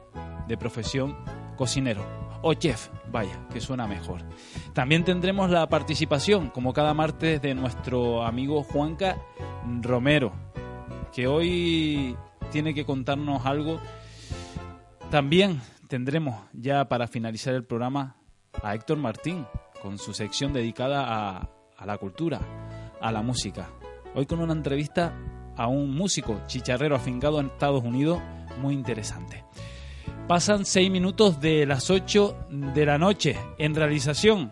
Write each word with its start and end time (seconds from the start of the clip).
de 0.47 0.57
profesión 0.57 1.17
cocinero 1.57 2.22
o 2.43 2.53
chef, 2.53 2.89
vaya, 3.09 3.47
que 3.51 3.61
suena 3.61 3.87
mejor. 3.87 4.21
También 4.73 5.03
tendremos 5.03 5.49
la 5.49 5.67
participación, 5.67 6.49
como 6.49 6.73
cada 6.73 6.93
martes, 6.93 7.41
de 7.41 7.55
nuestro 7.55 8.23
amigo 8.23 8.63
Juanca 8.63 9.17
Romero, 9.81 10.33
que 11.13 11.25
hoy 11.25 12.15
tiene 12.51 12.73
que 12.73 12.85
contarnos 12.85 13.45
algo. 13.45 13.79
También 15.09 15.61
tendremos 15.87 16.35
ya 16.51 16.89
para 16.89 17.07
finalizar 17.07 17.53
el 17.53 17.63
programa 17.63 18.17
a 18.61 18.75
Héctor 18.75 18.97
Martín 18.97 19.47
con 19.81 19.97
su 19.97 20.13
sección 20.13 20.51
dedicada 20.51 21.05
a, 21.07 21.49
a 21.77 21.85
la 21.85 21.97
cultura, 21.97 22.41
a 22.99 23.11
la 23.11 23.21
música. 23.21 23.69
Hoy 24.15 24.25
con 24.25 24.41
una 24.41 24.53
entrevista 24.53 25.13
a 25.55 25.67
un 25.67 25.95
músico 25.95 26.41
chicharrero 26.47 26.95
afincado 26.95 27.39
en 27.39 27.47
Estados 27.47 27.83
Unidos 27.83 28.19
muy 28.61 28.73
interesante. 28.73 29.45
Pasan 30.27 30.65
seis 30.65 30.89
minutos 30.89 31.41
de 31.41 31.65
las 31.65 31.89
8 31.89 32.47
de 32.49 32.85
la 32.85 32.97
noche 32.97 33.37
en 33.57 33.75
realización. 33.75 34.49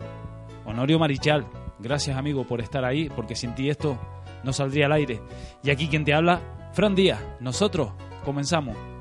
Honorio 0.66 0.98
Marichal, 0.98 1.46
gracias 1.78 2.16
amigo 2.16 2.46
por 2.46 2.60
estar 2.60 2.84
ahí, 2.84 3.08
porque 3.08 3.34
sin 3.34 3.54
ti 3.54 3.70
esto 3.70 3.98
no 4.44 4.52
saldría 4.52 4.86
al 4.86 4.92
aire. 4.92 5.22
Y 5.62 5.70
aquí 5.70 5.88
quien 5.88 6.04
te 6.04 6.12
habla, 6.12 6.40
Fran 6.74 6.94
Díaz. 6.94 7.20
Nosotros 7.40 7.92
comenzamos. 8.22 8.91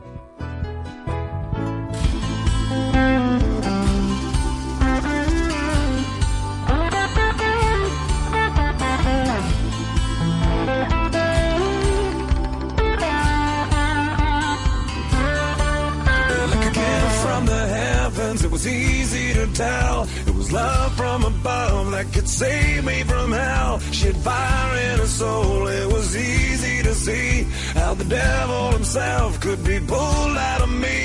It 18.40 18.50
was 18.50 18.66
easy 18.66 19.34
to 19.34 19.46
tell. 19.53 20.08
It 20.25 20.34
was 20.34 20.52
love 20.53 20.96
from 20.96 21.25
above 21.25 21.92
that 21.92 22.14
could 22.14 22.30
save 22.30 22.86
me 22.86 23.03
from 23.03 23.34
hell. 23.34 23.80
She 23.92 24.08
had 24.08 24.16
fire 24.18 24.78
in 24.78 25.00
her 25.00 25.06
soul, 25.06 25.68
it 25.68 25.88
was 25.92 26.16
easy 26.16 26.81
to 26.84 26.94
see 26.96 27.44
how 27.74 27.94
the 27.94 28.06
devil 28.06 28.72
himself 28.72 29.40
could 29.42 29.62
be 29.66 29.80
pulled 29.80 30.38
out 30.38 30.62
of 30.62 30.69
me. 30.69 31.00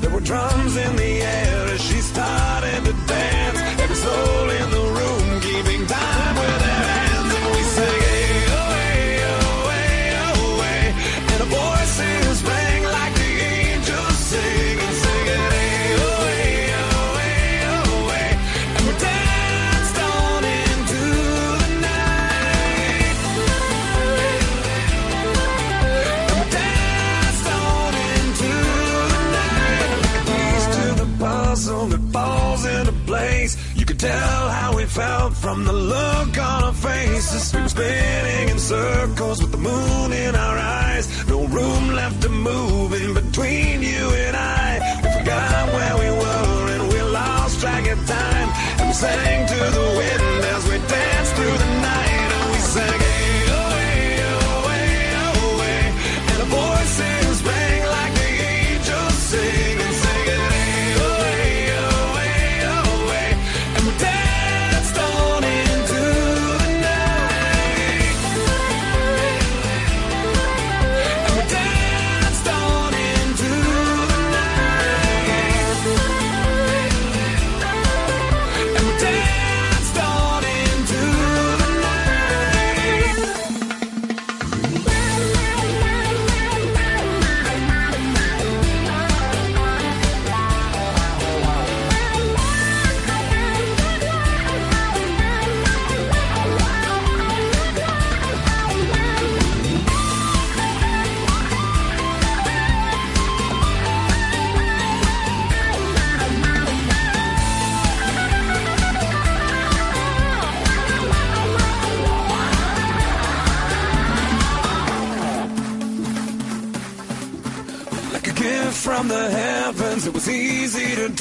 There 0.00 0.10
were 0.10 0.20
drums 0.20 0.76
in 0.76 0.96
the 0.96 1.22
air 1.22 1.66
as 1.74 1.80
she 1.80 1.98
started 2.00 2.84
to 2.84 2.92
dance. 3.06 3.60
Every 3.82 3.96
soul 3.96 4.50
in 4.50 4.70
the 4.70 4.91
tell 34.02 34.48
how 34.48 34.74
we 34.76 34.84
felt 34.84 35.32
from 35.32 35.64
the 35.64 35.72
look 35.72 36.36
on 36.36 36.64
our 36.64 36.72
faces. 36.72 37.54
We 37.54 37.62
were 37.62 37.68
spinning 37.68 38.48
in 38.48 38.58
circles 38.58 39.40
with 39.40 39.52
the 39.52 39.62
moon 39.70 40.12
in 40.12 40.34
our 40.34 40.58
eyes. 40.58 41.06
No 41.28 41.46
room 41.46 41.84
left 41.94 42.20
to 42.22 42.28
move 42.28 42.92
in 43.00 43.14
between 43.14 43.80
you 43.80 44.04
and 44.26 44.34
I. 44.36 44.70
We 45.04 45.08
forgot 45.18 45.64
where 45.76 45.96
we 46.02 46.10
were 46.20 46.62
and 46.74 46.84
we 46.92 47.00
lost 47.20 47.60
track 47.60 47.86
of 47.94 48.00
time. 48.08 48.48
And 48.78 48.88
we 48.90 48.94
sang 48.94 49.46
to 49.54 49.60
the 49.78 49.86
wind 49.98 50.44
as 50.56 50.62
we 50.70 50.76
danced 50.96 51.32
through 51.36 51.58
the 51.64 51.70
night. 51.92 52.28
And 52.38 52.46
we 52.54 52.58
sang, 52.74 53.01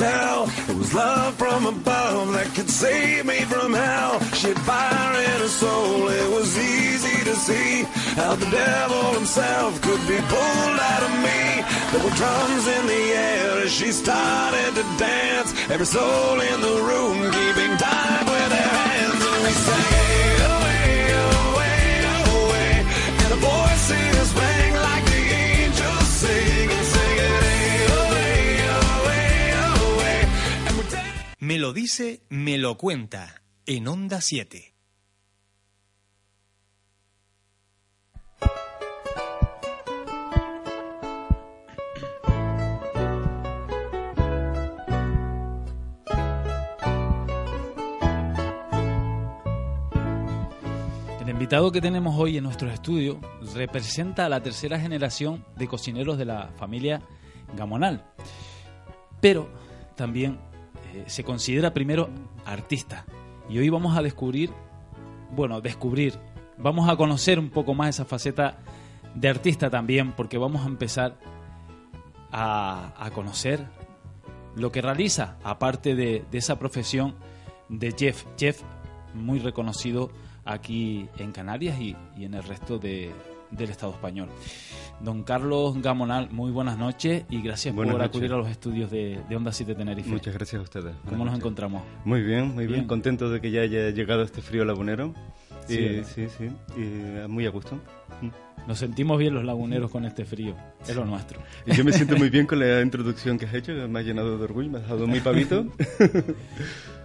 tell. 0.01 0.49
It 0.71 0.77
was 0.81 0.93
love 0.93 1.35
from 1.35 1.65
above 1.67 2.33
that 2.33 2.49
could 2.55 2.69
save 2.69 3.25
me 3.25 3.39
from 3.51 3.73
hell. 3.73 4.19
She 4.39 4.47
had 4.49 4.61
fire 4.69 5.15
in 5.29 5.37
her 5.45 5.53
soul, 5.63 6.09
it 6.09 6.29
was 6.37 6.49
easy 6.57 7.17
to 7.29 7.35
see 7.47 7.83
how 8.19 8.33
the 8.35 8.49
devil 8.49 9.03
himself 9.19 9.71
could 9.85 10.03
be 10.11 10.19
pulled 10.33 10.79
out 10.93 11.03
of 11.07 11.13
me. 11.27 11.41
There 11.91 12.03
were 12.05 12.15
drums 12.21 12.65
in 12.77 12.83
the 12.93 13.03
air 13.29 13.51
as 13.65 13.71
she 13.71 13.91
started 13.91 14.71
to 14.79 14.85
dance. 14.97 15.49
Every 15.69 15.89
soul 15.97 16.35
in 16.51 16.57
the 16.67 16.75
room 16.89 17.17
keeping 17.37 17.73
time 17.77 18.25
with 18.33 18.49
their 18.55 18.73
hands. 18.81 19.21
And 19.29 19.39
we 19.45 19.53
sang 19.67 20.10
Me 31.51 31.59
lo 31.59 31.73
dice, 31.73 32.21
me 32.29 32.57
lo 32.57 32.77
cuenta. 32.77 33.41
En 33.65 33.85
Onda 33.89 34.21
7. 34.21 34.73
El 51.19 51.29
invitado 51.29 51.69
que 51.73 51.81
tenemos 51.81 52.15
hoy 52.17 52.37
en 52.37 52.45
nuestro 52.45 52.71
estudio 52.71 53.19
representa 53.53 54.25
a 54.25 54.29
la 54.29 54.41
tercera 54.41 54.79
generación 54.79 55.45
de 55.57 55.67
cocineros 55.67 56.17
de 56.17 56.23
la 56.23 56.47
familia 56.55 57.01
Gamonal, 57.57 58.05
pero 59.19 59.53
también 59.97 60.39
eh, 60.93 61.03
se 61.07 61.23
considera 61.23 61.73
primero 61.73 62.09
artista. 62.45 63.05
Y 63.49 63.59
hoy 63.59 63.69
vamos 63.69 63.97
a 63.97 64.01
descubrir, 64.01 64.51
bueno, 65.35 65.61
descubrir, 65.61 66.17
vamos 66.57 66.89
a 66.89 66.95
conocer 66.95 67.39
un 67.39 67.49
poco 67.49 67.73
más 67.73 67.89
esa 67.89 68.05
faceta 68.05 68.59
de 69.15 69.27
artista 69.27 69.69
también, 69.69 70.13
porque 70.13 70.37
vamos 70.37 70.63
a 70.63 70.67
empezar 70.67 71.17
a, 72.31 73.09
conocer 73.13 73.67
lo 74.55 74.71
que 74.71 74.81
realiza, 74.81 75.37
aparte 75.43 75.95
de, 75.95 76.25
esa 76.31 76.57
profesión 76.57 77.15
de 77.67 77.91
chef, 77.93 78.25
chef 78.35 78.61
muy 79.13 79.39
reconocido 79.39 80.11
aquí 80.45 81.09
en 81.17 81.31
Canarias 81.33 81.79
y 81.79 81.95
en 82.17 82.33
el 82.33 82.43
resto 82.43 82.79
de- 82.79 83.11
del 83.51 83.69
Estado 83.69 83.91
español. 83.93 84.29
Don 85.01 85.23
Carlos 85.23 85.81
Gamonal, 85.81 86.29
muy 86.31 86.51
buenas 86.51 86.77
noches 86.77 87.25
y 87.29 87.41
gracias 87.41 87.73
Buenas 87.73 87.93
por 87.93 88.01
noches. 88.01 88.15
acudir 88.15 88.33
a 88.33 88.37
los 88.37 88.49
estudios 88.49 88.91
de, 88.91 89.19
de 89.27 89.35
Onda 89.35 89.51
7 89.51 89.73
Tenerife. 89.75 90.09
Muchas 90.09 90.33
gracias 90.33 90.59
a 90.59 90.63
ustedes. 90.63 90.93
¿Cómo 90.93 90.95
nos 90.95 91.05
Buenas 91.09 91.25
noches. 91.25 91.39
encontramos? 91.39 91.83
Muy 92.05 92.21
bien, 92.21 92.47
muy 92.53 92.65
bien. 92.65 92.79
Bien. 92.81 92.87
Contento 92.87 93.29
de 93.29 93.41
que 93.41 93.51
ya 93.51 93.61
haya 93.61 93.89
llegado 93.89 94.21
este 94.23 94.41
frío 94.41 94.63
lagunero. 94.65 95.13
Sí, 95.67 95.77
Y- 95.79 96.03
sí, 96.03 96.27
sí. 96.37 96.49
Y 96.79 97.27
muy 97.27 97.45
a 97.45 97.49
gusto. 97.49 97.75
Mm. 98.21 98.29
Nos 98.67 98.77
sentimos 98.77 99.17
bien 99.17 99.33
los 99.33 99.43
laguneros 99.43 99.89
con 99.89 100.05
este 100.05 100.23
frío, 100.23 100.55
es 100.87 100.95
lo 100.95 101.03
nuestro. 101.03 101.41
Y 101.65 101.73
yo 101.73 101.83
me 101.83 101.91
siento 101.93 102.15
muy 102.15 102.29
bien 102.29 102.45
con 102.45 102.59
la 102.59 102.81
introducción 102.81 103.39
que 103.39 103.47
has 103.47 103.53
hecho, 103.55 103.71
me 103.89 103.99
ha 103.99 104.03
llenado 104.03 104.37
de 104.37 104.43
orgullo, 104.43 104.69
me 104.69 104.77
has 104.77 104.87
dado 104.87 105.07
muy 105.07 105.19
pavito. 105.19 105.65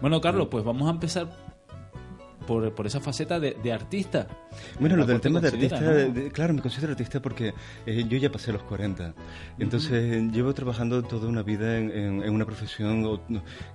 Bueno, 0.01 0.21
Carlos, 0.21 0.49
pues 0.51 0.63
vamos 0.63 0.87
a 0.89 0.91
empezar 0.91 1.27
por, 2.47 2.73
por 2.75 2.87
esa 2.87 3.01
faceta 3.01 3.39
de, 3.41 3.57
de 3.63 3.73
artista. 3.73 4.27
Bueno, 4.81 4.97
lo 4.97 5.03
¿Cómo 5.03 5.13
del 5.13 5.21
te 5.21 5.29
tema 5.29 5.41
de 5.41 5.49
artista, 5.49 5.81
no? 5.81 5.91
de- 5.91 6.31
claro, 6.31 6.55
me 6.55 6.63
considero 6.63 6.93
artista 6.93 7.21
porque 7.21 7.53
eh, 7.85 8.05
yo 8.09 8.17
ya 8.19 8.31
pasé 8.31 8.53
los 8.53 8.63
40. 8.63 9.15
Entonces, 9.59 10.23
llevo 10.33 10.55
trabajando 10.55 11.03
toda 11.03 11.29
una 11.29 11.43
vida 11.43 11.77
en, 11.79 11.91
en- 11.91 12.23
en 12.23 12.31
una 12.35 12.45
profesión 12.47 13.21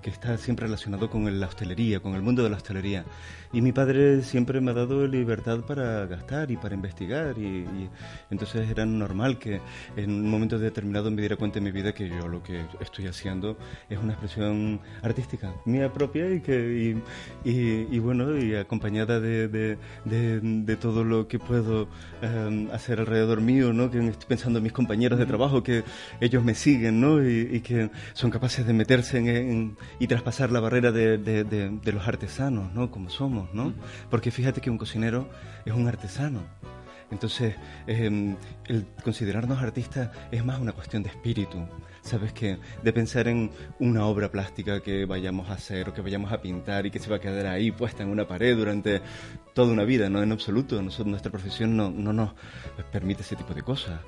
que 0.02 0.10
está 0.10 0.38
siempre 0.38 0.66
relacionado 0.66 1.10
con 1.10 1.40
la 1.40 1.48
hostelería, 1.48 2.00
con 2.00 2.16
el 2.16 2.22
mundo 2.22 2.44
de 2.44 2.50
la 2.50 2.58
hostelería. 2.58 3.06
Y 3.54 3.62
mi 3.62 3.72
padre 3.74 4.22
siempre 4.24 4.62
me 4.62 4.72
ha 4.72 4.74
dado 4.74 5.06
libertad 5.08 5.60
para 5.62 6.06
gastar 6.06 6.52
y 6.52 6.58
para 6.58 6.74
investigar. 6.76 7.38
Y, 7.38 7.42
y 7.44 7.90
entonces 8.30 8.70
era 8.70 8.86
normal 8.86 9.38
que 9.38 9.60
en 9.98 10.10
un 10.12 10.30
momento 10.30 10.58
determinado 10.58 11.12
me 11.12 11.22
diera 11.22 11.36
cuenta 11.36 11.58
en 11.60 11.66
mi 11.66 11.72
vida 11.72 11.94
que 11.94 12.08
yo 12.10 12.28
lo 12.28 12.42
que 12.42 12.66
estoy 12.80 13.08
haciendo 13.08 13.58
es 13.90 13.98
una 14.00 14.14
expresión 14.14 14.80
artística, 15.02 15.54
mía 15.66 15.92
propia 15.92 16.30
y 16.34 16.40
que 16.42 16.96
y, 17.44 17.50
y- 17.50 17.88
y 17.92 18.00
bueno, 18.00 18.38
y 18.38 18.56
acompañada 18.56 19.20
de, 19.20 19.48
de- 19.48 19.78
de- 20.06 20.40
de 20.42 20.76
todo 20.78 21.04
lo 21.04 21.28
que 21.28 21.40
puedo 21.40 21.88
eh, 22.22 22.70
hacer 22.72 23.00
alrededor 23.00 23.42
mío, 23.42 23.74
¿no? 23.74 23.92
Que 23.92 24.00
estoy 24.08 24.28
pensando 24.28 24.60
en 24.60 24.64
mis 24.64 24.74
compañeros 24.74 25.20
de 25.20 25.26
trabajo, 25.26 25.62
que 25.64 25.84
ellos 26.20 26.44
me 26.44 26.56
siguen, 26.56 27.02
¿no? 27.02 27.22
Y, 27.28 27.62
que 27.62 27.90
son 28.14 28.32
capaces 28.32 28.66
de 28.66 28.74
meterse 28.74 29.18
en, 29.20 29.28
en- 29.28 29.78
y 30.00 30.08
traspasar 30.08 30.52
la 30.52 30.60
barrera 30.60 30.92
de- 30.92 31.18
de 31.18 31.92
los 31.92 32.08
artesanos, 32.08 32.74
¿no? 32.74 32.90
Como 32.92 33.10
somos, 33.10 33.41
¿no? 33.54 33.74
Porque 34.10 34.32
fíjate 34.32 34.62
que 34.62 34.70
un 34.70 34.78
cocinero 34.78 35.30
es 35.66 35.74
un 35.74 35.88
artesano. 35.88 36.42
Entonces, 37.12 37.56
eh, 37.88 38.36
el 38.68 38.86
considerarnos 39.04 39.62
artistas 39.62 40.12
es 40.32 40.46
más 40.46 40.60
una 40.60 40.72
cuestión 40.72 41.04
de 41.04 41.10
espíritu, 41.10 41.68
¿sabes 42.02 42.32
qué? 42.32 42.58
De 42.84 42.94
pensar 42.94 43.28
en 43.28 43.52
una 43.80 44.06
obra 44.06 44.32
plástica 44.32 44.82
que 44.82 45.06
vayamos 45.06 45.50
a 45.50 45.54
hacer 45.54 45.90
o 45.90 45.94
que 45.94 46.02
vayamos 46.02 46.32
a 46.32 46.42
pintar 46.42 46.86
y 46.86 46.92
que 46.92 47.00
se 47.00 47.10
va 47.10 47.18
a 47.18 47.20
quedar 47.20 47.48
ahí 47.48 47.72
puesta 47.72 48.04
en 48.04 48.10
una 48.10 48.26
pared 48.26 48.56
durante 48.56 49.02
toda 49.54 49.74
una 49.74 49.84
vida, 49.84 50.10
no 50.10 50.24
en 50.24 50.32
absoluto. 50.32 50.82
Nosotros, 50.82 51.08
nuestra 51.08 51.32
profesión 51.32 51.76
no, 51.76 51.92
no 51.92 52.14
nos 52.14 52.34
permite 52.94 53.24
ese 53.24 53.36
tipo 53.36 53.54
de 53.54 53.62
cosas. 53.62 54.00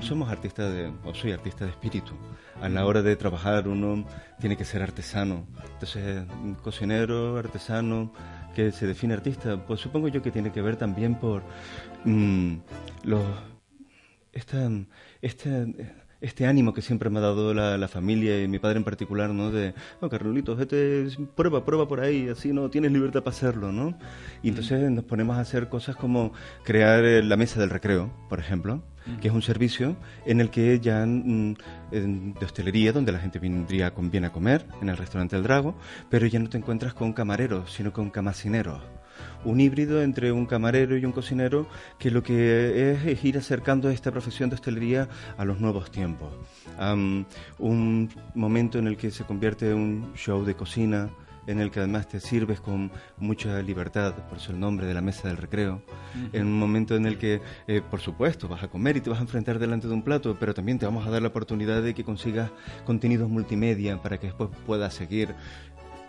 Somos 0.00 0.30
artistas 0.30 0.72
de, 0.72 0.90
o 1.04 1.12
soy 1.12 1.32
artista 1.32 1.66
de 1.66 1.72
espíritu. 1.72 2.14
A 2.62 2.70
la 2.70 2.86
hora 2.86 3.02
de 3.02 3.16
trabajar 3.16 3.68
uno 3.68 4.06
tiene 4.40 4.56
que 4.56 4.64
ser 4.64 4.82
artesano. 4.82 5.46
Entonces, 5.74 6.24
cocinero, 6.62 7.36
artesano, 7.36 8.10
que 8.54 8.72
se 8.72 8.86
define 8.86 9.14
artista, 9.14 9.56
pues 9.66 9.80
supongo 9.80 10.08
yo 10.08 10.22
que 10.22 10.30
tiene 10.30 10.52
que 10.52 10.62
ver 10.62 10.76
también 10.76 11.16
por 11.16 11.42
mm, 12.04 12.54
los 13.04 13.22
esta, 14.32 14.68
este, 15.22 15.94
este 16.20 16.46
ánimo 16.46 16.74
que 16.74 16.82
siempre 16.82 17.10
me 17.10 17.18
ha 17.18 17.22
dado 17.22 17.54
la, 17.54 17.78
la 17.78 17.88
familia 17.88 18.42
y 18.42 18.48
mi 18.48 18.58
padre 18.58 18.78
en 18.78 18.84
particular, 18.84 19.30
¿no? 19.30 19.50
De, 19.50 19.74
oh, 20.00 20.08
Carlolitos, 20.08 20.58
vete, 20.58 21.06
prueba, 21.34 21.64
prueba 21.64 21.86
por 21.86 22.00
ahí, 22.00 22.28
así 22.28 22.52
no 22.52 22.70
tienes 22.70 22.92
libertad 22.92 23.22
para 23.22 23.36
hacerlo, 23.36 23.72
¿no? 23.72 23.96
Y 24.42 24.48
entonces 24.48 24.90
nos 24.90 25.04
ponemos 25.04 25.36
a 25.36 25.40
hacer 25.40 25.68
cosas 25.68 25.96
como 25.96 26.32
crear 26.64 27.04
eh, 27.04 27.22
la 27.22 27.36
mesa 27.36 27.60
del 27.60 27.70
recreo, 27.70 28.10
por 28.28 28.40
ejemplo, 28.40 28.82
que 29.20 29.28
es 29.28 29.34
un 29.34 29.42
servicio 29.42 29.96
en 30.24 30.40
el 30.40 30.50
que 30.50 30.80
ya 30.80 31.04
mm, 31.04 31.54
de 31.90 32.44
hostelería, 32.44 32.92
donde 32.92 33.12
la 33.12 33.18
gente 33.18 33.38
vendría 33.38 33.92
con, 33.92 34.10
viene 34.10 34.28
a 34.28 34.32
comer, 34.32 34.66
en 34.80 34.88
el 34.88 34.96
restaurante 34.96 35.36
El 35.36 35.42
Drago, 35.42 35.76
pero 36.10 36.26
ya 36.26 36.38
no 36.38 36.48
te 36.48 36.58
encuentras 36.58 36.94
con 36.94 37.12
camareros, 37.12 37.72
sino 37.72 37.92
con 37.92 38.10
camasineros 38.10 38.82
un 39.44 39.60
híbrido 39.60 40.02
entre 40.02 40.32
un 40.32 40.46
camarero 40.46 40.96
y 40.96 41.04
un 41.04 41.12
cocinero 41.12 41.66
que 41.98 42.10
lo 42.10 42.22
que 42.22 42.92
es 42.92 43.06
es 43.06 43.24
ir 43.24 43.38
acercando 43.38 43.90
esta 43.90 44.10
profesión 44.10 44.48
de 44.50 44.54
hostelería 44.54 45.08
a 45.36 45.44
los 45.44 45.60
nuevos 45.60 45.90
tiempos. 45.90 46.32
Am, 46.78 47.26
un 47.58 48.10
momento 48.34 48.78
en 48.78 48.86
el 48.86 48.96
que 48.96 49.10
se 49.10 49.24
convierte 49.24 49.70
en 49.70 49.76
un 49.76 50.14
show 50.14 50.44
de 50.44 50.54
cocina, 50.54 51.10
en 51.46 51.60
el 51.60 51.70
que 51.70 51.80
además 51.80 52.08
te 52.08 52.20
sirves 52.20 52.60
con 52.60 52.90
mucha 53.18 53.60
libertad, 53.62 54.14
por 54.28 54.38
eso 54.38 54.52
el 54.52 54.60
nombre 54.60 54.86
de 54.86 54.94
la 54.94 55.00
mesa 55.00 55.28
del 55.28 55.36
recreo, 55.36 55.82
en 56.32 56.46
un 56.46 56.58
momento 56.58 56.94
en 56.96 57.06
el 57.06 57.18
que, 57.18 57.40
eh, 57.66 57.82
por 57.90 58.00
supuesto, 58.00 58.48
vas 58.48 58.62
a 58.62 58.68
comer 58.68 58.96
y 58.96 59.00
te 59.00 59.10
vas 59.10 59.18
a 59.18 59.22
enfrentar 59.22 59.58
delante 59.58 59.88
de 59.88 59.94
un 59.94 60.02
plato, 60.02 60.36
pero 60.38 60.54
también 60.54 60.78
te 60.78 60.86
vamos 60.86 61.06
a 61.06 61.10
dar 61.10 61.22
la 61.22 61.28
oportunidad 61.28 61.82
de 61.82 61.94
que 61.94 62.04
consigas 62.04 62.50
contenidos 62.84 63.28
multimedia 63.28 64.00
para 64.00 64.18
que 64.18 64.28
después 64.28 64.50
puedas 64.66 64.94
seguir 64.94 65.34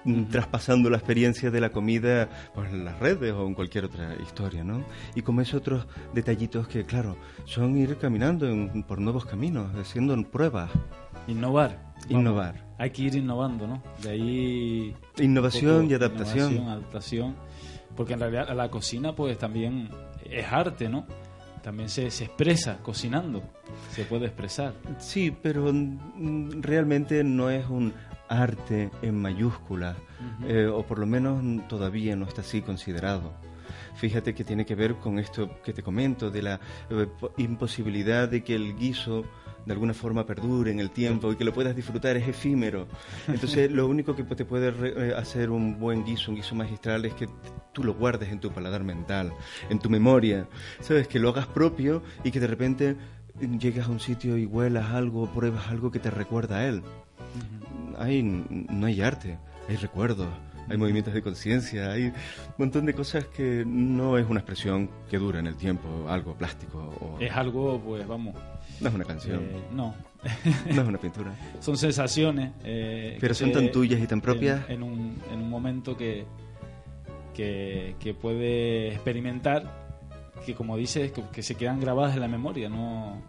mm, 0.06 0.26
traspasando 0.26 0.90
la 0.90 0.98
experiencia 0.98 1.50
de 1.50 1.60
la 1.60 1.70
comida 1.72 2.30
por 2.54 2.72
las 2.72 3.00
redes 3.00 3.34
o 3.34 3.48
en 3.48 3.56
cualquier 3.56 3.86
otra 3.86 4.16
historia, 4.22 4.64
¿no? 4.64 4.84
Y 5.16 5.22
como 5.24 5.42
es 5.42 5.54
otros 5.54 5.88
detallitos 6.14 6.68
que, 6.68 6.86
claro, 6.86 7.18
son 7.46 7.76
ir 7.78 7.98
caminando 7.98 8.48
en- 8.48 8.84
por 8.84 9.00
nuevos 9.00 9.26
caminos, 9.26 9.74
haciendo 9.76 10.16
pruebas, 10.30 10.70
Innovar. 11.28 11.95
Vamos, 12.10 12.22
innovar. 12.22 12.66
Hay 12.78 12.90
que 12.92 13.04
ir 13.04 13.16
innovando, 13.16 13.68
¿no? 13.68 13.82
De 14.02 14.10
ahí... 14.10 14.96
Innovación 15.18 15.82
poco 15.84 15.92
y 15.92 15.94
adaptación. 15.96 16.52
innovación, 16.54 16.70
adaptación. 16.70 17.36
Porque 17.96 18.14
en 18.14 18.20
realidad 18.20 18.54
la 18.56 18.70
cocina 18.70 19.16
pues 19.16 19.38
también 19.38 19.90
es 20.24 20.46
arte, 20.52 20.90
¿no? 20.90 21.06
También 21.64 21.90
se, 21.90 22.12
se 22.12 22.26
expresa 22.26 22.78
cocinando, 22.84 23.42
se 23.90 24.04
puede 24.06 24.26
expresar. 24.26 24.74
Sí, 25.00 25.36
pero 25.42 25.72
realmente 26.62 27.24
no 27.24 27.50
es 27.50 27.66
un 27.68 27.94
arte 28.28 28.92
en 29.02 29.20
mayúsculas, 29.20 29.96
eh, 30.48 30.68
o 30.68 30.86
por 30.86 31.00
lo 31.00 31.06
menos 31.08 31.42
todavía 31.68 32.16
no 32.16 32.26
está 32.26 32.42
así 32.42 32.62
considerado. 32.62 33.34
Fíjate 33.96 34.36
que 34.36 34.44
tiene 34.44 34.66
que 34.66 34.76
ver 34.76 34.96
con 34.98 35.18
esto 35.18 35.50
que 35.64 35.74
te 35.74 35.82
comento, 35.82 36.30
de 36.30 36.42
la 36.44 36.60
eh, 36.90 37.08
po- 37.20 37.32
imposibilidad 37.38 38.28
de 38.28 38.44
que 38.44 38.54
el 38.56 38.76
guiso 38.76 39.24
de 39.66 39.74
alguna 39.74 39.94
forma 39.94 40.26
perdure 40.26 40.72
en 40.72 40.80
el 40.80 40.92
tiempo 40.92 41.32
y 41.32 41.36
que 41.36 41.44
lo 41.44 41.54
puedas 41.54 41.76
disfrutar 41.76 42.16
es 42.18 42.28
efímero. 42.28 42.88
Entonces, 43.28 43.72
lo 43.72 43.88
único 43.88 44.16
que 44.16 44.24
te 44.24 44.46
puede 44.46 44.70
eh, 44.70 45.14
hacer 45.16 45.50
un 45.50 45.80
buen 45.80 46.06
guiso, 46.06 46.32
un 46.32 46.38
guiso 46.38 46.56
magistral, 46.56 47.06
es 47.06 47.14
que 47.14 47.28
tú 47.74 47.84
lo 47.84 47.94
guardes 47.94 48.30
en 48.30 48.40
tu 48.40 48.52
paladar 48.52 48.84
mental, 48.84 49.34
en 49.70 49.80
tu 49.80 49.90
memoria, 49.90 50.48
¿sabes? 50.82 51.08
Que 51.08 51.20
lo 51.20 51.30
hagas 51.30 51.48
propio 51.48 52.04
y 52.24 52.32
que 52.32 52.40
de 52.40 52.48
repente 52.48 52.96
llegas 53.60 53.88
a 53.88 53.92
un 53.92 54.00
sitio 54.00 54.38
y 54.38 54.46
huelas 54.46 54.92
algo, 54.92 55.28
pruebas 55.28 55.68
algo 55.68 55.92
que 55.92 56.00
te 56.00 56.10
recuerda 56.10 56.60
a 56.60 56.68
él. 56.68 56.84
Ahí 57.98 58.22
no 58.24 58.86
hay 58.86 59.02
arte, 59.02 59.38
hay 59.68 59.78
recuerdos, 59.78 60.28
hay 60.70 60.78
movimientos 60.78 61.14
de 61.14 61.22
conciencia, 61.22 61.92
hay 61.92 62.06
un 62.06 62.14
montón 62.58 62.86
de 62.86 62.94
cosas 62.94 63.26
que 63.26 63.64
no 63.66 64.18
es 64.18 64.28
una 64.30 64.40
expresión 64.40 64.90
que 65.10 65.18
dura 65.18 65.40
en 65.40 65.48
el 65.48 65.56
tiempo, 65.56 65.88
algo 66.10 66.36
plástico 66.36 66.80
o 67.00 67.20
Es 67.20 67.32
algo, 67.32 67.80
pues 67.80 68.08
vamos, 68.08 68.36
no 68.82 68.90
es 68.90 68.96
una 68.96 69.06
canción, 69.06 69.42
eh, 69.44 69.64
no. 69.72 69.96
no 70.74 70.82
es 70.82 70.88
una 70.88 70.98
pintura. 70.98 71.34
Son 71.60 71.78
sensaciones. 71.78 72.52
eh, 72.64 73.18
Pero 73.22 73.34
son 73.34 73.52
tan 73.52 73.72
tuyas 73.72 74.02
y 74.02 74.08
tan 74.08 74.22
propias. 74.22 74.62
En, 74.70 74.76
en 74.78 74.84
un, 74.84 75.22
en 75.32 75.40
un 75.42 75.50
momento 75.50 75.96
que, 75.96 76.26
que, 77.34 77.96
que 78.00 78.14
puede 78.14 78.90
experimentar, 78.94 79.86
que 80.46 80.54
como 80.56 80.78
dices, 80.78 81.12
que, 81.12 81.22
que 81.32 81.44
se 81.44 81.56
quedan 81.56 81.80
grabadas 81.80 82.16
en 82.16 82.22
la 82.22 82.28
memoria, 82.28 82.70
no, 82.70 83.22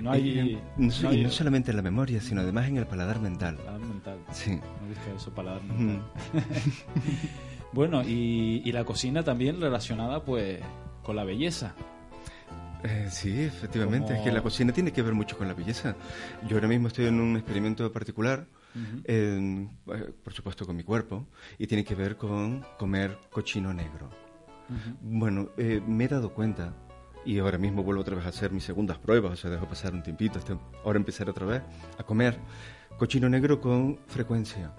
no 0.00 0.10
hay... 0.12 0.58
No, 0.76 0.92
no 1.02 1.08
hay- 1.10 1.22
no 1.22 1.30
solamente 1.30 1.70
en 1.70 1.76
la 1.76 1.82
memoria, 1.82 2.20
sino 2.20 2.40
además 2.40 2.66
en 2.68 2.76
el 2.78 2.86
paladar 2.86 3.20
mental. 3.20 3.56
paladar 3.56 3.80
mental. 3.80 4.18
Sí. 4.32 4.52
No 4.52 4.88
visto 4.88 5.14
eso, 5.16 5.30
paladar 5.34 5.62
mental. 5.62 6.02
Bueno, 7.72 8.02
y, 8.02 8.62
y 8.64 8.72
la 8.72 8.84
cocina 8.84 9.22
también 9.22 9.60
relacionada 9.60 10.24
pues 10.24 10.60
con 11.02 11.14
la 11.16 11.24
belleza. 11.24 11.74
Eh, 12.84 13.08
sí, 13.10 13.42
efectivamente, 13.42 14.14
es 14.14 14.20
que 14.20 14.30
la 14.30 14.42
cocina 14.42 14.72
tiene 14.72 14.92
que 14.92 15.02
ver 15.02 15.14
mucho 15.14 15.36
con 15.36 15.48
la 15.48 15.54
belleza. 15.54 15.96
Yo 16.48 16.56
ahora 16.56 16.68
mismo 16.68 16.88
estoy 16.88 17.06
en 17.06 17.20
un 17.20 17.36
experimento 17.36 17.90
particular, 17.92 18.46
en- 19.04 19.70
eh, 19.86 20.12
por 20.22 20.32
supuesto 20.32 20.66
con 20.66 20.76
mi 20.76 20.82
cuerpo, 20.84 21.26
y 21.58 21.66
tiene 21.66 21.84
que 21.84 21.94
ver 21.94 22.16
con 22.16 22.64
comer 22.78 23.18
cochino 23.30 23.72
negro. 23.72 24.10
Bueno, 25.00 25.50
eh, 25.56 25.80
me 25.86 26.04
he 26.04 26.08
dado 26.08 26.32
cuenta, 26.34 26.74
y 27.24 27.38
ahora 27.38 27.58
mismo 27.58 27.82
vuelvo 27.82 28.02
otra 28.02 28.16
vez 28.16 28.26
a 28.26 28.28
hacer 28.28 28.50
mis 28.52 28.64
segundas 28.64 28.98
pruebas, 28.98 29.32
o 29.32 29.36
sea, 29.36 29.50
dejo 29.50 29.66
pasar 29.66 29.92
un 29.94 30.02
tiempito, 30.02 30.38
hasta 30.38 30.58
ahora 30.84 30.98
empezar 30.98 31.28
otra 31.30 31.46
vez 31.46 31.62
a 31.98 32.02
comer 32.04 32.38
cochino 32.98 33.28
negro 33.28 33.60
con 33.60 33.98
frecuencia. 34.06 34.72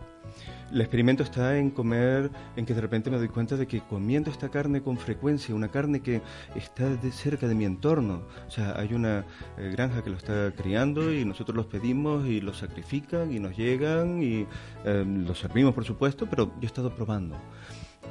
El 0.72 0.82
experimento 0.82 1.24
está 1.24 1.58
en 1.58 1.70
comer, 1.72 2.30
en 2.56 2.66
que 2.66 2.74
de 2.74 2.82
repente 2.82 3.10
me 3.10 3.18
doy 3.18 3.30
cuenta 3.30 3.56
de 3.56 3.68
que 3.68 3.80
comiendo 3.82 4.30
esta 4.30 4.50
carne 4.50 4.82
con 4.82 4.98
frecuencia, 4.98 5.56
una 5.56 5.70
carne 5.70 6.02
que 6.02 6.22
está 6.56 6.90
cerca 7.12 7.48
de 7.48 7.56
mi 7.56 7.66
entorno, 7.66 8.24
o 8.48 8.52
sea, 8.52 8.78
hay 8.78 8.94
una 8.94 9.26
eh, 9.58 9.70
granja 9.72 10.04
que 10.04 10.10
lo 10.10 10.18
está 10.18 10.52
criando 10.52 11.14
y 11.14 11.24
nosotros 11.24 11.56
los 11.56 11.68
pedimos 11.68 12.28
y 12.28 12.42
los 12.42 12.58
sacrifican 12.58 13.34
y 13.34 13.40
nos 13.40 13.56
llegan 13.56 14.22
y 14.22 14.46
eh, 14.86 15.06
los 15.06 15.40
servimos, 15.40 15.74
por 15.74 15.86
supuesto, 15.86 16.28
pero 16.30 16.48
yo 16.48 16.64
he 16.64 16.66
estado 16.66 16.94
probando 16.94 17.38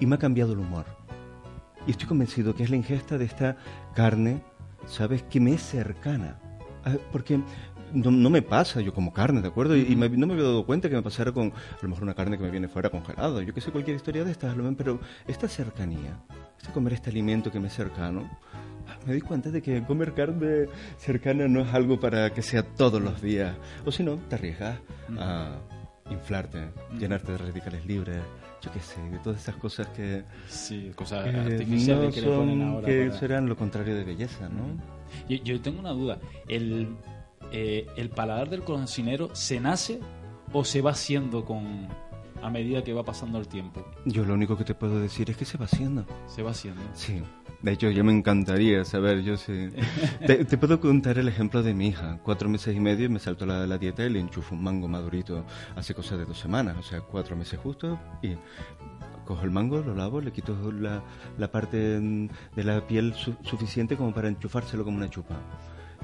y 0.00 0.06
me 0.06 0.14
ha 0.14 0.18
cambiado 0.18 0.52
el 0.52 0.58
humor. 0.58 0.86
Y 1.86 1.92
estoy 1.92 2.08
convencido 2.08 2.54
que 2.54 2.64
es 2.64 2.70
la 2.70 2.76
ingesta 2.76 3.18
de 3.18 3.26
esta 3.26 3.56
carne, 3.94 4.42
¿sabes? 4.86 5.22
Que 5.24 5.40
me 5.40 5.52
es 5.54 5.62
cercana. 5.62 6.38
Ah, 6.84 6.96
Porque 7.12 7.40
no, 7.92 8.10
no 8.10 8.30
me 8.30 8.42
pasa, 8.42 8.80
yo 8.80 8.92
como 8.92 9.12
carne, 9.12 9.40
¿de 9.42 9.48
acuerdo? 9.48 9.76
Y, 9.76 9.82
y 9.92 9.96
me- 9.96 10.08
no 10.08 10.26
me 10.26 10.32
había 10.34 10.44
dado 10.44 10.64
cuenta 10.66 10.88
que 10.88 10.94
me 10.96 11.02
pasara 11.02 11.32
con 11.32 11.48
a 11.48 11.78
lo 11.82 11.88
mejor 11.88 12.02
una 12.04 12.14
carne 12.14 12.36
que 12.36 12.44
me 12.44 12.50
viene 12.50 12.68
fuera 12.68 12.90
congelada. 12.90 13.42
Yo 13.42 13.52
que 13.54 13.60
sé, 13.60 13.70
cualquier 13.70 13.96
historia 13.96 14.24
de 14.24 14.30
estas, 14.32 14.54
pero 14.76 15.00
esta 15.26 15.48
cercanía, 15.48 16.18
este 16.60 16.72
comer 16.72 16.94
este 16.94 17.10
alimento 17.10 17.50
que 17.50 17.60
me 17.60 17.68
es 17.68 17.74
cercano, 17.74 18.28
me 19.06 19.14
di 19.14 19.20
cuenta 19.20 19.50
de 19.50 19.62
que 19.62 19.82
comer 19.82 20.14
carne 20.14 20.66
cercana 20.98 21.48
no 21.48 21.60
es 21.60 21.72
algo 21.74 21.98
para 22.00 22.30
que 22.30 22.42
sea 22.42 22.62
todos 22.62 23.00
los 23.02 23.20
días. 23.22 23.56
O 23.84 23.92
si 23.92 24.02
no, 24.02 24.16
te 24.16 24.34
arriesgas 24.36 24.78
a 25.18 25.56
inflarte, 26.10 26.68
llenarte 26.98 27.32
de 27.32 27.38
radicales 27.38 27.84
libres, 27.86 28.18
yo 28.62 28.70
qué 28.72 28.80
sé, 28.80 29.00
de 29.10 29.18
todas 29.18 29.40
esas 29.40 29.56
cosas 29.56 29.88
que, 29.88 30.24
Sí, 30.48 30.92
cosas 30.94 31.24
que 31.24 31.36
artificiales 31.36 32.06
no 32.08 32.12
que 32.14 32.20
le 32.20 32.26
ponen 32.28 32.58
son- 32.60 32.68
ahora. 32.68 32.86
que 32.86 33.06
para- 33.06 33.18
serán 33.18 33.48
lo 33.48 33.56
contrario 33.56 33.94
de 33.96 34.04
belleza, 34.04 34.48
¿no? 34.48 34.66
Yo, 35.28 35.36
yo 35.42 35.60
tengo 35.60 35.80
una 35.80 35.90
duda. 35.90 36.18
¿El, 36.48 36.88
eh, 37.52 37.86
¿El 37.96 38.10
paladar 38.10 38.48
del 38.50 38.62
cocinero 38.62 39.34
se 39.34 39.60
nace 39.60 40.00
o 40.52 40.64
se 40.64 40.80
va 40.82 40.92
haciendo 40.92 41.44
con 41.44 41.88
a 42.42 42.50
medida 42.50 42.84
que 42.84 42.92
va 42.92 43.02
pasando 43.02 43.38
el 43.38 43.48
tiempo? 43.48 43.84
Yo 44.04 44.24
lo 44.24 44.34
único 44.34 44.56
que 44.56 44.64
te 44.64 44.74
puedo 44.74 45.00
decir 45.00 45.30
es 45.30 45.36
que 45.36 45.44
se 45.44 45.58
va 45.58 45.64
haciendo. 45.64 46.04
Se 46.26 46.42
va 46.42 46.50
haciendo. 46.50 46.82
Sí. 46.94 47.22
De 47.62 47.72
hecho, 47.72 47.90
yo 47.90 48.04
me 48.04 48.12
encantaría 48.12 48.84
saber, 48.84 49.22
yo 49.22 49.36
sé. 49.38 49.70
Te, 50.26 50.44
te 50.44 50.58
puedo 50.58 50.78
contar 50.78 51.18
el 51.18 51.26
ejemplo 51.26 51.62
de 51.62 51.72
mi 51.72 51.88
hija. 51.88 52.18
Cuatro 52.22 52.48
meses 52.50 52.76
y 52.76 52.80
medio 52.80 53.08
me 53.10 53.18
saltó 53.18 53.46
la, 53.46 53.66
la 53.66 53.78
dieta 53.78 54.04
y 54.04 54.10
le 54.10 54.20
enchufo 54.20 54.54
un 54.54 54.62
mango 54.62 54.86
madurito 54.88 55.44
hace 55.74 55.94
cosa 55.94 56.16
de 56.18 56.26
dos 56.26 56.38
semanas, 56.38 56.76
o 56.78 56.82
sea, 56.82 57.00
cuatro 57.00 57.34
meses 57.34 57.58
justo. 57.58 57.98
Y 58.22 58.34
cojo 59.24 59.42
el 59.42 59.50
mango, 59.50 59.80
lo 59.80 59.94
lavo, 59.94 60.20
le 60.20 60.30
quito 60.32 60.54
la, 60.70 61.02
la 61.38 61.50
parte 61.50 61.78
de 61.98 62.64
la 62.64 62.86
piel 62.86 63.14
su- 63.14 63.34
suficiente 63.42 63.96
como 63.96 64.12
para 64.12 64.28
enchufárselo 64.28 64.84
como 64.84 64.98
una 64.98 65.08
chupa. 65.08 65.36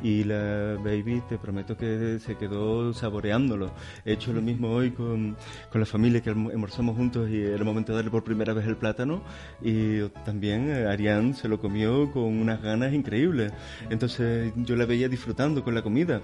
Y 0.03 0.25
la 0.25 0.77
baby, 0.83 1.23
te 1.29 1.39
prometo 1.39 1.77
que 1.77 2.19
se 2.19 2.37
quedó 2.37 2.93
saboreándolo. 2.93 3.71
He 4.05 4.15
hecho 4.15 4.33
lo 4.33 4.43
mismo 4.43 4.71
hoy 4.71 4.91
con, 4.91 5.37
con 5.71 5.81
la 5.81 5.87
familia 5.87 6.21
que 6.21 6.33
alm- 6.33 6.51
almorzamos 6.51 6.97
juntos 6.97 7.31
y 7.31 7.41
era 7.41 7.55
el 7.55 7.65
momento 7.65 7.93
de 7.93 7.97
darle 7.99 8.11
por 8.11 8.25
primera 8.25 8.53
vez 8.53 8.67
el 8.67 8.77
plátano. 8.77 9.23
Y 9.63 10.01
también 10.25 10.69
eh, 10.71 10.87
Ariane 10.87 11.35
se 11.35 11.49
lo 11.49 11.61
comió 11.61 12.11
con 12.11 12.25
unas 12.25 12.61
ganas 12.61 12.93
increíbles. 12.93 13.53
Entonces 13.91 14.53
yo 14.57 14.75
la 14.75 14.87
veía 14.87 15.09
disfrutando 15.09 15.63
con 15.63 15.75
la 15.75 15.83
comida. 15.83 16.21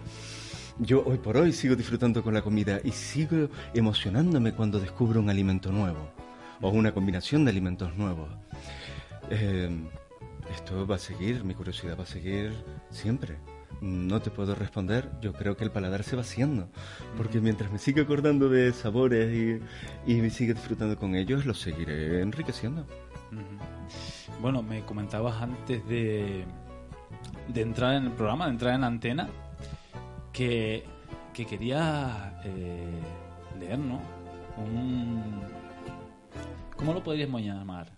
Yo 0.81 1.05
hoy 1.07 1.19
por 1.19 1.37
hoy 1.37 1.53
sigo 1.53 1.77
disfrutando 1.77 2.23
con 2.23 2.35
la 2.35 2.43
comida 2.43 2.81
y 2.83 2.91
sigo 2.91 3.49
emocionándome 3.75 4.55
cuando 4.55 4.81
descubro 4.81 5.21
un 5.21 5.31
alimento 5.31 5.71
nuevo 5.71 6.11
o 6.61 6.71
una 6.71 6.93
combinación 6.93 7.45
de 7.45 7.53
alimentos 7.53 7.97
nuevos. 7.97 8.29
Eh, 9.31 9.71
esto 10.53 10.87
va 10.87 10.97
a 10.97 10.99
seguir, 10.99 11.45
mi 11.45 11.55
curiosidad 11.55 11.97
va 11.97 12.03
a 12.03 12.07
seguir 12.07 12.53
siempre. 12.91 13.37
No 13.81 14.21
te 14.21 14.31
puedo 14.31 14.55
responder, 14.55 15.09
yo 15.21 15.33
creo 15.33 15.57
que 15.57 15.65
el 15.65 15.71
paladar 15.71 16.03
se 16.03 16.17
va 16.17 16.23
haciendo, 16.23 16.69
porque 17.17 17.41
mientras 17.41 17.71
me 17.71 17.79
siga 17.79 18.03
acordando 18.03 18.49
de 18.49 18.73
sabores 18.73 19.33
y, 19.33 20.13
y 20.13 20.21
me 20.21 20.31
siga 20.31 20.55
disfrutando 20.55 20.97
con 20.97 21.15
ellos, 21.15 21.47
los 21.47 21.61
seguiré 21.61 22.21
enriqueciendo. 22.23 22.87
Bueno, 24.41 24.63
me 24.63 24.83
comentabas 24.83 25.41
antes 25.41 25.87
de, 25.89 26.45
de 27.49 27.61
entrar 27.61 27.95
en 27.95 28.07
el 28.07 28.13
programa, 28.13 28.47
de 28.47 28.53
entrar 28.53 28.75
en 28.75 28.81
la 28.81 28.87
antena, 28.89 29.29
que, 30.33 30.85
que 31.33 31.47
quería 31.47 32.41
eh, 32.45 33.01
leer, 33.61 33.79
¿no? 33.79 34.01
Un, 34.57 35.41
¿Cómo 36.77 36.95
lo 36.95 37.03
podríamos 37.03 37.43
llamar? 37.43 37.98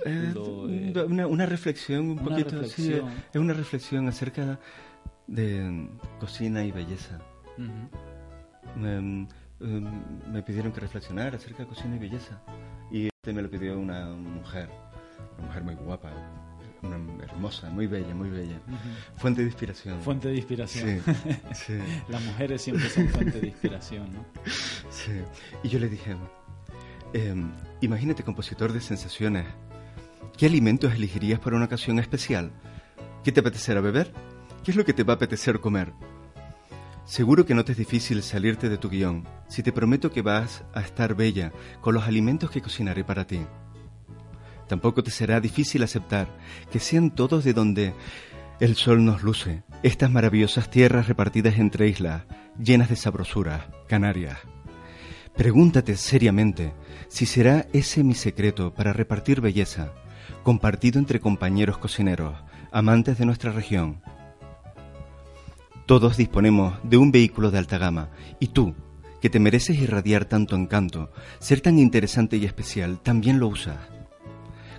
Artículo. 0.00 0.68
Eh, 0.70 0.92
eh, 0.94 1.02
una, 1.04 1.26
una 1.26 1.46
reflexión 1.46 2.00
un 2.10 2.18
una 2.18 2.22
poquito, 2.22 2.50
sí, 2.64 2.90
reflexión. 2.90 3.10
es 3.32 3.40
una 3.40 3.54
reflexión 3.54 4.08
acerca 4.08 4.58
de 5.26 5.62
mm, 5.62 5.88
cocina 6.20 6.64
y 6.64 6.70
belleza. 6.72 7.18
ujú. 7.58 8.80
me, 8.80 8.96
em, 8.96 9.26
me 10.32 10.42
pidieron 10.42 10.72
que 10.72 10.80
reflexionara 10.80 11.36
acerca 11.36 11.62
de 11.62 11.68
cocina 11.68 11.96
y 11.96 11.98
belleza. 11.98 12.40
Y 12.90 13.06
este 13.06 13.32
me 13.32 13.42
lo 13.42 13.50
pidió 13.50 13.78
una 13.78 14.06
mujer, 14.10 14.68
una 15.38 15.46
mujer 15.46 15.62
muy 15.64 15.74
guapa, 15.76 16.12
una 16.82 16.96
hermosa, 17.24 17.70
muy 17.70 17.86
bella, 17.86 18.14
muy 18.14 18.28
bella. 18.28 18.60
Fuente 19.16 19.40
de 19.40 19.46
inspiración. 19.46 20.00
Fuente 20.02 20.28
de 20.28 20.36
inspiración. 20.36 21.00
Sí, 21.04 21.12
sí, 21.54 21.78
Las 22.08 22.22
mujeres 22.22 22.60
siempre 22.60 22.88
son 22.90 23.08
fuente 23.08 23.40
de 23.40 23.46
inspiración, 23.48 24.12
¿no? 24.12 24.24
sí. 24.90 25.12
Y 25.62 25.68
yo 25.68 25.78
le 25.78 25.88
dije, 25.88 26.14
em, 27.14 27.50
imagínate 27.80 28.22
compositor 28.22 28.72
de 28.72 28.80
sensaciones, 28.80 29.46
¿qué 30.36 30.46
alimentos 30.46 30.94
elegirías 30.94 31.40
para 31.40 31.56
una 31.56 31.66
ocasión 31.66 31.98
especial? 31.98 32.52
¿Qué 33.22 33.32
te 33.32 33.40
apetecerá 33.40 33.80
beber? 33.80 34.12
¿Qué 34.62 34.70
es 34.70 34.76
lo 34.76 34.84
que 34.84 34.92
te 34.92 35.02
va 35.02 35.14
a 35.14 35.16
apetecer 35.16 35.60
comer? 35.60 35.92
Seguro 37.04 37.44
que 37.44 37.54
no 37.54 37.64
te 37.64 37.72
es 37.72 37.78
difícil 37.78 38.22
salirte 38.22 38.68
de 38.68 38.78
tu 38.78 38.88
guion 38.88 39.28
si 39.48 39.62
te 39.62 39.72
prometo 39.72 40.10
que 40.10 40.22
vas 40.22 40.64
a 40.72 40.80
estar 40.80 41.14
bella 41.14 41.52
con 41.80 41.94
los 41.94 42.04
alimentos 42.04 42.50
que 42.50 42.62
cocinaré 42.62 43.04
para 43.04 43.26
ti. 43.26 43.40
Tampoco 44.68 45.02
te 45.02 45.10
será 45.10 45.40
difícil 45.40 45.82
aceptar 45.82 46.28
que 46.70 46.80
sean 46.80 47.14
todos 47.14 47.44
de 47.44 47.52
donde 47.52 47.94
el 48.60 48.76
sol 48.76 49.04
nos 49.04 49.22
luce, 49.22 49.64
estas 49.82 50.10
maravillosas 50.10 50.70
tierras 50.70 51.08
repartidas 51.08 51.58
entre 51.58 51.88
islas, 51.88 52.22
llenas 52.58 52.88
de 52.88 52.96
sabrosura, 52.96 53.68
Canarias. 53.88 54.38
Pregúntate 55.36 55.96
seriamente 55.96 56.72
si 57.08 57.26
será 57.26 57.66
ese 57.72 58.04
mi 58.04 58.14
secreto 58.14 58.72
para 58.72 58.92
repartir 58.92 59.40
belleza, 59.40 59.92
compartido 60.44 61.00
entre 61.00 61.18
compañeros 61.18 61.78
cocineros, 61.78 62.36
amantes 62.70 63.18
de 63.18 63.26
nuestra 63.26 63.50
región. 63.50 64.02
Todos 65.86 66.16
disponemos 66.16 66.74
de 66.84 66.98
un 66.98 67.10
vehículo 67.10 67.50
de 67.50 67.58
alta 67.58 67.78
gama 67.78 68.10
y 68.38 68.48
tú, 68.48 68.74
que 69.20 69.30
te 69.30 69.40
mereces 69.40 69.78
irradiar 69.78 70.26
tanto 70.26 70.54
encanto, 70.54 71.10
ser 71.40 71.60
tan 71.62 71.78
interesante 71.78 72.36
y 72.36 72.44
especial, 72.44 73.00
también 73.00 73.40
lo 73.40 73.48
usas. 73.48 73.78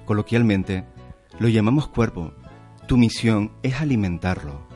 Coloquialmente, 0.05 0.86
lo 1.39 1.50
llamamos 1.50 1.88
cuerpo. 1.88 2.31
Tu 2.88 2.95
misión 2.95 3.51
es 3.63 3.81
alimentarlo. 3.81 4.67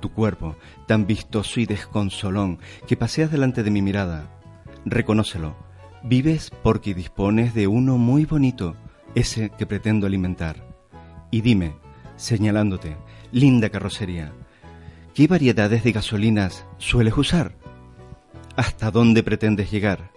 Tu 0.00 0.10
cuerpo, 0.10 0.56
tan 0.88 1.06
vistoso 1.06 1.60
y 1.60 1.66
desconsolón, 1.66 2.58
que 2.88 2.96
paseas 2.96 3.30
delante 3.30 3.62
de 3.62 3.70
mi 3.70 3.80
mirada. 3.80 4.28
Reconócelo. 4.84 5.54
Vives 6.02 6.50
porque 6.64 6.94
dispones 6.94 7.54
de 7.54 7.68
uno 7.68 7.96
muy 7.96 8.24
bonito, 8.24 8.76
ese 9.14 9.50
que 9.50 9.66
pretendo 9.66 10.06
alimentar. 10.06 10.64
Y 11.30 11.40
dime, 11.40 11.74
señalándote, 12.16 12.96
linda 13.32 13.70
carrocería, 13.70 14.32
¿qué 15.14 15.26
variedades 15.26 15.84
de 15.84 15.92
gasolinas 15.92 16.66
sueles 16.78 17.16
usar? 17.16 17.54
¿Hasta 18.56 18.90
dónde 18.90 19.22
pretendes 19.22 19.70
llegar? 19.70 20.10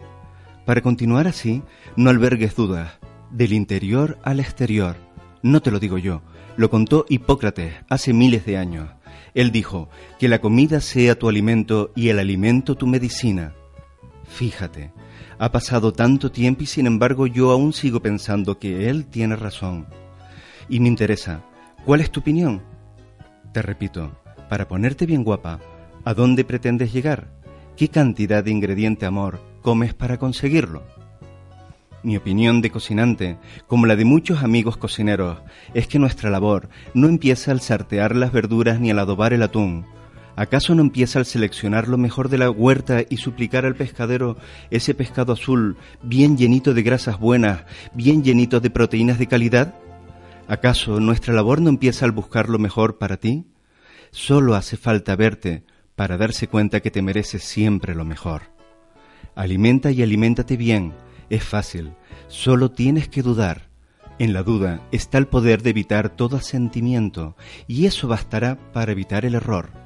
Para 0.66 0.82
continuar 0.82 1.28
así, 1.28 1.64
no 1.96 2.10
albergues 2.10 2.56
dudas. 2.56 3.00
Del 3.32 3.54
interior 3.54 4.18
al 4.24 4.40
exterior. 4.40 4.96
No 5.42 5.62
te 5.62 5.72
lo 5.72 5.80
digo 5.80 5.98
yo, 5.98 6.22
lo 6.58 6.70
contó 6.70 7.06
Hipócrates 7.10 7.74
hace 7.90 8.14
miles 8.14 8.46
de 8.46 8.58
años. 8.58 8.90
Él 9.34 9.52
dijo, 9.52 9.90
que 10.18 10.30
la 10.30 10.40
comida 10.40 10.80
sea 10.80 11.20
tu 11.20 11.28
alimento 11.28 11.92
y 11.96 12.10
el 12.10 12.20
alimento 12.20 12.76
tu 12.76 12.88
medicina. 12.88 13.54
Fíjate, 14.28 14.92
Ha 15.38 15.52
pasado 15.52 15.92
tanto 15.92 16.32
tiempo 16.32 16.64
y 16.64 16.66
sin 16.66 16.88
embargo 16.88 17.28
yo 17.28 17.52
aún 17.52 17.74
sigo 17.74 18.00
pensando 18.00 18.58
que 18.58 18.90
él 18.90 19.06
tiene 19.06 19.36
razón. 19.36 19.86
Y 20.70 20.80
me 20.80 20.88
interesa, 20.88 21.42
¿cuál 21.86 22.02
es 22.02 22.10
tu 22.10 22.22
opinión? 22.22 22.62
Te 23.52 23.62
repito, 23.62 24.12
para 24.50 24.68
ponerte 24.68 25.06
bien 25.06 25.24
guapa, 25.24 25.60
¿a 26.04 26.14
dónde 26.14 26.46
pretendes 26.46 26.94
llegar? 26.94 27.28
¿Qué 27.76 27.90
cantidad 27.90 28.44
de 28.44 28.52
ingrediente 28.52 29.06
amor 29.06 29.42
comes 29.62 29.94
para 29.94 30.18
conseguirlo? 30.18 30.84
Mi 32.04 32.16
opinión 32.16 32.62
de 32.62 32.70
cocinante, 32.70 33.38
como 33.68 33.88
la 33.88 33.96
de 33.96 34.06
muchos 34.06 34.44
amigos 34.44 34.78
cocineros, 34.78 35.40
es 35.74 35.88
que 35.88 35.98
nuestra 36.00 36.30
labor 36.30 36.70
no 36.94 37.08
empieza 37.08 37.52
al 37.52 37.62
sartear 37.62 38.16
las 38.16 38.32
verduras 38.32 38.80
ni 38.80 38.92
al 38.92 39.00
adobar 39.00 39.34
el 39.34 39.42
atún. 39.42 39.86
¿Acaso 40.38 40.76
no 40.76 40.82
empieza 40.82 41.20
al 41.20 41.26
seleccionar 41.26 41.88
lo 41.88 41.98
mejor 41.98 42.28
de 42.28 42.38
la 42.38 42.50
huerta 42.50 43.04
y 43.10 43.18
suplicar 43.18 43.66
al 43.66 43.76
pescadero 43.76 44.38
ese 44.70 44.94
pescado 44.94 45.32
azul, 45.32 45.78
bien 46.04 46.38
llenito 46.38 46.74
de 46.74 46.84
grasas 46.84 47.20
buenas, 47.20 47.64
bien 47.94 48.22
llenito 48.22 48.60
de 48.60 48.70
proteínas 48.70 49.18
de 49.18 49.28
calidad? 49.28 49.76
¿Acaso 50.48 51.00
nuestra 51.00 51.34
labor 51.34 51.62
no 51.62 51.70
empieza 51.70 52.04
al 52.04 52.12
buscar 52.12 52.50
lo 52.50 52.60
mejor 52.60 52.98
para 52.98 53.18
ti? 53.18 53.46
Solo 54.12 54.56
hace 54.56 54.76
falta 54.76 55.16
verte 55.16 55.64
para 55.96 56.18
darse 56.18 56.48
cuenta 56.48 56.82
que 56.82 56.92
te 56.92 57.02
mereces 57.02 57.44
siempre 57.44 57.96
lo 57.96 58.04
mejor. 58.04 58.54
Alimenta 59.36 59.92
y 59.92 60.04
aliméntate 60.04 60.58
bien, 60.58 60.94
es 61.30 61.44
fácil, 61.44 61.94
solo 62.28 62.72
tienes 62.72 63.08
que 63.08 63.22
dudar. 63.22 63.70
En 64.20 64.34
la 64.34 64.44
duda 64.44 64.82
está 64.92 65.18
el 65.18 65.28
poder 65.28 65.62
de 65.62 65.72
evitar 65.72 66.10
todo 66.10 66.40
sentimiento, 66.40 67.36
y 67.68 67.86
eso 67.86 68.08
bastará 68.08 68.58
para 68.72 68.92
evitar 68.92 69.26
el 69.26 69.36
error. 69.36 69.85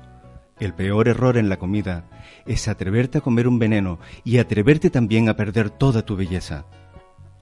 El 0.59 0.73
peor 0.73 1.07
error 1.07 1.37
en 1.37 1.47
la 1.47 1.57
comida 1.57 2.05
es 2.45 2.67
atreverte 2.67 3.19
a 3.19 3.21
comer 3.21 3.47
un 3.47 3.59
veneno 3.59 3.99
y 4.25 4.39
atreverte 4.39 4.89
también 4.89 5.29
a 5.29 5.35
perder 5.35 5.69
toda 5.69 6.05
tu 6.05 6.17
belleza. 6.17 6.65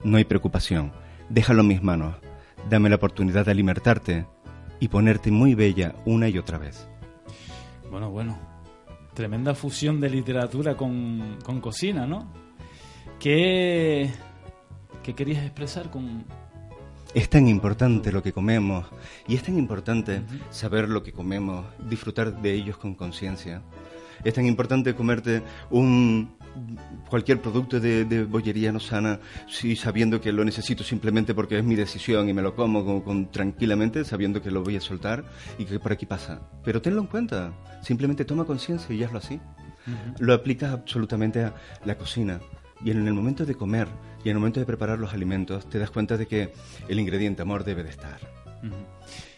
No 0.04 0.18
hay 0.18 0.24
preocupación, 0.24 0.92
déjalo 1.28 1.62
en 1.62 1.68
mis 1.68 1.82
manos, 1.82 2.14
dame 2.70 2.88
la 2.88 2.96
oportunidad 2.96 3.44
de 3.44 3.50
alimentarte 3.50 4.26
y 4.78 4.88
ponerte 4.88 5.32
muy 5.32 5.54
bella 5.54 5.96
una 6.04 6.28
y 6.28 6.38
otra 6.38 6.58
vez. 6.58 6.88
Bueno, 7.90 8.10
bueno, 8.10 8.38
tremenda 9.14 9.54
fusión 9.54 10.00
de 10.00 10.10
literatura 10.10 10.76
con, 10.76 11.38
con 11.44 11.60
cocina, 11.60 12.06
¿no? 12.06 12.32
¿Qué, 13.18 14.12
¿Qué 15.02 15.14
querías 15.14 15.42
expresar 15.42 15.90
con...? 15.90 16.24
Es 17.14 17.30
tan 17.30 17.48
importante 17.48 18.12
lo 18.12 18.22
que 18.22 18.32
comemos 18.32 18.86
y 19.26 19.34
es 19.34 19.42
tan 19.42 19.58
importante 19.58 20.22
saber 20.50 20.88
lo 20.88 21.02
que 21.02 21.12
comemos, 21.12 21.64
disfrutar 21.88 22.40
de 22.42 22.52
ellos 22.52 22.76
con 22.76 22.94
conciencia. 22.94 23.62
Es 24.24 24.34
tan 24.34 24.46
importante 24.46 24.94
comerte 24.94 25.42
un 25.70 26.36
cualquier 27.08 27.40
producto 27.40 27.80
de, 27.80 28.04
de, 28.04 28.24
bollería 28.24 28.72
no 28.72 28.80
sana, 28.80 29.20
sí, 29.48 29.76
sabiendo 29.76 30.20
que 30.20 30.32
lo 30.32 30.44
necesito 30.44 30.84
simplemente 30.84 31.34
porque 31.34 31.58
es 31.58 31.64
mi 31.64 31.76
decisión 31.76 32.28
y 32.28 32.32
me 32.32 32.42
lo 32.42 32.54
como 32.54 33.02
con, 33.04 33.30
tranquilamente, 33.30 34.04
sabiendo 34.04 34.42
que 34.42 34.50
lo 34.50 34.62
voy 34.62 34.76
a 34.76 34.80
soltar 34.80 35.24
y 35.58 35.64
que 35.64 35.78
por 35.78 35.92
aquí 35.92 36.04
pasa. 36.04 36.40
Pero 36.64 36.82
tenlo 36.82 37.00
en 37.00 37.06
cuenta, 37.06 37.52
simplemente 37.80 38.24
toma 38.24 38.44
conciencia 38.44 38.94
y 38.94 39.02
hazlo 39.02 39.18
así. 39.18 39.40
Lo 40.18 40.34
aplicas 40.34 40.72
absolutamente 40.72 41.44
a 41.44 41.54
la 41.84 41.96
cocina. 41.96 42.40
Y 42.84 42.90
en 42.90 43.06
el 43.06 43.14
momento 43.14 43.44
de 43.44 43.54
comer 43.54 43.88
y 44.28 44.30
en 44.30 44.36
el 44.36 44.40
momento 44.40 44.60
de 44.60 44.66
preparar 44.66 44.98
los 44.98 45.14
alimentos, 45.14 45.66
te 45.70 45.78
das 45.78 45.90
cuenta 45.90 46.18
de 46.18 46.26
que 46.26 46.52
el 46.86 47.00
ingrediente 47.00 47.40
amor 47.40 47.64
debe 47.64 47.82
de 47.82 47.88
estar. 47.88 48.20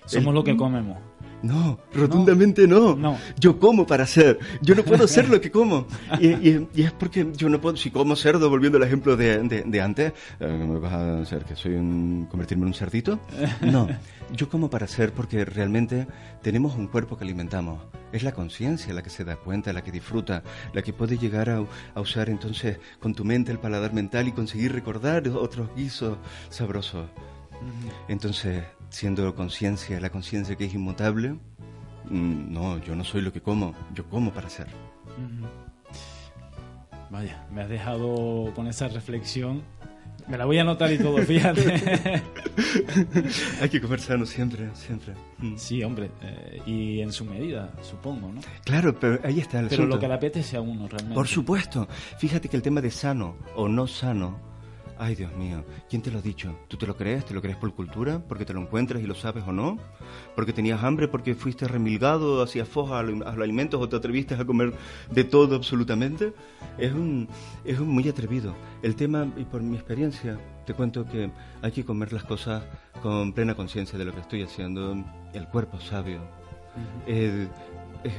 Somos 0.05 0.35
lo 0.35 0.43
que 0.43 0.57
comemos. 0.57 0.99
No, 1.43 1.79
rotundamente 1.95 2.67
no. 2.69 2.95
No. 2.97 3.17
Yo 3.39 3.59
como 3.59 3.87
para 3.87 4.07
ser. 4.07 4.39
Yo 4.61 4.75
no 4.75 4.83
puedo 4.83 5.09
ser 5.09 5.29
lo 5.31 5.41
que 5.41 5.51
como. 5.51 5.87
Y, 6.21 6.27
y- 6.29 6.69
y 6.75 6.83
es 6.83 6.93
porque 6.93 7.27
yo 7.37 7.49
no 7.49 7.61
puedo. 7.61 7.77
Si 7.77 7.91
como 7.91 8.15
cerdo, 8.17 8.51
volviendo 8.51 8.77
al 8.79 8.85
ejemplo 8.85 9.17
de, 9.17 9.39
de- 9.45 9.63
de 9.63 9.81
antes, 9.81 10.13
eh, 10.39 10.47
¿me 10.47 10.79
vas 10.79 10.93
a 10.93 11.21
hacer 11.21 11.45
que 11.45 11.57
soy 11.57 11.75
un. 11.75 12.27
convertirme 12.31 12.65
en 12.65 12.69
un 12.69 12.75
cerdito? 12.75 13.19
No. 13.63 13.89
Yo 14.33 14.49
como 14.49 14.71
para 14.71 14.87
ser 14.87 15.13
porque 15.13 15.45
realmente 15.45 16.07
tenemos 16.43 16.77
un 16.77 16.87
cuerpo 16.87 17.17
que 17.17 17.25
alimentamos. 17.25 17.81
Es 18.13 18.23
la 18.23 18.33
conciencia 18.33 18.93
la 18.95 19.03
que 19.03 19.11
se 19.11 19.25
da 19.25 19.37
cuenta, 19.37 19.73
la 19.73 19.83
que 19.83 19.91
disfruta, 19.93 20.43
la 20.73 20.83
que 20.83 20.93
puede 20.93 21.17
llegar 21.19 21.49
a, 21.51 21.65
a 21.95 22.01
usar 22.01 22.29
entonces 22.29 22.79
con 23.01 23.15
tu 23.15 23.25
mente 23.25 23.51
el 23.51 23.59
paladar 23.59 23.93
mental 23.93 24.29
y 24.29 24.33
conseguir 24.33 24.73
recordar 24.73 25.27
otros 25.29 25.69
guisos 25.77 26.19
sabrosos. 26.49 27.07
Entonces, 28.09 28.65
siendo 28.91 29.35
conciencia, 29.35 29.99
la 30.01 30.11
conciencia 30.11 30.57
que 30.57 30.67
es 30.67 30.75
inmutable, 30.75 31.31
mm, 32.09 32.53
no, 32.53 32.79
yo 32.79 32.95
no 32.95 33.05
soy 33.05 33.23
lo 33.23 33.33
que 33.33 33.41
como, 33.41 33.75
yo 33.95 34.05
como 34.09 34.33
para 34.33 34.51
ser. 34.51 34.67
Vaya, 37.11 37.45
me 37.53 37.63
has 37.63 37.69
dejado 37.69 38.53
con 38.55 38.67
esa 38.69 38.89
reflexión. 38.89 39.63
Me 40.29 40.39
la 40.39 40.45
voy 40.45 40.59
a 40.59 40.61
anotar 40.61 40.93
y 40.93 40.99
todo, 40.99 41.17
fíjate. 41.27 42.23
Hay 43.61 43.69
que 43.69 43.81
comer 43.81 44.01
sano 44.01 44.27
siempre, 44.27 44.69
siempre. 44.75 45.15
Mm. 45.39 45.57
sí, 45.57 45.83
hombre, 45.83 46.11
eh, 46.23 46.63
y 46.67 47.01
en 47.01 47.11
su 47.13 47.25
medida, 47.25 47.73
supongo, 47.83 48.31
¿no? 48.33 48.41
Claro, 48.65 48.97
pero 48.99 49.19
ahí 49.25 49.41
está 49.41 49.59
el 49.59 49.67
Pero 49.67 49.83
asunto. 49.83 49.97
lo 49.97 50.01
que 50.01 50.07
le 50.07 50.15
apetece 50.15 50.57
a 50.57 50.61
uno 50.61 50.87
realmente. 50.87 51.15
Por 51.15 51.27
supuesto. 51.27 51.89
Fíjate 52.19 52.49
que 52.49 52.57
el 52.57 52.63
tema 52.63 52.81
de 52.81 52.91
sano 52.93 53.37
o 53.57 53.67
no 53.67 53.89
sano, 53.89 54.39
ay 55.03 55.15
Dios 55.15 55.35
mío, 55.35 55.65
¿quién 55.89 56.03
te 56.03 56.11
lo 56.11 56.19
ha 56.19 56.23
dicho? 56.23 56.55
¿Tú 56.69 56.77
te 56.77 56.87
lo 56.87 56.95
crees? 56.97 57.25
¿Te 57.25 57.33
lo 57.35 57.41
crees 57.41 57.57
por 57.57 57.75
cultura? 57.75 58.23
¿Porque 58.29 58.45
te 58.45 58.53
lo 58.53 58.61
encuentras 58.61 59.03
y 59.03 59.07
lo 59.07 59.15
sabes 59.15 59.45
o 59.47 59.53
no? 59.53 59.79
¿Porque 60.37 60.53
tenías 60.53 60.83
hambre? 60.85 61.09
¿Porque 61.09 61.35
fuiste 61.35 61.67
remilgado, 61.67 62.43
hacías 62.43 62.69
foja 62.69 62.99
a, 62.99 63.03
lo- 63.03 63.27
a 63.27 63.33
los 63.33 63.43
alimentos 63.43 63.81
o 63.81 63.89
te 63.89 63.97
atreviste 63.97 64.35
a 64.35 64.45
comer 64.45 64.75
de 65.11 65.25
todo 65.25 65.57
absolutamente? 65.57 66.33
Es 66.79 66.93
un, 66.93 67.29
es 67.65 67.79
un 67.81 67.89
muy 67.89 68.09
atrevido. 68.09 68.55
El 68.83 68.95
tema, 68.95 69.27
y 69.37 69.45
por 69.45 69.63
mi 69.63 69.77
experiencia, 69.77 70.39
te 70.67 70.75
cuento 70.75 71.05
que 71.07 71.31
hay 71.63 71.73
que 71.73 71.85
comer 71.85 72.13
las 72.13 72.25
cosas 72.25 72.63
con 73.03 73.33
plena 73.33 73.55
conciencia 73.55 73.99
de 73.99 74.05
lo 74.05 74.13
que 74.15 74.21
estoy 74.21 74.43
haciendo. 74.43 74.97
El 75.33 75.49
cuerpo 75.49 75.81
sabio. 75.81 76.21
Eh, 77.07 77.49
eh, 78.05 78.11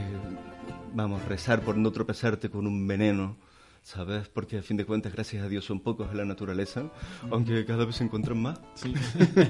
vamos, 0.93 1.23
rezar 1.25 1.61
por 1.61 1.77
no 1.77 1.91
tropezarte 1.91 2.49
con 2.49 2.67
un 2.67 2.87
veneno, 2.87 3.37
¿sabes? 3.81 4.29
Porque 4.29 4.57
a 4.59 4.61
fin 4.61 4.77
de 4.77 4.85
cuentas, 4.85 5.11
gracias 5.13 5.43
a 5.43 5.47
Dios, 5.47 5.65
son 5.65 5.79
pocos 5.81 6.09
en 6.11 6.17
la 6.17 6.25
naturaleza, 6.25 6.91
aunque 7.29 7.65
cada 7.65 7.85
vez 7.85 7.95
se 7.95 8.03
encuentran 8.03 8.41
más. 8.41 8.59
Sí. 8.75 8.93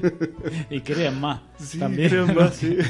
y 0.70 0.82
crean 0.82 1.20
más 1.20 1.42
también. 1.80 2.10
creo 2.10 2.28
más, 2.28 2.56
sí. 2.56 2.78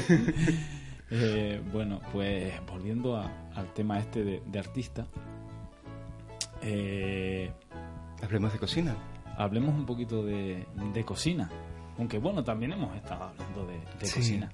Eh, 1.14 1.60
bueno, 1.70 2.00
pues 2.10 2.54
volviendo 2.66 3.18
a- 3.18 3.30
al 3.54 3.70
tema 3.74 3.98
este 3.98 4.24
de, 4.24 4.42
de 4.46 4.58
artista, 4.58 5.06
eh, 6.62 7.52
Hablemos 8.22 8.50
de 8.52 8.58
cocina. 8.58 8.96
hablemos 9.36 9.74
un 9.74 9.84
poquito 9.84 10.24
de, 10.24 10.66
de 10.94 11.04
cocina. 11.04 11.50
Aunque 11.98 12.16
bueno, 12.18 12.42
también 12.42 12.72
hemos 12.72 12.96
estado 12.96 13.24
hablando 13.24 13.66
de, 13.66 13.78
de 14.00 14.06
Sí. 14.06 14.20
cocina. 14.20 14.50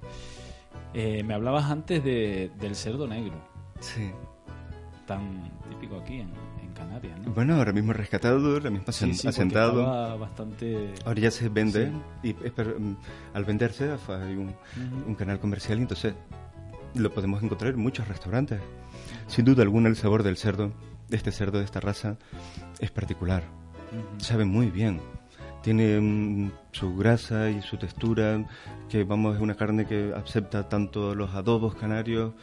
Eh, 0.93 1.23
me 1.23 1.33
hablabas 1.33 1.65
antes 1.71 2.03
de- 2.03 2.51
del 2.59 2.75
cerdo 2.75 3.07
negro, 3.07 3.35
Sí. 3.79 4.11
tan 5.07 5.49
típico 5.69 5.97
aquí 5.99 6.19
en, 6.19 6.29
¿no? 6.87 7.33
Bueno, 7.33 7.55
ahora 7.55 7.71
mismo 7.73 7.93
rescatado, 7.93 8.53
ahora 8.53 8.69
mismo 8.69 8.91
Sí, 8.91 9.13
sí, 9.13 9.27
asentado. 9.27 10.17
bastante... 10.19 10.93
Ahora 11.05 11.19
ya 11.19 11.31
se 11.31 11.49
vende 11.49 11.91
Sí. 12.23 12.29
y 12.41 12.45
es 12.45 12.51
per- 12.51 12.79
mm, 12.79 12.97
al 13.33 13.45
venderse 13.45 13.89
hay 14.07 14.35
un, 14.35 14.47
Ujú. 14.49 15.07
un 15.09 15.15
canal 15.15 15.39
comercial 15.39 15.77
y 15.79 15.81
entonces 15.83 16.13
lo 16.95 17.13
podemos 17.13 17.41
encontrar 17.43 17.73
en 17.73 17.79
muchos 17.79 18.07
restaurantes. 18.07 18.59
Sin 19.27 19.45
duda 19.45 19.63
alguna 19.63 19.89
el 19.89 19.95
sabor 19.95 20.23
del 20.23 20.37
cerdo, 20.37 20.71
de 21.07 21.17
este 21.17 21.31
cerdo 21.31 21.59
de 21.59 21.65
esta 21.65 21.79
raza, 21.79 22.17
es 22.79 22.91
particular. 22.91 23.43
Ujú. 23.91 24.23
Sabe 24.23 24.45
muy 24.45 24.69
bien. 24.71 24.99
Tiene 25.61 25.99
mm, 25.99 26.51
su 26.71 26.95
grasa 26.95 27.49
y 27.49 27.61
su 27.61 27.77
textura, 27.77 28.45
que 28.87 29.03
vamos, 29.03 29.35
es 29.35 29.41
una 29.41 29.55
carne 29.55 29.85
que 29.85 30.13
acepta 30.15 30.69
tanto 30.69 31.13
los 31.15 31.33
adobos 31.35 31.75
canarios. 31.75 32.33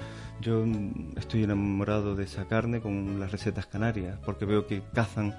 Yo 0.41 0.65
mm, 0.67 1.17
estoy 1.17 1.45
enamorado 1.45 2.15
de 2.15 2.25
esa 2.25 2.47
carne 2.47 2.81
con 2.81 3.19
las 3.21 3.33
recetas 3.33 3.67
canarias, 3.67 4.19
porque 4.25 4.45
veo 4.45 4.67
que 4.67 4.83
cazan 4.95 5.35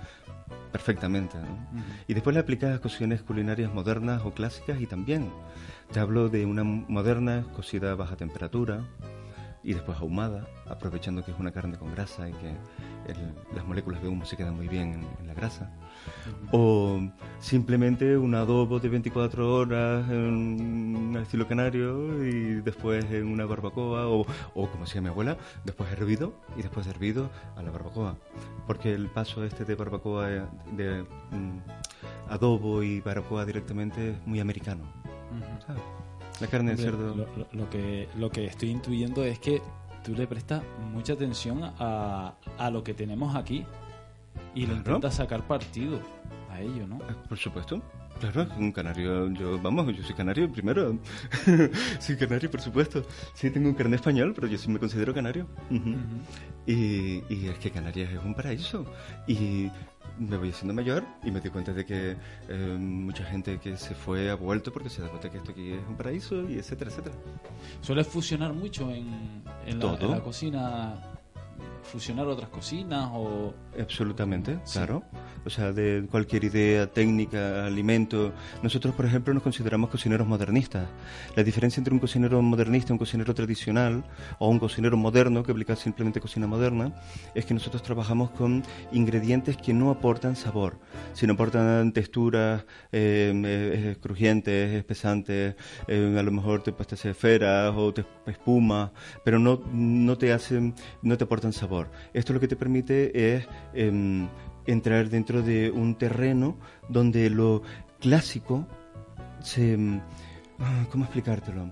perfectamente. 0.71 1.37
¿no? 1.37 1.83
Y 2.07 2.13
después 2.13 2.33
le 2.33 2.39
aplicas 2.39 2.75
a 2.75 2.81
cocciones 2.81 3.21
culinarias 3.21 3.73
modernas 3.73 4.21
o 4.25 4.33
clásicas 4.33 4.79
y 4.81 4.87
también. 4.87 5.29
Te 5.91 5.99
hablo 5.99 6.29
de 6.29 6.45
una 6.45 6.63
moderna 6.63 7.45
cocida 7.55 7.91
a 7.91 7.95
baja 7.95 8.15
temperatura 8.17 8.81
y 9.63 9.73
después 9.73 9.97
ahumada, 9.99 10.47
aprovechando 10.67 11.23
que 11.23 11.31
es 11.31 11.39
una 11.39 11.51
carne 11.51 11.77
con 11.77 11.91
grasa 11.93 12.29
y 12.29 12.33
que 12.33 12.49
el- 13.11 13.33
las 13.55 13.65
moléculas 13.65 14.01
de 14.01 14.07
humo 14.09 14.25
se 14.25 14.35
quedan 14.37 14.55
muy 14.55 14.67
bien 14.67 14.93
en, 14.93 15.07
en 15.21 15.27
la 15.27 15.33
grasa. 15.33 15.71
O 16.51 16.99
simplemente 17.39 18.17
un 18.17 18.33
adobo 18.35 18.79
de 18.79 18.89
24 18.89 19.53
horas 19.55 20.09
en 20.09 21.15
estilo 21.21 21.47
canario 21.47 22.23
y 22.25 22.61
después 22.61 23.05
en 23.11 23.27
una 23.27 23.45
barbacoa 23.45 24.07
o, 24.07 24.25
o 24.55 24.67
como 24.69 24.85
decía 24.85 25.01
mi 25.01 25.09
abuela, 25.09 25.37
después 25.65 25.91
hervido 25.91 26.33
y 26.57 26.61
después 26.61 26.85
de 26.85 26.91
hervido 26.93 27.29
a 27.55 27.61
la 27.63 27.71
barbacoa. 27.71 28.15
Porque 28.65 28.93
el 28.93 29.07
paso 29.07 29.43
este 29.43 29.65
de 29.65 29.75
barbacoa 29.75 30.27
de, 30.27 30.41
de, 30.75 31.03
mm, 31.03 31.59
adobo 32.29 32.83
y 32.83 33.01
barbacoa 33.01 33.45
directamente 33.45 34.11
es 34.11 34.27
muy 34.27 34.39
americano. 34.39 34.83
Ujú. 35.31 35.65
¿sabes? 35.65 35.81
La 36.39 36.47
carne 36.47 36.75
de 36.75 36.83
cerdo... 36.83 37.15
Lo, 37.15 37.25
lo- 37.37 37.47
lo 37.51 37.69
que, 37.69 38.07
lo 38.17 38.29
que 38.29 38.45
estoy 38.45 38.69
intuyendo 38.69 39.23
es 39.23 39.39
que 39.39 39.61
tú 40.03 40.13
le 40.13 40.27
prestas 40.27 40.61
mucha 40.93 41.13
atención 41.13 41.61
a, 41.79 42.33
a 42.57 42.69
lo 42.71 42.83
que 42.83 42.93
tenemos 42.93 43.35
aquí. 43.35 43.65
Y 44.55 44.61
le 44.61 44.67
Claro. 44.67 44.79
intenta 44.79 45.11
sacar 45.11 45.45
partido 45.47 45.99
a 46.51 46.61
ello, 46.61 46.87
¿no? 46.87 46.99
Ah, 47.09 47.15
Por 47.27 47.37
supuesto. 47.37 47.81
Claro, 48.19 48.47
un 48.57 48.71
canario, 48.71 49.29
yo, 49.31 49.61
vamos, 49.61 49.95
yo 49.95 50.01
soy 50.03 50.15
canario 50.15 50.51
primero. 50.51 50.97
soy 51.99 52.17
canario, 52.17 52.49
por 52.49 52.61
supuesto. 52.61 53.03
Sí, 53.35 53.51
tengo 53.51 53.69
un 53.69 53.75
carnet 53.75 53.99
español, 53.99 54.33
pero 54.33 54.47
yo 54.47 54.57
sí 54.57 54.69
me 54.71 54.79
considero 54.79 55.13
canario. 55.13 55.45
Ujú. 55.69 55.95
y, 56.65 57.23
y 57.29 57.47
es 57.47 57.59
que 57.59 57.69
Canarias 57.69 58.11
es 58.11 58.19
un 58.23 58.33
paraíso. 58.33 58.85
Y 59.27 59.69
me 60.17 60.35
voy 60.35 60.49
haciendo 60.49 60.73
mayor 60.73 61.03
y 61.23 61.29
me 61.29 61.41
doy 61.41 61.51
cuenta 61.51 61.73
de 61.73 61.85
que 61.85 62.15
eh, 62.49 62.77
mucha 62.79 63.23
gente 63.23 63.59
que 63.59 63.77
se 63.77 63.93
fue 63.93 64.31
ha 64.31 64.35
vuelto 64.35 64.73
porque 64.73 64.89
se 64.89 65.03
da 65.03 65.09
cuenta 65.09 65.29
que 65.29 65.37
esto 65.37 65.51
aquí 65.51 65.73
es 65.73 65.87
un 65.87 65.95
paraíso 65.95 66.49
y 66.49 66.55
etcétera, 66.57 66.89
etcétera. 66.89 67.15
¿Sueles 67.81 68.07
fusionar 68.07 68.51
mucho 68.53 68.89
en, 68.89 69.43
en, 69.67 69.77
la, 69.77 69.93
en 69.93 70.09
la 70.11 70.21
cocina? 70.23 70.95
¿Fusionar 71.91 72.27
otras 72.27 72.49
cocinas 72.49 73.09
o...? 73.13 73.53
Absolutamente, 73.79 74.59
Sí. 74.65 74.73
claro. 74.73 75.03
O 75.45 75.49
sea, 75.49 75.71
de 75.71 76.05
cualquier 76.11 76.43
idea, 76.43 76.87
técnica, 76.87 77.65
alimento. 77.65 78.33
Nosotros, 78.61 78.93
por 78.93 79.05
ejemplo, 79.05 79.33
nos 79.33 79.43
consideramos 79.43 79.89
cocineros 79.89 80.27
modernistas. 80.27 80.87
La 81.35 81.43
diferencia 81.43 81.79
entre 81.79 81.93
un 81.93 81.99
cocinero 81.99 82.41
modernista 82.41 82.91
un 82.91 82.99
cocinero 82.99 83.33
tradicional, 83.33 84.03
o 84.39 84.49
un 84.49 84.59
cocinero 84.59 84.97
moderno 84.97 85.43
que 85.43 85.51
aplica 85.51 85.75
simplemente 85.75 86.19
cocina 86.19 86.47
moderna, 86.47 86.93
es 87.33 87.45
que 87.45 87.53
nosotros 87.53 87.81
trabajamos 87.83 88.31
con 88.31 88.63
ingredientes 88.91 89.55
que 89.55 89.73
no 89.73 89.89
aportan 89.89 90.35
sabor, 90.35 90.79
sino 91.13 91.33
aportan 91.33 91.93
texturas 91.93 92.65
eh, 92.91 93.31
eh, 93.45 93.95
crujientes, 94.01 94.73
espesantes, 94.73 95.55
eh, 95.87 96.15
a 96.19 96.23
lo 96.23 96.31
mejor 96.31 96.63
te 96.63 96.73
puestas 96.73 97.05
esferas 97.05 97.73
o 97.75 97.93
te 97.93 98.05
espuma, 98.25 98.91
pero 99.23 99.39
no, 99.39 99.61
no 99.71 100.17
te 100.17 100.33
hacen, 100.33 100.73
no 101.01 101.17
te 101.17 101.23
aportan 101.23 101.53
sabor. 101.53 101.76
Esto 102.13 102.33
lo 102.33 102.39
que 102.39 102.47
te 102.47 102.55
permite 102.55 103.35
es 103.35 103.47
em, 103.73 104.27
entrar 104.65 105.09
dentro 105.09 105.41
de 105.41 105.69
un 105.71 105.95
terreno 105.95 106.57
donde 106.89 107.29
lo 107.29 107.61
clásico 107.99 108.65
se... 109.41 109.73
em, 109.73 109.99
ah, 110.59 110.85
¿Cómo 110.91 111.03
explicártelo? 111.05 111.71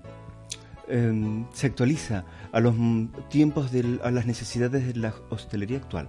Em, 0.88 1.46
se 1.52 1.66
actualiza 1.68 2.24
a 2.52 2.60
los 2.60 2.76
tiempos, 3.30 3.72
del- 3.72 4.00
a 4.04 4.12
las 4.12 4.26
necesidades 4.28 4.86
de 4.86 5.00
la 5.00 5.14
hostelería 5.30 5.78
actual. 5.78 6.08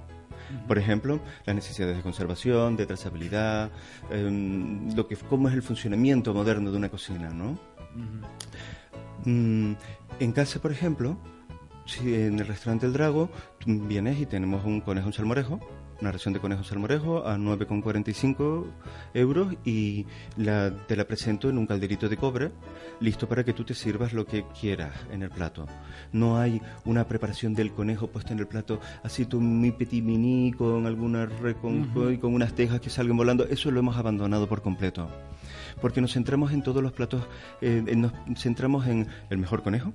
Por 0.68 0.78
ejemplo, 0.78 1.18
las 1.44 1.56
necesidades 1.56 1.96
de 1.96 2.02
conservación, 2.02 2.76
de 2.76 2.86
trazabilidad, 2.86 3.70
lo 4.94 5.08
que, 5.08 5.16
cómo 5.16 5.48
es 5.48 5.54
el 5.54 5.62
funcionamiento 5.62 6.32
moderno 6.34 6.70
de 6.70 6.76
una 6.76 6.88
cocina, 6.88 7.30
¿no? 7.30 7.58
Mm, 9.24 9.72
en 10.20 10.32
casa, 10.32 10.60
por 10.60 10.70
ejemplo, 10.70 11.16
si 11.86 12.14
en 12.14 12.38
el 12.40 12.46
restaurante 12.46 12.86
El 12.86 12.92
Drago 12.92 13.30
vienes 13.64 14.20
y 14.20 14.26
tenemos 14.26 14.64
un 14.64 14.80
conejo 14.80 15.06
en 15.08 15.12
salmorejo, 15.12 15.60
una 16.00 16.12
ración 16.12 16.34
de 16.34 16.40
conejo 16.40 16.60
en 16.60 16.68
salmorejo 16.68 17.26
a 17.26 17.36
9,45 17.38 18.64
euros 19.14 19.54
y 19.64 20.04
la, 20.36 20.70
te 20.86 20.94
la 20.96 21.06
presento 21.06 21.48
en 21.48 21.56
un 21.58 21.66
calderito 21.66 22.08
de 22.08 22.16
cobre, 22.18 22.50
listo 23.00 23.26
para 23.28 23.44
que 23.44 23.52
tú 23.54 23.64
te 23.64 23.72
sirvas 23.74 24.12
lo 24.12 24.26
que 24.26 24.44
quieras 24.60 24.92
en 25.10 25.22
el 25.22 25.30
plato. 25.30 25.66
No 26.12 26.38
hay 26.38 26.60
una 26.84 27.06
preparación 27.08 27.54
del 27.54 27.72
conejo 27.72 28.08
puesta 28.08 28.32
en 28.34 28.40
el 28.40 28.46
plato 28.46 28.78
así 29.02 29.24
tú 29.24 29.40
muy 29.40 29.70
petit 29.72 30.04
mini 30.04 30.52
con 30.52 30.86
alguna 30.86 31.24
re- 31.26 31.54
con, 31.54 31.90
y 32.12 32.18
con 32.18 32.34
unas 32.34 32.52
tejas 32.54 32.80
que 32.80 32.90
salgan 32.90 33.16
volando. 33.16 33.46
Eso 33.48 33.70
lo 33.70 33.80
hemos 33.80 33.96
abandonado 33.96 34.46
por 34.48 34.60
completo 34.62 35.08
porque 35.80 36.00
nos 36.00 36.12
centramos 36.14 36.52
en 36.52 36.62
todos 36.62 36.82
los 36.82 36.92
platos, 36.92 37.22
eh, 37.60 37.82
nos 37.96 38.12
centramos 38.36 38.86
en 38.86 39.06
el 39.30 39.36
mejor 39.38 39.62
conejo, 39.62 39.92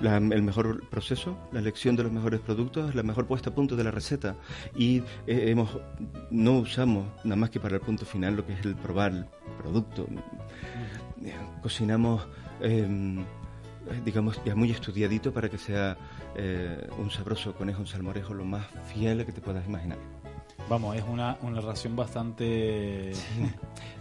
la- 0.00 0.16
el 0.16 0.42
mejor 0.42 0.88
proceso, 0.88 1.36
la 1.52 1.60
elección 1.60 1.96
de 1.96 2.02
los 2.04 2.12
mejores 2.12 2.40
productos, 2.40 2.94
la 2.94 3.02
mejor 3.02 3.26
puesta 3.26 3.50
a 3.50 3.54
punto 3.54 3.76
de 3.76 3.84
la 3.84 3.90
receta 3.90 4.36
y 4.76 4.98
eh, 5.26 5.50
hemos 5.50 5.70
no 6.30 6.58
usamos 6.58 7.06
nada 7.24 7.36
más 7.36 7.50
que 7.50 7.60
para 7.60 7.76
el 7.76 7.80
punto 7.80 8.04
final 8.04 8.36
lo 8.36 8.46
que 8.46 8.52
es 8.54 8.64
el 8.64 8.74
probar 8.74 9.12
el 9.12 9.26
producto. 9.58 10.06
Eh, 11.24 11.34
Cocinamos 11.62 12.26
eh, 12.60 13.24
digamos 14.04 14.40
ya 14.44 14.54
muy 14.54 14.70
estudiadito 14.70 15.32
para 15.32 15.48
que 15.48 15.58
sea 15.58 15.96
eh, 16.36 16.88
un 16.98 17.10
sabroso 17.10 17.54
conejo, 17.54 17.80
un 17.80 17.86
salmorejo 17.86 18.32
lo 18.34 18.44
más 18.44 18.64
fiel 18.92 19.24
que 19.26 19.32
te 19.32 19.40
puedas 19.40 19.66
imaginar. 19.66 19.98
Vamos, 20.68 20.94
es 20.96 21.02
una, 21.08 21.36
una 21.42 21.60
ración 21.60 21.96
bastante... 21.96 23.12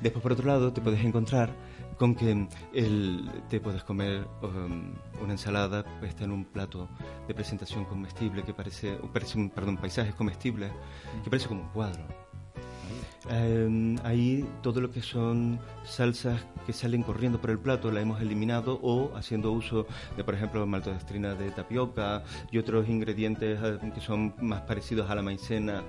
Después, 0.02 0.22
por 0.22 0.34
otro 0.34 0.46
lado, 0.46 0.72
te 0.72 0.80
puedes 0.80 1.04
encontrar 1.04 1.50
con 2.02 2.16
que 2.16 2.48
el- 2.74 3.30
te 3.48 3.60
puedes 3.60 3.84
comer 3.84 4.28
um, 4.42 4.92
una 5.22 5.34
ensalada 5.34 5.84
puesta 6.00 6.24
en 6.24 6.32
un 6.32 6.46
plato 6.46 6.90
de 7.28 7.36
presentación 7.36 7.86
comestible 7.86 8.42
que 8.42 8.56
parece, 8.56 8.98
parece 9.14 9.38
un, 9.38 9.52
perdón, 9.52 9.78
paisajes 9.78 10.16
comestibles 10.16 10.72
que 11.24 11.30
parece 11.30 11.48
como 11.48 11.62
un 11.62 11.68
cuadro. 11.70 12.04
Eh, 13.30 13.96
ahí 14.04 14.44
todo 14.64 14.82
lo 14.82 14.90
que 14.90 15.02
son 15.02 15.60
salsas 15.84 16.42
que 16.66 16.74
salen 16.74 17.04
corriendo 17.04 17.40
por 17.40 17.52
el 17.52 17.60
plato 17.60 17.92
la 17.92 18.02
hemos 18.02 18.20
eliminado 18.20 18.80
o 18.82 19.16
haciendo 19.16 19.52
uso 19.52 19.86
de, 20.18 20.24
por 20.24 20.34
ejemplo, 20.34 20.66
maltodextrina 20.66 21.36
de 21.36 21.52
tapioca 21.52 22.24
y 22.52 22.58
otros 22.58 22.90
ingredientes 22.90 23.60
eh, 23.64 23.78
que 23.94 24.02
son 24.02 24.34
más 24.42 24.62
parecidos 24.62 25.10
a 25.10 25.14
la 25.16 25.22
maicena 25.22 25.84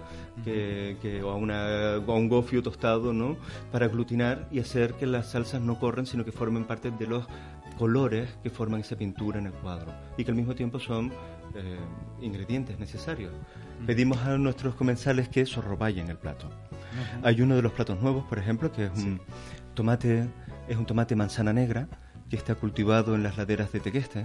que, 0.45 0.99
que- 1.01 1.23
o, 1.23 1.31
a 1.31 1.37
una, 1.37 1.99
o 2.07 2.12
a 2.12 2.16
un 2.16 2.29
gofio 2.29 2.62
tostado, 2.62 3.14
¿no? 3.14 3.37
Para 3.71 3.87
aglutinar 3.87 4.47
y 4.51 4.61
hacer 4.61 4.92
que 4.95 5.07
las 5.07 5.31
salsas 5.31 5.62
no 5.62 5.79
corran, 5.79 6.05
sino 6.05 6.25
que 6.27 6.33
formen 6.33 6.64
parte 6.64 6.90
de 6.90 7.07
los 7.07 7.25
colores 7.79 8.29
que 8.42 8.51
forman 8.51 8.81
esa 8.81 8.97
pintura 8.97 9.38
en 9.38 9.47
el 9.47 9.53
cuadro 9.55 9.90
y 10.18 10.25
que 10.25 10.31
al 10.31 10.37
mismo 10.37 10.55
tiempo 10.55 10.79
son 10.79 11.11
eh, 11.55 11.79
ingredientes 12.21 12.79
necesarios. 12.79 13.33
Pedimos 13.87 14.18
a 14.18 14.37
nuestros 14.37 14.75
comensales 14.75 15.31
que 15.31 15.47
sorroballen 15.47 16.09
el 16.11 16.18
plato. 16.18 16.51
Hay 17.22 17.40
uno 17.40 17.57
de 17.57 17.62
los 17.62 17.72
platos 17.72 18.00
nuevos, 18.00 18.24
por 18.24 18.38
ejemplo, 18.38 18.72
que 18.72 18.87
es 18.87 18.92
un 18.96 19.20
tomate, 19.74 20.28
es 20.68 20.76
un 20.76 20.87
tomate 20.87 21.16
manzana 21.16 21.52
negra 21.52 21.88
que 22.28 22.37
está 22.37 22.55
cultivado 22.55 23.14
en 23.14 23.22
las 23.22 23.37
laderas 23.37 23.72
de 23.72 23.81
Tequeste. 23.81 24.24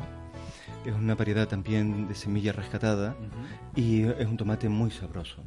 Es 0.85 0.93
una 0.93 1.15
variedad 1.15 1.47
también 1.47 2.07
de 2.07 2.15
semilla 2.15 2.53
rescatada 2.53 3.15
y 3.75 4.03
es 4.03 4.25
un 4.25 4.37
tomate 4.37 4.69
muy 4.69 4.91
sabroso. 4.91 5.43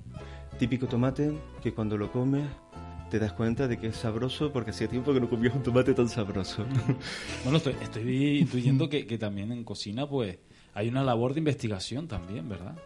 Típico 0.59 0.87
tomate 0.87 1.33
que 1.63 1.73
cuando 1.73 1.97
lo 1.97 2.13
comes 2.13 2.45
te 3.11 3.19
das 3.19 3.33
cuenta 3.33 3.67
de 3.67 3.79
que 3.79 3.89
es 3.89 3.97
sabroso 3.97 4.53
porque 4.53 4.71
hacía 4.71 4.89
tiempo 4.89 5.13
que 5.13 5.21
no 5.21 5.29
comías 5.29 5.55
un 5.55 5.63
tomate 5.63 5.95
tan 5.95 6.09
sabroso. 6.09 6.65
Bueno, 7.45 7.57
estoy, 7.59 7.75
estoy 7.83 8.39
intuyendo 8.41 8.89
que, 8.89 9.07
que 9.07 9.19
también 9.19 9.53
en 9.53 9.65
cocina 9.65 10.09
pues 10.09 10.39
hay 10.75 10.89
una 10.89 11.03
labor 11.03 11.35
de 11.35 11.41
investigación 11.41 12.07
también, 12.07 12.49
¿verdad? 12.49 12.77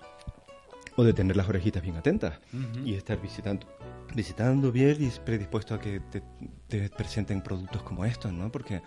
O 0.96 1.04
de 1.04 1.12
tener 1.12 1.36
las 1.36 1.48
orejitas 1.48 1.82
bien 1.82 1.96
atentas 1.96 2.38
y 2.84 2.94
estar 2.94 3.20
visitando 3.20 3.66
visitando 4.14 4.70
bien 4.70 4.96
y 5.00 5.08
predispuesto 5.24 5.74
a 5.74 5.80
que 5.80 5.98
te, 5.98 6.22
te 6.68 6.88
presenten 6.88 7.40
productos 7.42 7.82
como 7.82 8.04
estos, 8.04 8.32
¿no? 8.32 8.52
Porque 8.52 8.80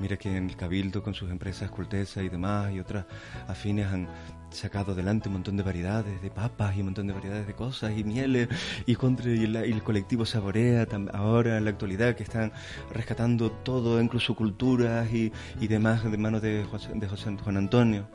mira 0.00 0.16
que 0.16 0.36
en 0.36 0.48
el 0.50 0.56
Cabildo 0.56 1.04
con 1.04 1.14
sus 1.14 1.30
empresas 1.30 1.70
Cultesa 1.70 2.20
y 2.20 2.28
demás 2.28 2.72
y 2.72 2.80
otras 2.80 3.04
afines 3.46 3.86
han 3.86 4.08
sacado 4.50 4.90
adelante 4.90 5.28
un 5.28 5.34
montón 5.34 5.56
de 5.56 5.62
variedades 5.62 6.20
de 6.20 6.30
papas 6.32 6.74
y 6.76 6.80
un 6.80 6.86
montón 6.86 7.06
de 7.06 7.12
variedades 7.12 7.46
de 7.46 7.54
cosas 7.54 7.96
y 7.96 8.02
mieles 8.02 8.48
y, 8.84 8.96
contra, 8.96 9.30
y, 9.30 9.46
la- 9.46 9.64
y 9.64 9.70
el 9.70 9.84
colectivo 9.84 10.26
Saborea 10.26 10.84
tam- 10.88 11.10
ahora 11.14 11.58
en 11.58 11.64
la 11.64 11.70
actualidad 11.70 12.16
que 12.16 12.24
están 12.24 12.50
rescatando 12.92 13.52
todo, 13.52 14.02
incluso 14.02 14.34
culturas 14.34 15.12
y, 15.12 15.32
y 15.60 15.68
demás 15.68 16.02
de 16.10 16.18
manos 16.18 16.42
de 16.42 16.64
José, 16.68 16.88
de 16.92 17.06
José 17.08 17.30
Juan 17.40 17.56
Antonio. 17.56 18.08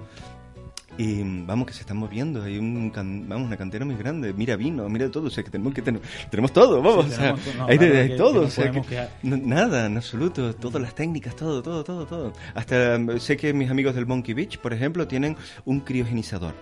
Y 0.99 1.21
vamos, 1.45 1.67
que 1.67 1.73
se 1.73 1.81
están 1.81 1.97
moviendo, 1.97 2.41
hay 2.43 2.57
un 2.57 2.89
can- 2.89 3.29
vamos, 3.29 3.47
una 3.47 3.57
cantera 3.57 3.85
muy 3.85 3.95
grande, 3.95 4.33
mira 4.33 4.55
vino, 4.55 4.89
mira 4.89 5.11
todo, 5.11 5.27
o 5.27 5.29
sea, 5.29 5.43
que 5.43 5.51
tenemos 5.51 5.73
que 5.73 5.83
tener, 5.83 6.01
tenemos 6.31 6.51
todo, 6.51 6.81
vamos, 6.81 7.05
Sí, 7.05 7.11
o 7.11 7.15
sea, 7.15 7.19
tenemos 7.35 7.41
todo, 7.45 7.53
no, 7.57 7.67
hay, 7.67 7.77
de- 7.77 7.87
claro, 7.87 8.01
hay 8.01 8.09
que- 8.09 8.15
todo, 8.15 8.33
que 8.33 8.39
no 8.39 8.45
o 8.45 8.49
sea, 8.49 8.63
que- 8.63 8.69
podemos 8.69 8.87
quedar- 8.87 9.09
no- 9.21 9.37
nada, 9.37 9.85
en 9.85 9.97
absoluto, 9.97 10.55
todas 10.55 10.81
las 10.81 10.95
técnicas, 10.95 11.35
todo, 11.35 11.61
todo, 11.61 11.83
todo, 11.83 12.05
todo. 12.07 12.33
Hasta 12.55 12.95
um, 12.97 13.19
sé 13.19 13.37
que 13.37 13.53
mis 13.53 13.69
amigos 13.69 13.93
del 13.93 14.07
Monkey 14.07 14.33
Beach, 14.33 14.57
por 14.57 14.73
ejemplo, 14.73 15.07
tienen 15.07 15.35
un 15.65 15.81
criogenizador. 15.81 16.55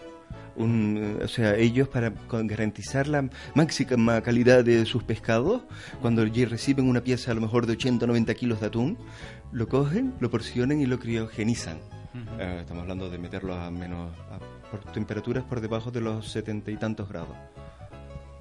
Un, 0.57 1.19
o 1.23 1.27
sea, 1.27 1.55
ellos 1.55 1.87
para 1.89 2.13
garantizar 2.31 3.07
la 3.07 3.29
máxima 3.55 4.21
calidad 4.21 4.63
de 4.63 4.85
sus 4.85 5.03
pescados, 5.03 5.63
cuando 6.01 6.23
reciben 6.25 6.87
una 6.89 7.01
pieza 7.01 7.31
a 7.31 7.33
lo 7.35 7.41
mejor 7.41 7.65
de 7.65 7.73
80 7.73 8.05
o 8.05 8.07
90 8.07 8.33
kilos 8.35 8.61
de 8.61 8.67
atún, 8.67 8.97
lo 9.51 9.67
cogen, 9.67 10.13
lo 10.19 10.29
porcionan 10.29 10.79
y 10.81 10.85
lo 10.85 10.97
criogenizan. 10.99 11.77
Eh, 12.39 12.57
estamos 12.61 12.81
hablando 12.83 13.09
de 13.09 13.17
meterlo 13.17 13.53
a 13.55 13.69
menos 13.71 14.11
a- 14.31 14.39
por 14.71 14.79
temperaturas 14.91 15.43
por 15.43 15.59
debajo 15.61 15.91
de 15.91 16.01
los 16.01 16.27
setenta 16.29 16.71
y 16.71 16.77
tantos 16.77 17.09
grados. 17.09 17.35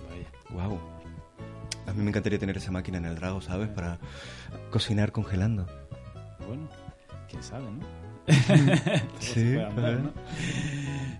Vaya. 0.08 0.66
Wow. 0.68 0.78
A 1.86 1.92
mí 1.92 2.02
me 2.02 2.08
encantaría 2.10 2.38
tener 2.38 2.56
esa 2.56 2.70
máquina 2.70 2.98
en 2.98 3.04
el 3.06 3.14
drago, 3.16 3.40
¿sabes? 3.40 3.68
Para 3.68 3.98
cocinar 4.70 5.12
congelando. 5.12 5.66
Bueno, 6.46 6.68
quién 7.28 7.42
sabe, 7.42 7.64
¿no? 7.64 7.84
Sí. 9.18 9.56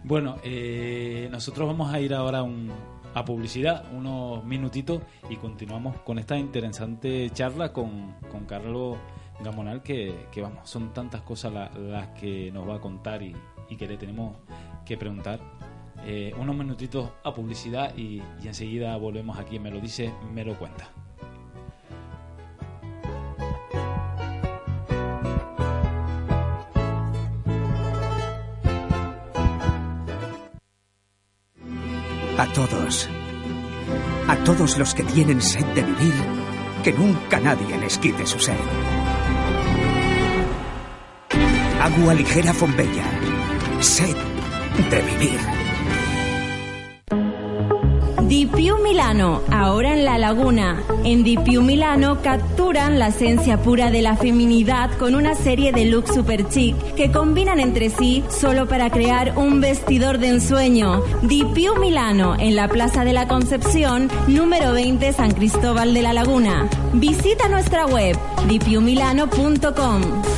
Bueno, 0.05 0.37
eh, 0.43 1.29
nosotros 1.31 1.67
vamos 1.67 1.93
a 1.93 2.01
ir 2.01 2.15
ahora 2.15 2.43
un- 2.43 2.73
a 3.15 3.25
publicidad, 3.25 3.85
unos 3.93 4.45
minutitos, 4.45 5.03
y 5.31 5.37
continuamos 5.37 5.97
con 6.01 6.19
esta 6.19 6.37
interesante 6.37 7.31
charla 7.31 7.73
con, 7.73 8.13
con 8.31 8.45
Carlos 8.45 8.97
Gamonal, 9.41 9.83
que, 9.83 10.27
que 10.31 10.41
vamos, 10.43 10.69
son 10.69 10.93
tantas 10.93 11.23
cosas 11.23 11.53
la- 11.53 11.71
las 11.71 12.09
que 12.09 12.51
nos 12.53 12.69
va 12.69 12.77
a 12.77 12.81
contar 12.81 13.23
y, 13.23 13.35
y 13.69 13.77
que 13.77 13.87
le 13.87 13.97
tenemos 13.97 14.37
que 14.87 14.97
preguntar. 14.97 15.41
eh, 16.07 16.35
unos 16.39 16.55
minutitos 16.57 17.11
a 17.25 17.33
publicidad 17.33 17.97
y, 17.97 18.21
y 18.43 18.47
enseguida 18.49 18.97
volvemos 18.99 19.39
aquí. 19.39 19.59
Me 19.59 19.71
lo 19.71 19.81
dice, 19.81 20.13
me 20.35 20.45
lo 20.45 20.59
cuenta. 20.59 20.89
A 32.39 32.47
todos. 32.53 33.09
A 34.29 34.37
todos 34.45 34.79
los 34.79 34.95
que 34.95 35.05
tienen 35.05 35.41
sed 35.41 35.65
de 35.75 35.83
vivir, 35.83 36.15
que 36.83 36.93
nunca 36.93 37.39
nadie 37.41 37.79
les 37.79 37.99
quite 37.99 38.27
su 38.27 38.39
sed. 38.41 38.57
Agua 41.85 42.15
ligera 42.15 42.55
Fombella. 42.55 43.05
Sed 43.79 44.17
de 44.91 45.03
vivir. 45.03 45.39
Di 48.27 48.47
Più 48.47 48.79
Milano, 48.79 49.43
ahora 49.53 49.93
en 49.93 50.07
La 50.07 50.17
Laguna. 50.17 50.83
En 51.05 51.23
Di 51.25 51.37
Più 51.37 51.61
Milano 51.61 52.23
capturan 52.23 52.99
la 52.99 53.09
esencia 53.09 53.59
pura 53.59 53.91
de 53.91 54.01
la 54.01 54.17
feminidad 54.17 54.97
con 54.97 55.15
una 55.15 55.35
serie 55.35 55.73
de 55.73 55.85
looks 55.85 56.15
super 56.15 56.49
chic 56.49 56.75
que 56.95 57.13
combinan 57.13 57.61
entre 57.61 57.91
sí 57.91 58.25
solo 58.31 58.67
para 58.67 58.89
crear 58.89 59.37
un 59.37 59.61
vestidor 59.61 60.17
de 60.17 60.29
ensueño. 60.29 61.03
Di 61.21 61.45
Più 61.45 61.77
Milano, 61.77 62.35
en 62.39 62.57
la 62.57 62.67
Plaza 62.67 63.05
de 63.05 63.13
la 63.13 63.29
Concepción, 63.29 64.09
número 64.27 64.73
20 64.73 65.13
San 65.13 65.33
Cristóbal 65.33 65.93
de 65.93 66.01
la 66.01 66.15
Laguna. 66.15 66.67
Visita 66.95 67.47
nuestra 67.51 67.85
web 67.85 68.17
dipiumilano.com. 68.49 70.34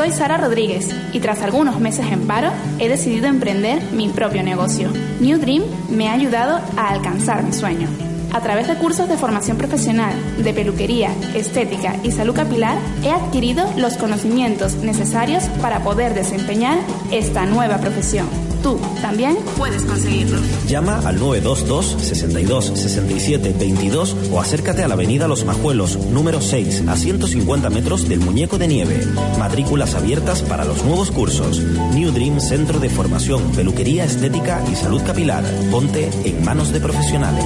Soy 0.00 0.12
Sara 0.12 0.38
Rodríguez 0.38 0.88
y 1.12 1.20
tras 1.20 1.42
algunos 1.42 1.78
meses 1.78 2.06
en 2.10 2.26
paro 2.26 2.48
he 2.78 2.88
decidido 2.88 3.26
emprender 3.26 3.82
mi 3.92 4.08
propio 4.08 4.42
negocio. 4.42 4.90
New 5.20 5.38
Dream 5.38 5.62
me 5.90 6.08
ha 6.08 6.14
ayudado 6.14 6.58
a 6.78 6.88
alcanzar 6.88 7.42
mi 7.42 7.52
sueño. 7.52 7.86
A 8.32 8.40
través 8.40 8.66
de 8.66 8.76
cursos 8.76 9.10
de 9.10 9.18
formación 9.18 9.58
profesional, 9.58 10.14
de 10.42 10.54
peluquería, 10.54 11.10
estética 11.34 11.96
y 12.02 12.12
salud 12.12 12.34
capilar, 12.34 12.78
he 13.04 13.10
adquirido 13.10 13.70
los 13.76 13.98
conocimientos 13.98 14.76
necesarios 14.76 15.44
para 15.60 15.80
poder 15.80 16.14
desempeñar 16.14 16.78
esta 17.10 17.44
nueva 17.44 17.76
profesión. 17.76 18.49
Tú 18.62 18.78
también 19.00 19.36
puedes 19.56 19.84
conseguirlo. 19.84 20.38
Llama 20.66 20.98
al 20.98 21.18
922 21.18 21.96
62 22.00 22.64
67 22.66 23.54
22 23.58 24.16
o 24.32 24.40
acércate 24.40 24.82
a 24.82 24.88
la 24.88 24.94
avenida 24.94 25.28
Los 25.28 25.44
Majuelos, 25.44 25.96
número 25.96 26.40
6, 26.40 26.84
a 26.88 26.96
150 26.96 27.70
metros 27.70 28.08
del 28.08 28.20
Muñeco 28.20 28.58
de 28.58 28.68
Nieve. 28.68 29.06
Matrículas 29.38 29.94
abiertas 29.94 30.42
para 30.42 30.64
los 30.64 30.84
nuevos 30.84 31.10
cursos. 31.10 31.60
New 31.94 32.12
Dream 32.12 32.40
Centro 32.40 32.78
de 32.78 32.90
Formación, 32.90 33.52
Peluquería 33.52 34.04
Estética 34.04 34.62
y 34.70 34.76
Salud 34.76 35.02
Capilar. 35.04 35.44
Ponte 35.70 36.10
en 36.24 36.44
manos 36.44 36.72
de 36.72 36.80
profesionales. 36.80 37.44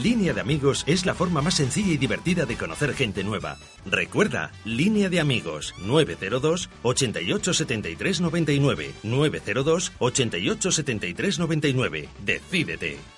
Línea 0.00 0.32
de 0.32 0.42
amigos 0.42 0.84
es 0.86 1.06
la 1.06 1.14
forma 1.14 1.42
más 1.42 1.54
sencilla 1.54 1.92
y 1.92 1.96
divertida 1.96 2.46
de 2.46 2.56
conocer 2.56 2.94
gente 2.94 3.24
nueva. 3.24 3.56
Recuerda, 3.84 4.52
Línea 4.64 5.08
de 5.08 5.18
amigos 5.18 5.74
902 5.80 6.70
88 6.84 7.52
73 7.52 8.20
99 8.20 8.94
902 9.02 9.92
88 9.98 10.70
73 10.70 11.38
99. 11.40 12.08
Decídete. 12.24 13.15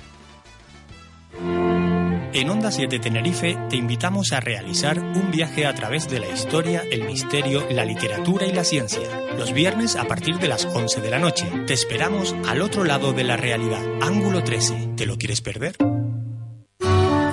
En 2.34 2.50
Onda 2.50 2.70
7 2.70 2.98
Tenerife 2.98 3.56
te 3.70 3.76
invitamos 3.76 4.32
a 4.32 4.40
realizar 4.40 4.98
un 5.00 5.30
viaje 5.30 5.64
a 5.64 5.74
través 5.74 6.10
de 6.10 6.20
la 6.20 6.28
historia, 6.28 6.82
el 6.90 7.04
misterio, 7.04 7.66
la 7.70 7.86
literatura 7.86 8.46
y 8.46 8.52
la 8.52 8.64
ciencia. 8.64 9.00
Los 9.38 9.54
viernes 9.54 9.96
a 9.96 10.06
partir 10.06 10.38
de 10.38 10.46
las 10.46 10.66
11 10.66 11.00
de 11.00 11.10
la 11.10 11.18
noche. 11.18 11.46
Te 11.66 11.72
esperamos 11.72 12.36
al 12.46 12.60
otro 12.60 12.84
lado 12.84 13.14
de 13.14 13.24
la 13.24 13.38
realidad. 13.38 13.82
Ángulo 14.02 14.44
13. 14.44 14.90
¿Te 14.96 15.06
lo 15.06 15.16
quieres 15.16 15.40
perder? 15.40 15.76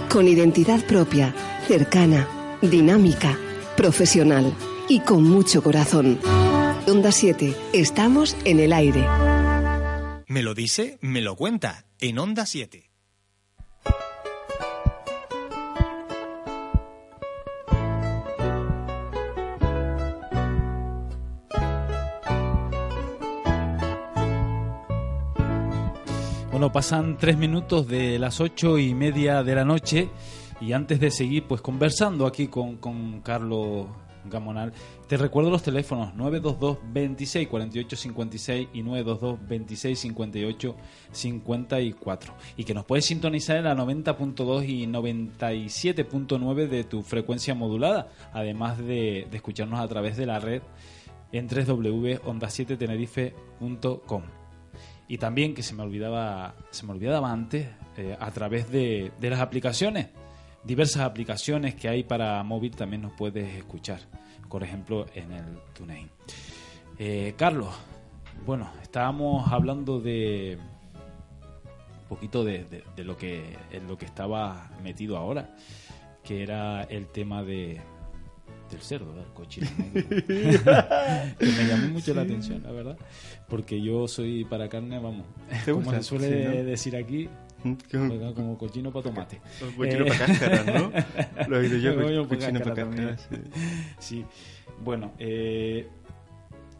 Con 0.09 0.29
identidad 0.29 0.81
propia, 0.85 1.35
cercana, 1.67 2.57
dinámica, 2.61 3.37
profesional 3.75 4.53
y 4.87 5.01
con 5.01 5.23
mucho 5.23 5.61
corazón. 5.61 6.19
Onda 6.87 7.11
7, 7.11 7.53
estamos 7.73 8.37
en 8.45 8.61
el 8.61 8.71
aire. 8.71 9.05
Me 10.27 10.41
lo 10.41 10.53
dice, 10.53 10.97
me 11.01 11.19
lo 11.19 11.35
cuenta. 11.35 11.85
En 11.99 12.17
Onda 12.17 12.45
7. 12.45 12.84
Bueno, 26.55 26.71
pasan 26.71 27.17
tres 27.17 27.37
minutos 27.37 27.85
de 27.85 28.17
las 28.17 28.39
ocho 28.39 28.79
y 28.79 28.93
media 28.93 29.43
de 29.43 29.55
la 29.55 29.65
noche 29.65 30.09
y 30.61 30.71
antes 30.71 31.01
de 31.01 31.11
seguir 31.11 31.43
pues 31.43 31.59
conversando 31.59 32.25
aquí 32.25 32.47
con, 32.47 32.77
con 32.77 33.19
Carlos 33.19 33.87
Gamonal, 34.23 34.71
te 35.09 35.17
recuerdo 35.17 35.49
los 35.49 35.63
teléfonos 35.63 36.15
922 36.15 36.77
26 36.93 37.49
48 37.49 37.95
56 37.97 38.69
y 38.71 38.83
922 38.83 39.49
26 39.49 39.99
58 39.99 40.75
54 41.11 42.33
y 42.55 42.63
que 42.63 42.73
nos 42.73 42.85
puedes 42.85 43.03
sintonizar 43.03 43.57
en 43.57 43.65
la 43.65 43.75
90.2 43.75 44.65
y 44.65 44.87
97.9 44.87 46.69
de 46.69 46.85
tu 46.85 47.03
frecuencia 47.03 47.53
modulada, 47.53 48.07
además 48.31 48.77
de, 48.77 49.27
de 49.29 49.35
escucharnos 49.35 49.81
a 49.81 49.87
través 49.89 50.15
de 50.15 50.25
la 50.25 50.39
red 50.39 50.61
en 51.33 51.49
www.onda7tenerife.com 51.49 54.44
y 55.07 55.17
también 55.17 55.53
que 55.53 55.63
se 55.63 55.73
me 55.73 55.83
olvidaba 55.83 56.55
se 56.71 56.85
me 56.85 56.93
olvidaba 56.93 57.31
antes 57.31 57.67
eh, 57.97 58.17
a 58.19 58.31
través 58.31 58.71
de, 58.71 59.11
de, 59.19 59.29
las 59.29 59.39
aplicaciones. 59.39 60.07
Diversas 60.63 61.03
aplicaciones 61.03 61.75
que 61.75 61.87
hay 61.87 62.03
para 62.03 62.43
móvil 62.43 62.75
también 62.75 63.03
nos 63.03 63.13
puedes 63.13 63.55
escuchar 63.55 63.99
por 64.55 64.63
ejemplo 64.63 65.05
en 65.13 65.33
el 65.33 65.59
TuneIn. 65.73 66.09
Eh, 66.97 67.33
Carlos 67.35 67.75
bueno 68.45 68.71
estábamos 68.81 69.51
hablando 69.51 69.99
de 69.99 70.57
un 72.03 72.07
poquito 72.07 72.45
de, 72.45 72.85
lo 72.95 73.17
que 73.17 73.57
en 73.71 73.85
lo 73.85 73.97
que 73.97 74.05
estaba 74.05 74.71
metido 74.81 75.17
ahora 75.17 75.53
que 76.23 76.41
era 76.41 76.83
el 76.83 77.07
tema 77.07 77.43
de 77.43 77.81
del 78.69 78.81
cerdo, 78.81 79.13
del 79.13 79.25
cochino 79.33 79.67
negro. 79.77 80.07
que 81.39 81.45
me 81.45 81.67
llamó 81.67 81.87
mucho 81.89 82.05
sí. 82.05 82.13
la 82.13 82.21
atención, 82.21 82.63
la 82.63 82.71
verdad. 82.71 82.97
Porque 83.47 83.81
yo 83.81 84.07
soy 84.07 84.45
para 84.45 84.69
carne, 84.69 84.99
vamos, 84.99 85.25
como 85.65 85.91
se 85.91 86.03
suele 86.03 86.27
sí, 86.27 86.57
¿no? 86.57 86.63
decir 86.63 86.95
aquí, 86.95 87.29
como, 87.91 88.33
como 88.33 88.57
cochino 88.57 88.91
para 88.91 89.03
tomate. 89.03 89.41
Cochino 89.77 90.05
eh, 90.05 90.07
para 90.07 90.25
cáscara, 90.25 90.63
¿no? 90.63 90.91
Lo 91.47 91.57
he 91.57 91.59
oído 91.59 91.77
yo, 91.77 92.23
co 92.27 92.35
cochino 92.35 92.59
para 92.59 92.75
cáscara. 92.75 93.17
Sí. 93.17 93.35
sí. 93.99 94.25
Bueno, 94.83 95.13
eh, 95.19 95.87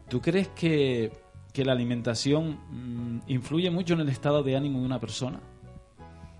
¿tú 0.08 0.20
crees 0.20 0.48
que, 0.48 1.12
que 1.52 1.64
la 1.64 1.72
alimentación 1.72 2.58
mmm, 2.70 3.20
influye 3.28 3.70
mucho 3.70 3.94
en 3.94 4.00
el 4.00 4.08
estado 4.08 4.42
de 4.42 4.56
ánimo 4.56 4.80
de 4.80 4.86
una 4.86 5.00
persona? 5.00 5.40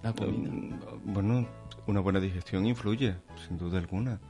La 0.02 0.12
comida. 0.12 0.50
Um, 0.50 0.78
bueno, 1.12 1.48
una 1.86 2.00
buena 2.00 2.20
digestión 2.20 2.66
influye, 2.66 3.14
sin 3.46 3.58
duda 3.58 3.78
alguna 3.78 4.20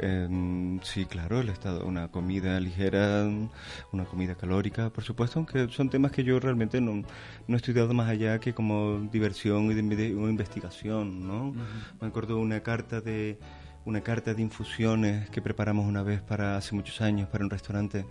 Eh, 0.00 0.78
sí, 0.82 1.04
claro, 1.04 1.40
el 1.40 1.48
estado, 1.50 1.86
una 1.86 2.08
comida 2.08 2.58
ligera, 2.58 3.24
una 3.92 4.04
comida 4.04 4.34
calórica, 4.34 4.90
por 4.90 5.04
supuesto, 5.04 5.38
aunque 5.38 5.68
son 5.68 5.88
temas 5.88 6.10
que 6.10 6.24
yo 6.24 6.40
realmente 6.40 6.80
no, 6.80 6.94
no 7.46 7.54
he 7.54 7.56
estudiado 7.56 7.94
más 7.94 8.08
allá 8.08 8.40
que 8.40 8.54
como 8.54 9.08
diversión 9.12 9.70
y 9.70 9.74
de 9.74 10.14
una 10.16 10.30
investigación, 10.30 11.26
¿no? 11.28 11.54
Me 12.00 12.08
acuerdo 12.08 12.38
una 12.38 12.60
carta 12.60 13.00
de 13.00 13.38
una 13.84 14.00
carta 14.00 14.32
de 14.34 14.40
infusiones 14.42 15.28
que 15.30 15.42
preparamos 15.42 15.86
una 15.86 16.02
vez 16.02 16.22
para 16.22 16.56
hace 16.56 16.74
muchos 16.74 17.00
años 17.02 17.28
para 17.28 17.44
un 17.44 17.50
restaurante, 17.50 18.06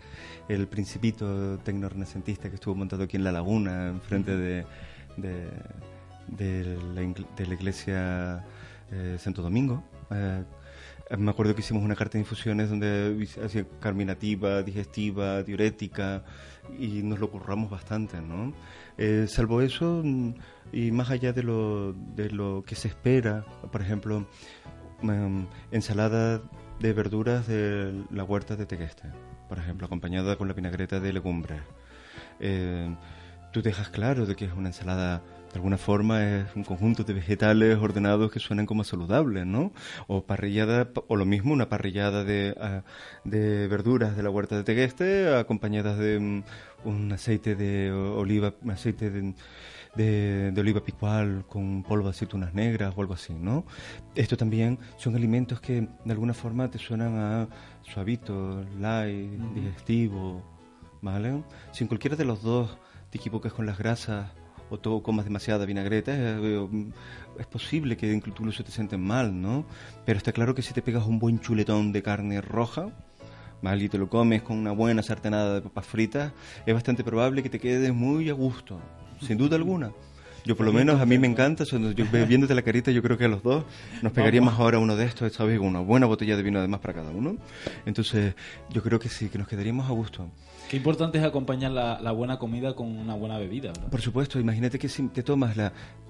el 0.48 0.68
Principito 0.68 1.58
tecno-renacentista 1.66 2.48
que 2.48 2.56
estuvo 2.56 2.76
montado 2.76 3.04
aquí 3.04 3.18
en 3.18 3.24
La 3.24 3.32
Laguna, 3.32 3.90
enfrente 3.90 4.38
de, 4.38 4.66
de, 5.18 5.48
de 6.28 6.78
la, 6.94 7.02
ing- 7.02 7.26
de 7.36 7.46
la 7.48 7.54
iglesia 7.56 8.46
eh, 8.92 9.18
Santo 9.20 9.42
Domingo. 9.42 9.84
Eh, 10.12 10.44
me 11.18 11.32
acuerdo 11.32 11.54
que 11.54 11.62
hicimos 11.62 11.84
una 11.84 11.96
carta 11.96 12.14
de 12.14 12.20
infusiones 12.20 12.70
donde 12.70 13.28
hacía 13.44 13.66
carminativa, 13.80 14.64
digestiva, 14.64 15.44
diurética 15.44 16.24
y 16.80 17.04
nos 17.04 17.20
lo 17.20 17.30
curramos 17.30 17.70
bastante, 17.70 18.22
¿no? 18.22 18.54
Eh, 18.98 19.26
salvo 19.28 19.62
eso, 19.62 20.04
y 20.72 20.92
más 20.92 21.10
allá 21.10 21.34
de 21.34 21.44
lo, 21.44 21.94
de 21.94 22.30
lo 22.30 22.64
que 22.66 22.76
se 22.76 22.88
espera, 22.88 23.46
por 23.72 23.82
ejemplo, 23.82 24.28
mm, 25.02 25.44
ensalada 25.72 26.42
de 26.80 26.94
verduras 26.94 27.48
de 27.48 28.04
la 28.12 28.24
huerta 28.24 28.56
de 28.56 28.66
Tegueste, 28.66 29.10
por 29.50 29.60
ejemplo, 29.60 29.86
acompañada 29.86 30.36
con 30.36 30.48
la 30.48 30.54
vinagreta 30.54 31.00
de 31.00 31.14
legumbres. 31.14 31.62
Eh, 32.40 32.96
tú 33.52 33.62
dejas 33.62 33.90
claro 33.90 34.26
de 34.26 34.36
que 34.36 34.46
es 34.46 34.54
una 34.54 34.70
ensalada, 34.70 35.22
de 35.54 35.60
alguna 35.60 35.78
forma 35.78 36.24
es 36.24 36.56
un 36.56 36.64
conjunto 36.64 37.04
de 37.04 37.14
vegetales 37.14 37.78
ordenados 37.78 38.32
que 38.32 38.40
suenan 38.40 38.66
como 38.66 38.84
saludables, 38.84 39.46
¿no? 39.46 39.72
O 40.08 40.24
parrillada, 40.24 40.90
o 41.08 41.16
lo 41.16 41.26
mismo, 41.26 41.54
una 41.54 41.70
parrillada 41.70 42.24
de, 42.24 42.56
ah, 42.60 42.82
de 43.24 43.68
verduras 43.68 44.18
de 44.18 44.24
la 44.24 44.32
huerta 44.32 44.58
de 44.58 44.64
Tegueste, 44.64 45.36
acompañadas 45.36 46.00
de 46.00 46.20
mm, 46.20 46.44
un 46.86 47.12
aceite 47.12 47.56
de 47.56 47.92
oliva, 47.92 48.56
un 48.64 48.72
aceite 48.72 49.12
de, 49.12 49.36
de, 49.94 50.52
de 50.52 50.62
oliva 50.62 50.84
picual 50.84 51.46
con 51.48 51.84
polvo 51.84 52.06
de 52.06 52.10
aceitunas 52.10 52.56
negras 52.56 52.92
o 52.98 53.02
algo 53.02 53.14
así, 53.14 53.34
¿no? 53.36 53.64
Esto 54.16 54.36
también 54.36 54.80
son 54.98 55.16
alimentos 55.16 55.62
que 55.62 55.82
de 55.82 56.12
alguna 56.12 56.34
forma 56.34 56.72
te 56.72 56.80
suenan 56.80 57.16
a 57.16 57.48
suavito, 57.84 58.66
light, 58.80 59.40
digestivo, 59.54 60.42
¿vale? 61.00 61.44
Si 61.72 61.84
en 61.84 61.90
cualquiera 61.90 62.16
de 62.16 62.26
los 62.26 62.42
dos 62.42 62.76
te 63.12 63.20
equivoques 63.20 63.54
con 63.54 63.68
las 63.68 63.78
grasas 63.78 64.32
o 64.70 64.78
tú 64.80 65.02
comas 65.02 65.26
demasiada 65.26 65.66
vinagreta, 65.66 66.14
eh, 66.14 66.38
eh, 66.42 66.86
es 67.40 67.46
posible 67.48 67.98
que 67.98 68.12
incluso 68.12 68.64
te 68.64 68.72
sienten 68.72 69.02
mal, 69.02 69.42
¿no? 69.42 69.66
Pero 70.06 70.18
está 70.18 70.32
claro 70.32 70.56
que 70.56 70.62
si 70.62 70.74
te 70.74 70.82
pegas 70.82 71.06
un 71.06 71.20
buen 71.20 71.40
chuletón 71.40 71.92
de 71.92 72.02
carne 72.02 72.42
roja, 72.42 72.90
¿vale? 73.62 73.86
Y 73.86 73.90
te 73.90 73.98
lo 73.98 74.10
comes 74.10 74.42
con 74.42 74.58
una 74.58 74.72
buena 74.72 75.04
sartenada 75.04 75.56
de 75.56 75.62
papas 75.62 75.86
fritas, 75.86 76.34
es 76.66 76.74
bastante 76.74 77.04
probable 77.04 77.44
que 77.44 77.50
te 77.50 77.60
quedes 77.60 77.94
muy 77.94 78.30
a 78.30 78.34
gusto, 78.34 78.80
sin 79.22 79.38
duda 79.38 79.56
alguna. 79.56 79.92
Yo 80.46 80.58
por 80.58 80.66
lo 80.66 80.74
menos 80.74 81.00
a 81.00 81.06
mí 81.06 81.18
me 81.18 81.28
encanta, 81.28 81.64
yo 81.64 82.06
viéndote 82.28 82.54
la 82.54 82.64
carita 82.64 82.92
yo 82.92 83.02
creo 83.02 83.18
que 83.18 83.26
a 83.26 83.28
los 83.30 83.44
dos 83.44 83.64
nos 84.02 84.12
pegaríamos 84.12 84.60
ahora 84.60 84.78
uno 84.78 84.98
de 84.98 85.06
estos, 85.06 85.32
¿sabes? 85.32 85.58
Una 85.58 85.80
buena 85.80 86.06
botella 86.06 86.36
de 86.36 86.44
vino 86.44 86.60
además 86.60 86.82
para 86.82 86.96
cada 86.96 87.12
uno. 87.12 87.38
Entonces 87.86 88.36
yo 88.70 88.84
creo 88.84 89.00
que 89.00 89.08
sí, 89.08 89.30
que 89.30 89.38
nos 89.38 89.48
quedaríamos 89.48 89.88
a 89.88 89.94
gusto. 89.94 90.30
Qué 90.74 90.78
importante 90.78 91.20
es 91.20 91.24
acompañar 91.24 91.70
la, 91.70 92.00
la 92.02 92.12
buena 92.14 92.40
comida 92.40 92.74
con 92.76 92.98
una 92.98 93.14
buena 93.14 93.38
bebida, 93.38 93.68
¿verdad? 93.68 93.92
Por 93.92 94.02
supuesto, 94.02 94.40
imagínate 94.40 94.80
que 94.80 94.90
si 94.90 95.08
te 95.10 95.22
tomas 95.22 95.56
la 95.56 95.68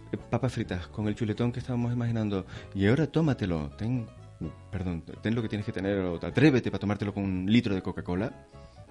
eh, 0.10 0.16
papas 0.30 0.54
fritas 0.54 0.88
con 0.88 1.06
el 1.10 1.16
chuletón 1.16 1.52
que 1.52 1.60
estábamos 1.60 1.92
imaginando 1.92 2.46
y 2.74 2.88
ahora 2.88 3.08
tómatelo, 3.08 3.72
ten, 3.72 4.08
perdón, 4.72 5.04
ten 5.22 5.36
lo 5.36 5.42
que 5.42 5.50
tienes 5.50 5.66
que 5.66 5.74
tener, 5.74 6.00
o 6.00 6.16
atrévete 6.16 6.72
para 6.72 6.80
tomártelo 6.80 7.14
con 7.14 7.26
un 7.26 7.46
litro 7.46 7.76
de 7.76 7.82
Coca-Cola, 7.82 8.32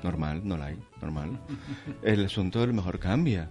normal, 0.02 0.42
no 0.44 0.58
la 0.58 0.66
hay, 0.66 0.78
normal. 1.00 1.40
El 2.02 2.26
asunto 2.26 2.60
a 2.60 2.66
lo 2.66 2.74
mejor 2.74 2.98
cambia. 2.98 3.48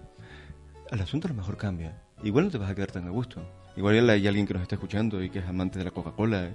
El 0.92 1.00
asunto 1.00 1.26
a 1.26 1.30
lo 1.30 1.36
mejor 1.36 1.56
cambia. 1.56 2.04
Igual 2.22 2.44
no 2.44 2.50
te 2.52 2.58
vas 2.58 2.70
a 2.70 2.74
quedar 2.76 2.92
tan 2.92 3.08
a 3.08 3.10
gusto. 3.10 3.44
Igual 3.76 4.08
hay 4.08 4.28
alguien 4.28 4.46
que 4.46 4.54
nos 4.54 4.62
está 4.62 4.76
escuchando 4.76 5.24
y 5.24 5.28
que 5.28 5.40
es 5.40 5.46
amante 5.48 5.80
de 5.80 5.86
la 5.86 5.90
Coca-Cola 5.90 6.50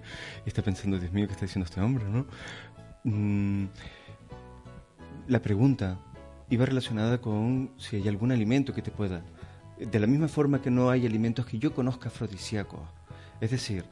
y 0.45 0.47
está 0.47 0.61
pensando, 0.61 0.97
Dios 0.97 1.11
mío, 1.11 1.27
¿qué 1.27 1.33
está 1.33 1.45
diciendo 1.45 1.65
este 1.65 1.81
hombre, 1.81 2.05
no? 2.05 2.25
Mm, 3.03 3.67
la 5.27 5.41
pregunta 5.41 5.99
iba 6.49 6.65
relacionada 6.65 7.19
con 7.19 7.71
si 7.77 7.97
hay 7.97 8.07
algún 8.07 8.31
alimento 8.31 8.73
que 8.73 8.81
te 8.81 8.91
pueda. 8.91 9.21
De 9.79 9.99
la 9.99 10.07
misma 10.07 10.27
forma 10.27 10.61
que 10.61 10.71
no 10.71 10.89
hay 10.89 11.05
alimentos 11.05 11.45
que 11.45 11.59
yo 11.59 11.73
conozca 11.73 12.09
afrodisíacos. 12.09 12.79
Es 13.41 13.51
decir, 13.51 13.83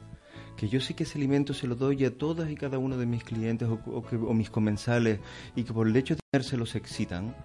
que 0.56 0.68
yo 0.68 0.80
sí 0.80 0.94
que 0.94 1.04
ese 1.04 1.18
alimento 1.18 1.54
se 1.54 1.66
lo 1.66 1.76
doy 1.76 2.04
a 2.04 2.16
todas 2.16 2.50
y 2.50 2.56
cada 2.56 2.78
uno 2.78 2.96
de 2.96 3.06
mis 3.06 3.22
clientes 3.22 3.68
o, 3.68 3.74
o 3.90 4.02
que- 4.04 4.16
o 4.16 4.32
mis 4.34 4.50
comensales 4.50 5.20
y 5.54 5.64
que 5.64 5.72
por 5.72 5.86
el 5.86 5.96
hecho 5.96 6.14
de 6.14 6.20
tenerse 6.32 6.56
se 6.66 6.78
excitan, 6.78 7.36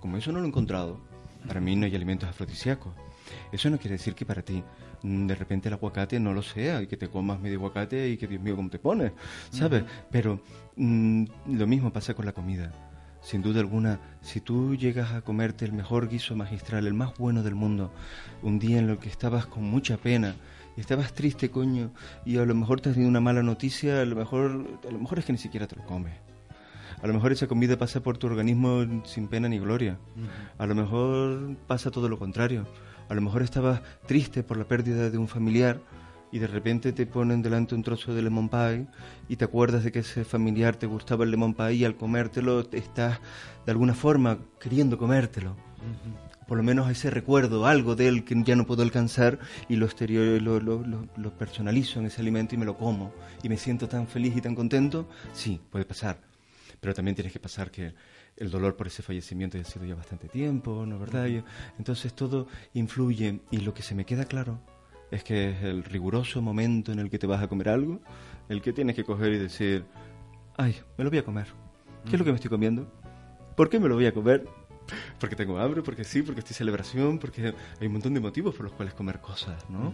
como 0.00 0.16
eso 0.16 0.32
no 0.32 0.38
lo 0.38 0.44
he 0.46 0.48
encontrado, 0.48 0.98
para 1.46 1.60
mí 1.60 1.76
no 1.76 1.84
hay 1.86 1.94
alimentos 1.94 2.28
afrodisíacos. 2.28 2.92
Eso 3.52 3.70
no 3.70 3.78
quiere 3.78 3.96
decir 3.98 4.14
que 4.14 4.24
para 4.24 4.42
ti 4.42 4.62
mm, 5.02 5.26
de 5.26 5.34
repente 5.34 5.68
el 5.68 5.74
aguacate 5.74 6.18
no 6.18 6.32
lo 6.32 6.42
sea 6.42 6.80
y 6.82 6.86
que 6.86 6.96
te 6.96 7.08
comas 7.08 7.40
medio 7.40 7.58
aguacate 7.58 8.08
y 8.08 8.16
que 8.16 8.26
Dios 8.26 8.40
mío 8.42 8.56
cómo 8.56 8.70
te 8.70 8.78
pones, 8.78 9.12
¿sabes? 9.50 9.84
Pero 10.10 10.40
mm, 10.76 11.24
lo 11.52 11.66
mismo 11.66 11.92
pasa 11.92 12.14
con 12.14 12.24
la 12.24 12.32
comida. 12.32 12.72
Sin 13.26 13.42
duda 13.42 13.58
alguna, 13.58 13.98
si 14.20 14.40
tú 14.40 14.76
llegas 14.76 15.10
a 15.10 15.20
comerte 15.20 15.64
el 15.64 15.72
mejor 15.72 16.08
guiso 16.08 16.36
magistral, 16.36 16.86
el 16.86 16.94
más 16.94 17.18
bueno 17.18 17.42
del 17.42 17.56
mundo, 17.56 17.90
un 18.40 18.60
día 18.60 18.78
en 18.78 18.88
el 18.88 18.98
que 18.98 19.08
estabas 19.08 19.46
con 19.46 19.64
mucha 19.64 19.96
pena 19.96 20.36
y 20.76 20.80
estabas 20.80 21.12
triste, 21.12 21.50
coño, 21.50 21.90
y 22.24 22.36
a 22.38 22.44
lo 22.44 22.54
mejor 22.54 22.80
te 22.80 22.88
has 22.88 22.94
tenido 22.94 23.10
una 23.10 23.20
mala 23.20 23.42
noticia, 23.42 24.00
a 24.00 24.04
lo 24.04 24.14
mejor, 24.14 24.78
a 24.88 24.92
lo 24.92 24.98
mejor 25.00 25.18
es 25.18 25.24
que 25.24 25.32
ni 25.32 25.38
siquiera 25.38 25.66
te 25.66 25.74
lo 25.74 25.84
comes. 25.86 26.14
A 27.02 27.06
lo 27.08 27.14
mejor 27.14 27.32
esa 27.32 27.48
comida 27.48 27.76
pasa 27.76 28.00
por 28.00 28.16
tu 28.16 28.28
organismo 28.28 29.02
sin 29.04 29.26
pena 29.26 29.48
ni 29.48 29.58
gloria. 29.58 29.98
A 30.56 30.66
lo 30.66 30.76
mejor 30.76 31.56
pasa 31.66 31.90
todo 31.90 32.08
lo 32.08 32.20
contrario. 32.20 32.64
A 33.08 33.14
lo 33.14 33.22
mejor 33.22 33.42
estabas 33.42 33.82
triste 34.06 34.44
por 34.44 34.56
la 34.56 34.68
pérdida 34.68 35.10
de 35.10 35.18
un 35.18 35.26
familiar 35.26 35.80
y 36.32 36.38
de 36.38 36.46
repente 36.46 36.92
te 36.92 37.06
ponen 37.06 37.42
delante 37.42 37.74
un 37.74 37.82
trozo 37.82 38.14
de 38.14 38.22
lemon 38.22 38.48
pie 38.48 38.86
y 39.28 39.36
te 39.36 39.44
acuerdas 39.44 39.84
de 39.84 39.92
que 39.92 40.00
ese 40.00 40.24
familiar 40.24 40.76
te 40.76 40.86
gustaba 40.86 41.24
el 41.24 41.30
lemon 41.30 41.54
pie 41.54 41.74
y 41.74 41.84
al 41.84 41.96
comértelo 41.96 42.64
te 42.66 42.78
estás 42.78 43.20
de 43.64 43.72
alguna 43.72 43.94
forma 43.94 44.38
queriendo 44.60 44.98
comértelo. 44.98 45.56
Por 46.48 46.56
lo 46.58 46.62
menos 46.62 46.88
ese 46.90 47.10
recuerdo, 47.10 47.66
algo 47.66 47.96
de 47.96 48.06
él 48.08 48.24
que 48.24 48.40
ya 48.44 48.54
no 48.54 48.66
puedo 48.66 48.82
alcanzar 48.82 49.38
y 49.68 49.76
lo, 49.76 49.86
exterior, 49.86 50.40
lo, 50.40 50.60
lo- 50.60 50.82
lo- 50.86 51.08
lo 51.16 51.36
personalizo 51.38 51.98
en 52.00 52.06
ese 52.06 52.20
alimento 52.20 52.54
y 52.54 52.58
me 52.58 52.64
lo 52.64 52.76
como 52.76 53.12
y 53.42 53.48
me 53.48 53.56
siento 53.56 53.88
tan 53.88 54.06
feliz 54.06 54.36
y 54.36 54.40
tan 54.40 54.54
contento, 54.54 55.08
sí, 55.32 55.60
puede 55.70 55.84
pasar. 55.84 56.18
Pero 56.80 56.94
también 56.94 57.14
tienes 57.16 57.32
que 57.32 57.40
pasar 57.40 57.70
que 57.70 57.94
el 58.36 58.50
dolor 58.50 58.76
por 58.76 58.86
ese 58.86 59.02
fallecimiento 59.02 59.56
ya 59.56 59.62
ha 59.62 59.70
sido 59.70 59.86
ya 59.86 59.94
bastante 59.94 60.28
tiempo, 60.28 60.84
¿no 60.86 60.96
es 60.96 61.00
verdad? 61.00 61.26
Entonces 61.78 62.14
todo 62.14 62.46
influye 62.74 63.40
y 63.50 63.58
lo 63.58 63.72
que 63.74 63.82
se 63.82 63.94
me 63.94 64.04
queda 64.04 64.24
claro 64.24 64.60
es 65.10 65.24
que 65.24 65.50
es 65.50 65.62
el 65.62 65.84
riguroso 65.84 66.42
momento 66.42 66.92
en 66.92 66.98
el 66.98 67.10
que 67.10 67.18
te 67.18 67.26
vas 67.26 67.42
a 67.42 67.48
comer 67.48 67.68
algo, 67.68 68.00
el 68.48 68.62
que 68.62 68.72
tienes 68.72 68.96
que 68.96 69.04
coger 69.04 69.32
y 69.32 69.38
decir, 69.38 69.84
ay, 70.56 70.76
me 70.96 71.04
lo 71.04 71.10
voy 71.10 71.18
a 71.18 71.24
comer. 71.24 71.46
¿Qué 72.04 72.12
es 72.12 72.18
lo 72.18 72.24
que 72.24 72.30
me 72.30 72.36
estoy 72.36 72.50
comiendo? 72.50 72.90
¿Por 73.56 73.68
qué 73.68 73.80
me 73.80 73.88
lo 73.88 73.96
voy 73.96 74.06
a 74.06 74.12
comer? 74.12 74.46
Porque 75.18 75.34
tengo 75.34 75.58
hambre, 75.58 75.82
porque 75.82 76.04
sí, 76.04 76.22
porque 76.22 76.40
estoy 76.40 76.54
celebración, 76.54 77.18
porque 77.18 77.54
hay 77.80 77.86
un 77.86 77.92
montón 77.92 78.14
de 78.14 78.20
motivos 78.20 78.54
por 78.54 78.64
los 78.64 78.72
cuales 78.72 78.94
comer 78.94 79.20
cosas, 79.20 79.68
¿no? 79.68 79.92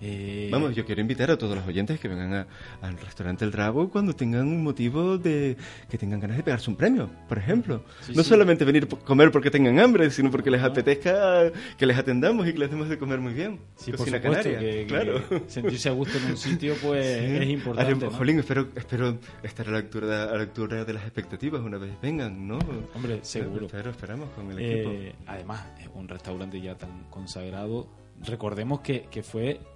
Eh, 0.00 0.48
Vamos, 0.52 0.74
yo 0.74 0.84
quiero 0.84 1.00
invitar 1.00 1.30
a 1.30 1.38
todos 1.38 1.56
los 1.56 1.66
oyentes 1.66 1.98
que 1.98 2.06
vengan 2.08 2.46
al 2.82 2.98
restaurante 2.98 3.46
El 3.46 3.50
Drago 3.50 3.88
cuando 3.88 4.12
tengan 4.14 4.46
un 4.46 4.62
motivo 4.62 5.16
de 5.16 5.56
que 5.88 5.96
tengan 5.96 6.20
ganas 6.20 6.36
de 6.36 6.42
pegarse 6.42 6.68
un 6.68 6.76
premio, 6.76 7.08
por 7.28 7.38
ejemplo. 7.38 7.82
Sí, 8.02 8.12
no 8.14 8.22
sí. 8.22 8.28
solamente 8.28 8.64
venir 8.66 8.86
a 8.92 8.96
comer 8.96 9.30
porque 9.30 9.50
tengan 9.50 9.78
hambre, 9.80 10.10
sino 10.10 10.30
porque 10.30 10.50
les 10.50 10.62
apetezca 10.62 11.50
que 11.78 11.86
les 11.86 11.96
atendamos 11.96 12.46
y 12.46 12.52
que 12.52 12.58
les 12.58 12.70
demos 12.70 12.88
de 12.90 12.98
comer 12.98 13.20
muy 13.20 13.32
bien. 13.32 13.58
Sí, 13.76 13.90
por 13.90 14.00
Cocina 14.00 14.18
supuesto, 14.18 14.50
canaria, 14.50 14.58
que, 14.58 14.76
que 14.80 14.86
claro. 14.86 15.22
sentirse 15.48 15.88
a 15.88 15.92
gusto 15.92 16.18
en 16.18 16.24
un 16.26 16.36
sitio 16.36 16.74
pues 16.82 17.06
Sí. 17.06 17.36
es 17.36 17.48
importante. 17.48 18.06
Jolín, 18.08 18.38
espero, 18.38 18.68
espero 18.74 19.18
estar 19.42 19.66
a 19.68 19.70
la, 19.70 19.78
altura, 19.78 20.24
a 20.24 20.34
la 20.36 20.42
altura 20.42 20.84
de 20.84 20.92
las 20.92 21.04
expectativas 21.04 21.62
una 21.62 21.78
vez 21.78 21.92
vengan, 22.02 22.46
¿no? 22.46 22.58
Hombre, 22.94 23.20
seguro. 23.22 23.64
Espero, 23.66 23.90
esperamos 23.90 24.28
con 24.30 24.50
el 24.50 24.58
Eh, 24.58 24.72
equipo. 25.08 25.22
además, 25.26 25.64
es 25.80 25.88
un 25.94 26.06
restaurante 26.06 26.60
ya 26.60 26.74
tan 26.76 27.04
consagrado. 27.08 27.88
Recordemos 28.26 28.80
que, 28.80 29.06
que 29.10 29.22
fue, 29.22 29.60
mm, 29.60 29.75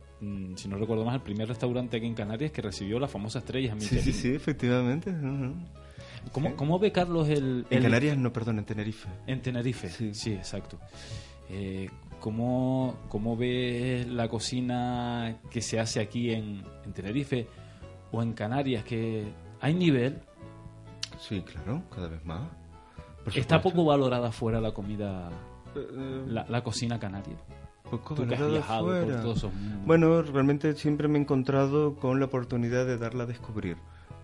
si 0.57 0.69
no 0.69 0.77
recuerdo 0.77 1.05
más, 1.05 1.15
el 1.15 1.23
primer 1.23 1.49
restaurante 1.49 1.97
aquí 1.97 2.07
en 2.07 2.15
Canarias 2.15 2.53
que 2.53 2.61
recibió 2.63 2.99
las 2.99 3.11
famosas 3.11 3.43
estrellas 3.43 3.75
Sí, 3.79 3.95
Michelin. 3.95 4.05
sí, 4.05 4.13
sí, 4.13 4.35
efectivamente. 4.35 5.11
ujú. 5.11 5.55
¿Cómo, 6.33 6.55
cómo 6.57 6.79
ve 6.79 6.93
Carlos 6.93 7.29
el, 7.29 7.65
En 7.71 7.79
el- 7.79 7.83
Canarias, 7.85 8.19
no, 8.19 8.31
perdón, 8.33 8.59
en 8.59 8.65
Tenerife. 8.67 9.09
En 9.27 9.41
Tenerife, 9.41 9.89
sí, 10.15 10.33
exacto. 10.33 10.79
Eh, 11.49 11.89
¿cómo, 12.21 12.97
¿Cómo 13.09 13.37
ve 13.37 14.07
la 14.09 14.29
cocina 14.29 15.39
que 15.51 15.63
se 15.63 15.81
hace 15.81 15.99
aquí 16.01 16.31
en, 16.31 16.63
en 16.85 16.93
Tenerife 16.93 17.49
o 18.13 18.23
en 18.23 18.35
Canarias? 18.35 18.85
que 18.85 19.25
¿Hay 19.63 19.73
nivel? 19.75 20.21
Sí, 21.19 21.41
claro, 21.41 21.83
cada 21.95 22.09
vez 22.09 22.25
más. 22.25 22.43
Por 23.25 23.37
¿Está 23.37 23.61
poco 23.63 23.85
valorada 23.85 24.31
fuera 24.33 24.61
la 24.61 24.73
comida, 24.73 25.31
Eh, 25.75 26.25
la, 26.27 26.45
la 26.49 26.63
cocina 26.63 26.99
canaria? 27.01 27.37
Poco 27.91 28.15
Tú 28.15 28.27
que 28.27 28.35
has 28.35 28.41
valorado 28.41 28.53
viajado 28.53 28.87
por 28.87 29.05
fuera. 29.05 29.23
todos 29.23 29.39
esos 29.39 29.55
mundos. 29.55 29.87
Bueno, 29.87 30.23
realmente 30.23 30.75
siempre 30.75 31.09
me 31.09 31.19
he 31.19 31.23
encontrado 31.23 31.97
con 31.97 32.21
la 32.21 32.27
oportunidad 32.27 32.87
de 32.87 32.99
darla 32.99 33.25
a 33.25 33.27
descubrir. 33.27 33.77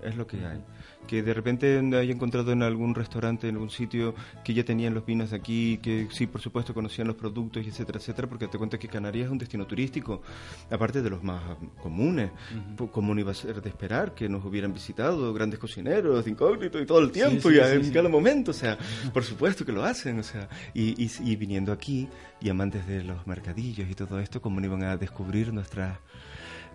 Es 0.02 0.16
lo 0.16 0.26
que 0.26 0.36
hay. 0.46 0.62
Que 1.06 1.22
de 1.22 1.34
repente 1.34 1.78
haya 1.78 2.12
encontrado 2.12 2.52
en 2.52 2.62
algún 2.62 2.94
restaurante, 2.94 3.48
en 3.48 3.54
algún 3.54 3.70
sitio, 3.70 4.14
que 4.44 4.54
ya 4.54 4.64
tenían 4.64 4.94
los 4.94 5.04
vinos 5.04 5.30
de 5.30 5.36
aquí, 5.36 5.78
que 5.78 6.08
sí, 6.10 6.26
por 6.26 6.40
supuesto, 6.40 6.74
conocían 6.74 7.06
los 7.06 7.16
productos, 7.16 7.64
y 7.64 7.68
etcétera, 7.68 7.98
etcétera, 7.98 8.28
porque 8.28 8.48
te 8.48 8.58
cuento 8.58 8.78
que 8.78 8.88
Canarias 8.88 9.26
es 9.26 9.32
un 9.32 9.38
destino 9.38 9.66
turístico, 9.66 10.22
aparte 10.70 11.02
de 11.02 11.10
los 11.10 11.22
más 11.22 11.42
comunes. 11.82 12.30
Pues, 12.76 12.90
¿Cómo 12.90 13.14
no 13.14 13.20
iba 13.20 13.30
a 13.30 13.34
ser 13.34 13.60
de 13.62 13.68
esperar 13.68 14.14
que 14.14 14.28
nos 14.28 14.44
hubieran 14.44 14.72
visitado 14.72 15.32
grandes 15.32 15.58
cocineros, 15.58 16.26
incógnitos 16.26 16.82
y 16.82 16.86
todo 16.86 17.00
el 17.00 17.10
tiempo, 17.10 17.50
sí, 17.50 17.56
y 17.56 17.58
en 17.58 17.84
sí. 17.84 17.92
cada 17.92 18.08
momento? 18.08 18.50
O 18.50 18.54
sea, 18.54 18.78
por 19.12 19.24
supuesto 19.24 19.64
que 19.64 19.72
lo 19.72 19.84
hacen, 19.84 20.18
o 20.18 20.22
sea, 20.22 20.48
y, 20.74 21.02
y, 21.02 21.10
y 21.20 21.36
viniendo 21.36 21.72
aquí, 21.72 22.08
y 22.40 22.48
amantes 22.48 22.86
de 22.86 23.02
los 23.02 23.26
mercadillos 23.26 23.88
y 23.90 23.94
todo 23.94 24.18
esto, 24.20 24.40
¿cómo 24.40 24.60
no 24.60 24.66
iban 24.66 24.84
a 24.84 24.96
descubrir 24.96 25.52
nuestras 25.52 25.98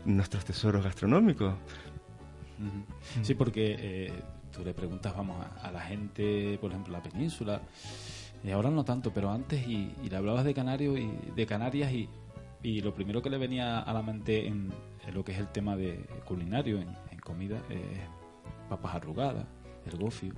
nuestros 0.06 0.46
tesoros 0.46 0.84
gastronómicos? 0.84 1.54
Sí, 3.22 3.34
porque 3.36 3.76
eh, 3.80 4.14
tú 4.52 4.64
le 4.64 4.74
preguntas, 4.74 5.16
vamos, 5.16 5.46
a, 5.46 5.68
a 5.68 5.72
la 5.72 5.82
gente, 5.82 6.58
por 6.60 6.72
ejemplo, 6.72 6.94
la 6.94 7.02
península, 7.02 7.62
y 8.44 8.50
ahora 8.52 8.70
no 8.70 8.84
tanto, 8.84 9.12
pero 9.14 9.32
antes, 9.32 9.68
y, 9.68 9.94
le 10.10 10.16
hablabas 10.16 10.44
de 10.44 10.54
Canario 10.54 10.98
y 10.98 11.10
de 11.36 11.46
Canarias, 11.46 11.92
y, 11.94 12.10
lo 12.82 12.94
primero 12.94 13.22
que 13.22 13.30
le 13.30 13.38
venía 13.38 13.80
a 13.80 13.94
la 13.94 14.02
mente 14.02 14.48
en, 14.48 14.72
lo 15.14 15.24
que 15.24 15.32
es 15.32 15.40
el 15.40 15.48
tema 15.48 15.76
de 15.76 16.06
culinario, 16.26 16.80
en 16.80 17.20
comida, 17.20 17.58
es 17.70 17.88
papas 18.70 18.96
arrugadas, 18.96 19.46
el 19.86 20.00
gofio. 20.00 20.34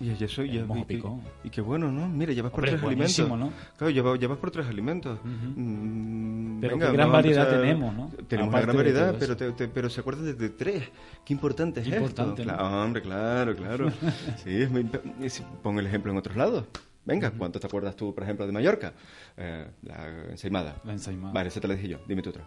Y 0.00 0.10
eso 0.24 0.42
El 0.42 0.50
ya, 0.50 0.64
mojo 0.64 0.80
y, 0.80 0.82
que- 0.84 0.94
picón. 0.96 1.20
y 1.44 1.50
que 1.50 1.60
bueno, 1.60 1.90
¿no? 1.92 2.08
Mira, 2.08 2.32
ya 2.32 2.42
vas 2.42 2.50
por 2.52 2.64
tres 2.64 2.82
alimentos. 2.82 3.28
¿no? 3.28 3.52
Claro, 3.76 3.90
ya, 3.90 4.02
va- 4.02 4.16
ya 4.16 4.26
vas 4.28 4.38
por 4.38 4.50
tres 4.50 4.66
alimentos. 4.66 5.18
Ujú. 5.20 5.30
Mm, 5.60 6.60
Pero 6.60 6.74
venga, 6.76 6.86
qué 6.90 6.92
gran 6.96 7.12
variedad 7.12 7.44
empezar- 7.44 7.60
tenemos, 7.60 7.94
¿no? 7.94 8.10
Tenemos 8.28 8.52
una 8.54 8.60
gran 8.62 8.76
variedad, 8.76 9.16
pero, 9.18 9.36
te- 9.36 9.52
te- 9.52 9.68
pero 9.68 9.88
se 9.88 10.00
acuerdan 10.00 10.24
de, 10.26 10.34
de 10.34 10.48
tres. 10.50 10.88
Qué 11.24 11.32
importante 11.32 11.80
es 11.80 11.86
Importante, 11.86 12.42
esto. 12.42 12.52
¿no? 12.52 12.58
Claro, 12.58 12.82
hombre, 12.84 13.02
claro, 13.02 13.56
claro. 13.56 13.90
sí, 14.44 14.50
es 14.62 14.70
muy, 14.70 14.88
es- 15.22 15.42
pon 15.62 15.78
el 15.78 15.86
ejemplo 15.86 16.10
en 16.12 16.18
otros 16.18 16.36
lados. 16.36 16.64
Venga, 17.06 17.30
¿cuánto 17.30 17.60
te 17.60 17.66
acuerdas 17.66 17.94
tú, 17.96 18.14
por 18.14 18.24
ejemplo, 18.24 18.46
de 18.46 18.52
Mallorca? 18.52 18.94
Eh, 19.36 19.66
la 19.82 20.30
ensaimada. 20.30 20.76
La 20.84 20.92
ensaimada. 20.92 21.34
Vale, 21.34 21.48
esa 21.48 21.60
te 21.60 21.68
la 21.68 21.74
dije 21.74 21.88
yo. 21.88 21.98
Dime 22.08 22.22
tú 22.22 22.30
otra. 22.30 22.44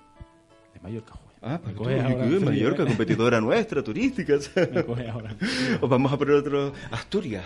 De 0.73 0.79
Mallorca. 0.79 1.13
Ah, 1.41 1.59
coges 1.75 1.75
tú, 2.03 2.07
ahora 2.13 2.39
Mallorca, 2.45 2.83
¿eh? 2.83 2.87
competidora 2.87 3.39
nuestra, 3.41 3.83
turística. 3.83 4.33
Me 4.71 4.83
coges 4.85 5.09
ahora 5.09 5.31
en 5.31 5.37
frío. 5.37 5.77
O 5.81 5.87
vamos 5.87 6.11
a 6.11 6.17
poner 6.17 6.35
otro. 6.35 6.73
Asturias. 6.91 7.45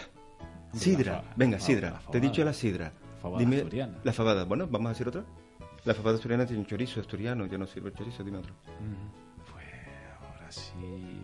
Sidra. 0.74 1.12
la 1.14 1.34
Venga, 1.36 1.58
la- 1.58 1.64
sidra. 1.64 1.90
la 1.92 2.12
Te 2.12 2.18
he 2.18 2.22
dicho 2.22 2.36
fabada. 2.36 2.46
la 2.52 2.54
sidra. 2.54 2.92
Fabada 3.22 3.40
Dime 3.40 3.56
asturiana. 3.58 3.98
la 4.04 4.14
fabada. 4.14 4.46
Bueno, 4.46 4.68
vamos 4.68 4.88
a 4.88 4.90
decir 4.94 5.08
otra. 5.08 5.24
La 5.84 5.94
fabada 5.94 6.16
asturiana 6.16 6.46
tiene 6.46 6.60
un 6.62 6.66
chorizo 6.66 7.00
asturiano. 7.02 7.46
Ya 7.48 7.58
no 7.58 7.68
sirve 7.68 7.90
el 7.90 7.96
chorizo. 7.96 8.24
Dime 8.24 8.38
otro. 8.38 8.54
Ujú. 8.80 9.52
Pues 9.52 9.66
ahora 10.22 10.52
sí. 10.52 11.22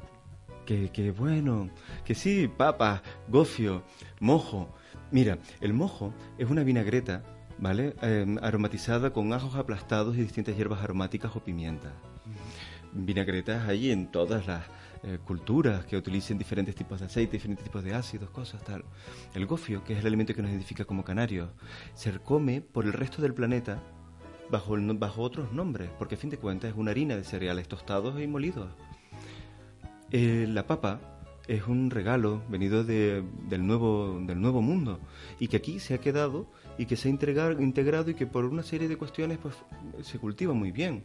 Que, 0.65 0.89
que 0.91 1.11
bueno. 1.11 1.70
Que 2.03 2.13
sí, 2.15 2.49
papas, 2.49 3.01
gofio, 3.30 3.84
mojo. 4.20 4.68
Mira, 5.11 5.38
el 5.61 5.72
mojo 5.74 6.13
es 6.38 6.49
una 6.49 6.63
vinagreta, 6.63 7.24
¿vale? 7.59 7.95
Eh, 8.01 8.36
aromatizada 8.41 9.11
con 9.13 9.32
ajos 9.32 9.55
aplastados 9.55 10.18
y 10.18 10.20
distintas 10.22 10.57
hierbas 10.57 10.82
aromáticas 10.84 11.34
o 11.34 11.39
pimientas. 11.39 11.93
Vinagretas 12.93 13.67
hay 13.67 13.91
en 13.91 14.11
todas 14.11 14.47
las 14.47 14.63
eh, 15.03 15.19
culturas 15.25 15.85
que 15.85 15.97
utilicen 15.97 16.38
diferentes 16.38 16.75
tipos 16.75 16.99
de 16.99 17.05
aceite, 17.05 17.33
diferentes 17.33 17.63
tipos 17.65 17.83
de 17.83 17.93
ácidos, 17.93 18.29
cosas 18.29 18.63
tal. 18.63 18.83
El 19.33 19.45
gofio, 19.45 19.83
que 19.83 19.93
es 19.93 19.99
el 19.99 20.07
alimento 20.07 20.33
que 20.33 20.41
nos 20.41 20.51
identifica 20.51 20.85
como 20.85 21.03
canarios, 21.03 21.49
se 21.93 22.11
come 22.19 22.61
por 22.61 22.85
el 22.85 22.93
resto 22.93 23.21
del 23.21 23.33
planeta 23.33 23.81
bajo, 24.49 24.75
el 24.75 24.91
bajo 24.97 25.21
otros 25.21 25.51
nombres, 25.51 25.89
porque 25.99 26.15
a 26.15 26.17
fin 26.17 26.29
de 26.29 26.38
cuentas 26.38 26.71
es 26.71 26.77
una 26.77 26.91
harina 26.91 27.15
de 27.15 27.23
cereales 27.23 27.67
tostados 27.67 28.19
y 28.21 28.27
molidos. 28.27 28.69
Eh, 30.11 30.45
la 30.49 30.65
papa 30.65 30.99
es 31.47 31.65
un 31.67 31.89
regalo 31.91 32.41
venido 32.49 32.83
de- 32.83 33.23
del, 33.49 33.65
nuevo, 33.65 34.19
del 34.25 34.39
nuevo 34.41 34.61
mundo 34.61 34.99
y 35.39 35.47
que 35.47 35.57
aquí 35.57 35.79
se 35.79 35.93
ha 35.93 35.97
quedado 35.99 36.47
y 36.77 36.85
que 36.85 36.95
se 36.95 37.07
ha 37.07 37.11
integrado, 37.11 37.61
integrado 37.61 38.09
y 38.11 38.13
que 38.15 38.27
por 38.27 38.45
una 38.45 38.63
serie 38.63 38.88
de 38.88 38.97
cuestiones 38.97 39.38
pues, 39.38 39.55
se 40.01 40.17
cultiva 40.19 40.53
muy 40.53 40.71
bien. 40.71 41.03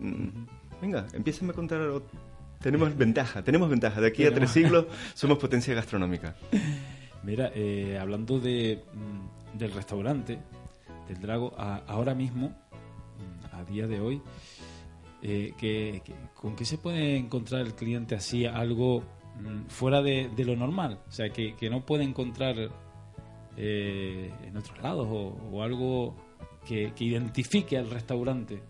Mm, 0.00 0.46
Venga, 0.80 1.06
empiecen 1.12 1.50
a 1.50 1.52
contar. 1.52 1.80
Tenemos 2.60 2.96
ventaja, 2.96 3.42
tenemos 3.42 3.68
ventaja. 3.68 4.00
De 4.00 4.08
aquí 4.08 4.24
a 4.24 4.32
tres 4.34 4.50
siglos 4.50 4.86
somos 5.14 5.38
potencia 5.38 5.74
gastronómica. 5.74 6.34
Mira, 7.22 7.50
eh, 7.54 7.98
hablando 8.00 8.38
de, 8.40 8.82
mm, 8.94 9.58
del 9.58 9.72
restaurante, 9.72 10.38
del 11.08 11.20
Drago, 11.20 11.52
a- 11.58 11.82
ahora 11.86 12.14
mismo, 12.14 12.48
mm, 12.48 13.54
a 13.56 13.64
día 13.64 13.86
de 13.86 14.00
hoy, 14.00 14.22
eh, 15.22 15.52
que, 15.58 16.00
que- 16.04 16.14
¿con 16.34 16.56
qué 16.56 16.64
se 16.64 16.78
puede 16.78 17.16
encontrar 17.16 17.60
el 17.60 17.74
cliente 17.74 18.14
así 18.14 18.46
algo 18.46 19.00
mm, 19.38 19.68
fuera 19.68 20.00
de, 20.02 20.30
de 20.34 20.44
lo 20.46 20.56
normal? 20.56 20.98
O 21.08 21.12
sea, 21.12 21.28
que, 21.30 21.54
que 21.56 21.68
no 21.68 21.84
puede 21.84 22.04
encontrar 22.04 22.56
eh, 23.56 24.32
en 24.46 24.56
otros 24.56 24.80
lados 24.82 25.06
o, 25.10 25.36
o 25.52 25.62
algo 25.62 26.16
que, 26.66 26.92
que 26.94 27.04
identifique 27.04 27.76
al 27.76 27.90
restaurante. 27.90 28.62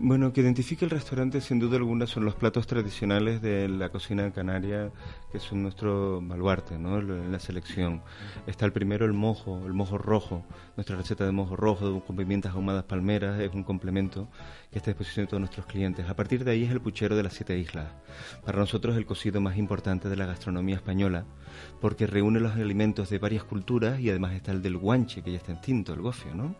Bueno, 0.00 0.32
que 0.32 0.42
identifique 0.42 0.84
el 0.84 0.92
restaurante 0.92 1.40
sin 1.40 1.58
duda 1.58 1.76
alguna 1.76 2.06
son 2.06 2.24
los 2.24 2.36
platos 2.36 2.68
tradicionales 2.68 3.42
de 3.42 3.68
la 3.68 3.88
cocina 3.88 4.30
canaria, 4.32 4.92
que 5.30 5.38
son 5.38 5.62
nuestro 5.62 6.20
baluarte, 6.22 6.78
¿no? 6.78 6.98
En 6.98 7.30
la 7.30 7.38
selección. 7.38 8.02
Está 8.46 8.64
el 8.64 8.72
primero, 8.72 9.04
el 9.04 9.12
mojo, 9.12 9.66
el 9.66 9.74
mojo 9.74 9.98
rojo. 9.98 10.44
Nuestra 10.76 10.96
receta 10.96 11.24
de 11.24 11.32
mojo 11.32 11.56
rojo 11.56 12.02
con 12.04 12.16
pimientas 12.16 12.54
ahumadas 12.54 12.84
palmeras 12.84 13.38
es 13.40 13.52
un 13.52 13.62
complemento 13.62 14.28
que 14.70 14.78
está 14.78 14.90
a 14.90 14.94
disposición 14.94 15.26
de 15.26 15.30
todos 15.30 15.40
nuestros 15.40 15.66
clientes. 15.66 16.08
A 16.08 16.16
partir 16.16 16.44
de 16.44 16.52
ahí 16.52 16.64
es 16.64 16.70
el 16.70 16.80
puchero 16.80 17.16
de 17.16 17.22
las 17.22 17.34
siete 17.34 17.58
islas. 17.58 17.88
Para 18.44 18.58
nosotros 18.58 18.96
el 18.96 19.06
cocido 19.06 19.40
más 19.40 19.56
importante 19.58 20.08
de 20.08 20.16
la 20.16 20.26
gastronomía 20.26 20.76
española, 20.76 21.26
porque 21.80 22.06
reúne 22.06 22.40
los 22.40 22.52
alimentos 22.52 23.10
de 23.10 23.18
varias 23.18 23.44
culturas 23.44 24.00
y 24.00 24.08
además 24.10 24.32
está 24.32 24.52
el 24.52 24.62
del 24.62 24.78
guanche, 24.78 25.22
que 25.22 25.32
ya 25.32 25.38
está 25.38 25.52
extinto, 25.52 25.92
el 25.92 26.00
gofio, 26.00 26.34
¿no? 26.34 26.54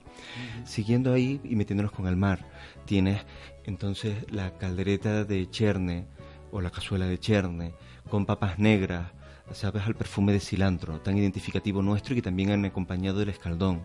Siguiendo 0.65 1.13
ahí 1.13 1.41
y 1.43 1.57
metiéndonos 1.57 1.93
con 1.93 2.07
el 2.07 2.17
mar, 2.17 2.47
tienes 2.85 3.25
entonces 3.65 4.31
la 4.31 4.59
caldereta 4.59 5.25
de 5.25 5.49
cherne 5.51 6.07
o 6.51 6.61
la 6.61 6.71
cazuela 6.71 7.07
de 7.07 7.19
cherne 7.19 7.75
con 8.09 8.27
papas 8.27 8.59
negras, 8.59 9.13
sabes 9.53 9.85
al 9.87 9.95
perfume 9.95 10.33
de 10.33 10.41
cilantro, 10.41 11.01
tan 11.01 11.17
identificativo 11.17 11.83
nuestro 11.83 12.13
y 12.13 12.17
que 12.17 12.23
también 12.23 12.51
han 12.51 12.65
acompañado 12.65 13.19
del 13.19 13.31
escaldón. 13.31 13.83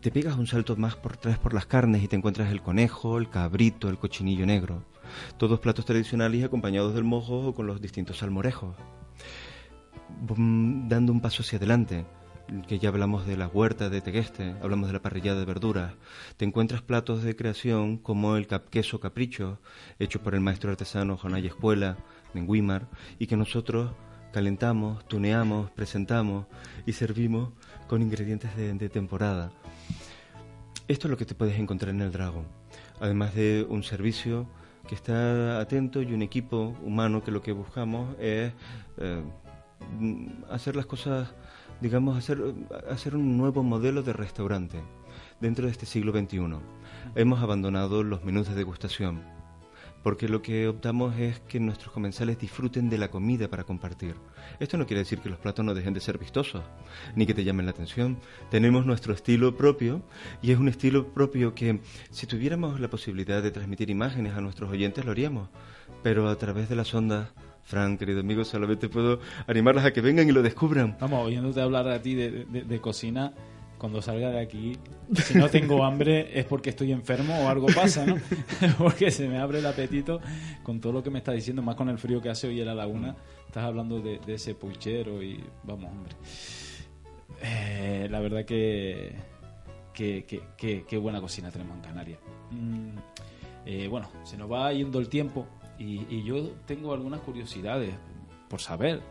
Te 0.00 0.10
pegas 0.10 0.36
un 0.36 0.46
salto 0.46 0.76
más 0.76 0.96
por 0.96 1.14
atrás 1.14 1.38
por 1.38 1.54
las 1.54 1.66
carnes 1.66 2.02
y 2.02 2.08
te 2.08 2.16
encuentras 2.16 2.50
el 2.52 2.60
conejo, 2.60 3.16
el 3.16 3.30
cabrito, 3.30 3.88
el 3.88 3.98
cochinillo 3.98 4.44
negro. 4.44 4.84
Todos 5.38 5.60
platos 5.60 5.84
tradicionales 5.84 6.44
acompañados 6.44 6.94
del 6.94 7.04
mojo 7.04 7.48
o 7.48 7.54
con 7.54 7.66
los 7.66 7.80
distintos 7.80 8.18
salmorejos. 8.18 8.76
Dando 10.28 11.12
un 11.12 11.20
paso 11.20 11.42
hacia 11.42 11.56
adelante, 11.56 12.04
que 12.68 12.78
ya 12.78 12.90
hablamos 12.90 13.26
de 13.26 13.36
la 13.36 13.48
huerta 13.48 13.88
de 13.88 14.00
Tegueste, 14.00 14.54
hablamos 14.62 14.88
de 14.88 14.92
la 14.92 15.02
parrillada 15.02 15.40
de 15.40 15.46
verduras, 15.46 15.94
te 16.36 16.44
encuentras 16.44 16.82
platos 16.82 17.22
de 17.22 17.36
creación 17.36 17.96
como 17.96 18.36
el 18.36 18.46
cap 18.46 18.68
queso 18.68 19.00
capricho, 19.00 19.60
hecho 19.98 20.22
por 20.22 20.34
el 20.34 20.40
maestro 20.40 20.70
artesano 20.70 21.16
Jonay 21.16 21.46
Escuela, 21.46 21.96
en 22.34 22.46
Guimar, 22.46 22.88
y 23.18 23.26
que 23.26 23.36
nosotros 23.36 23.92
calentamos, 24.32 25.06
tuneamos, 25.06 25.70
presentamos 25.70 26.46
y 26.86 26.92
servimos 26.92 27.50
con 27.86 28.02
ingredientes 28.02 28.56
de, 28.56 28.88
temporada. 28.88 29.52
Esto 30.88 31.06
es 31.06 31.10
lo 31.10 31.16
que 31.16 31.24
te 31.24 31.36
puedes 31.36 31.56
encontrar 31.58 31.94
en 31.94 32.00
el 32.00 32.10
Dragon, 32.10 32.44
además 33.00 33.34
de 33.34 33.64
un 33.68 33.84
servicio 33.84 34.48
que 34.88 34.96
está 34.96 35.60
atento 35.60 36.02
y 36.02 36.12
un 36.12 36.22
equipo 36.22 36.76
humano 36.82 37.22
que 37.22 37.30
lo 37.30 37.42
que 37.42 37.52
buscamos 37.52 38.16
es 38.18 38.52
eh, 38.98 39.22
hacer 40.50 40.74
las 40.74 40.86
cosas, 40.86 41.32
digamos, 41.80 42.18
hacer, 42.18 42.38
hacer 42.90 43.14
un 43.14 43.36
nuevo 43.36 43.62
modelo 43.62 44.02
de 44.02 44.12
restaurante 44.12 44.82
dentro 45.40 45.66
de 45.66 45.72
este 45.72 45.86
siglo 45.86 46.12
XXI. 46.12 46.58
Hemos 47.14 47.40
abandonado 47.40 48.02
los 48.02 48.24
menús 48.24 48.48
de 48.48 48.54
degustación, 48.54 49.22
porque 50.04 50.28
lo 50.28 50.42
que 50.42 50.68
optamos 50.68 51.18
es 51.18 51.40
que 51.40 51.58
nuestros 51.58 51.90
comensales 51.90 52.38
disfruten 52.38 52.90
de 52.90 52.98
la 52.98 53.10
comida 53.10 53.48
para 53.48 53.64
compartir. 53.64 54.14
Esto 54.60 54.76
no 54.76 54.86
quiere 54.86 55.00
decir 55.00 55.20
que 55.20 55.30
los 55.30 55.38
platos 55.38 55.64
no 55.64 55.72
dejen 55.72 55.94
de 55.94 56.00
ser 56.00 56.18
vistosos, 56.18 56.62
ni 57.16 57.24
que 57.24 57.32
te 57.32 57.42
llamen 57.42 57.64
la 57.64 57.72
atención. 57.72 58.18
Tenemos 58.50 58.84
nuestro 58.84 59.14
estilo 59.14 59.56
propio 59.56 60.02
y 60.42 60.52
es 60.52 60.58
un 60.58 60.68
estilo 60.68 61.08
propio 61.14 61.54
que 61.54 61.80
si 62.10 62.26
tuviéramos 62.26 62.80
la 62.80 62.88
posibilidad 62.88 63.42
de 63.42 63.50
transmitir 63.50 63.88
imágenes 63.88 64.34
a 64.34 64.42
nuestros 64.42 64.70
oyentes 64.70 65.06
lo 65.06 65.12
haríamos, 65.12 65.48
pero 66.02 66.28
a 66.28 66.36
través 66.36 66.68
de 66.68 66.76
las 66.76 66.94
ondas, 66.94 67.30
Fran, 67.62 67.96
querido 67.96 68.20
amigo, 68.20 68.44
solamente 68.44 68.90
puedo 68.90 69.20
animarlas 69.46 69.86
a 69.86 69.92
que 69.94 70.02
vengan 70.02 70.28
y 70.28 70.32
lo 70.32 70.42
descubran. 70.42 70.98
Vamos, 71.00 71.26
oyéndote 71.26 71.62
hablar 71.62 71.88
a 71.88 72.02
ti 72.02 72.14
de, 72.14 72.80
cocina, 72.82 73.32
cuando 73.84 74.00
salga 74.00 74.30
de 74.30 74.40
aquí, 74.40 74.78
si 75.12 75.34
no 75.34 75.50
tengo 75.50 75.84
hambre 75.84 76.40
es 76.40 76.46
porque 76.46 76.70
estoy 76.70 76.90
enfermo 76.90 77.38
o 77.38 77.50
algo 77.50 77.66
pasa, 77.66 78.06
¿no? 78.06 78.16
porque 78.78 79.10
se 79.10 79.28
me 79.28 79.36
abre 79.36 79.58
el 79.58 79.66
apetito 79.66 80.22
con 80.62 80.80
todo 80.80 80.94
lo 80.94 81.02
que 81.02 81.10
me 81.10 81.18
estás 81.18 81.34
diciendo, 81.34 81.60
más 81.60 81.76
con 81.76 81.90
el 81.90 81.98
frío 81.98 82.22
que 82.22 82.30
hace 82.30 82.46
hoy 82.48 82.58
en 82.58 82.66
la 82.66 82.74
laguna. 82.74 83.14
Estás 83.46 83.62
hablando 83.62 84.00
de, 84.00 84.20
ese 84.26 84.54
puchero 84.54 85.22
y 85.22 85.44
vamos, 85.64 85.92
hombre. 85.92 86.14
Eh, 87.42 88.08
la 88.10 88.20
verdad 88.20 88.46
que 88.46 89.16
qué, 89.92 90.24
qué- 90.56 90.86
qué 90.88 90.96
buena 90.96 91.20
cocina 91.20 91.50
tenemos 91.50 91.76
en 91.76 91.82
Canarias. 91.82 92.20
Mm, 92.52 92.96
eh, 93.66 93.86
bueno, 93.88 94.08
se 94.22 94.38
nos 94.38 94.50
va 94.50 94.72
yendo 94.72 94.98
el 94.98 95.10
tiempo 95.10 95.46
y, 95.78 96.22
yo 96.22 96.52
tengo 96.64 96.94
algunas 96.94 97.20
curiosidades 97.20 97.94
por 98.48 98.62
saber 98.62 99.02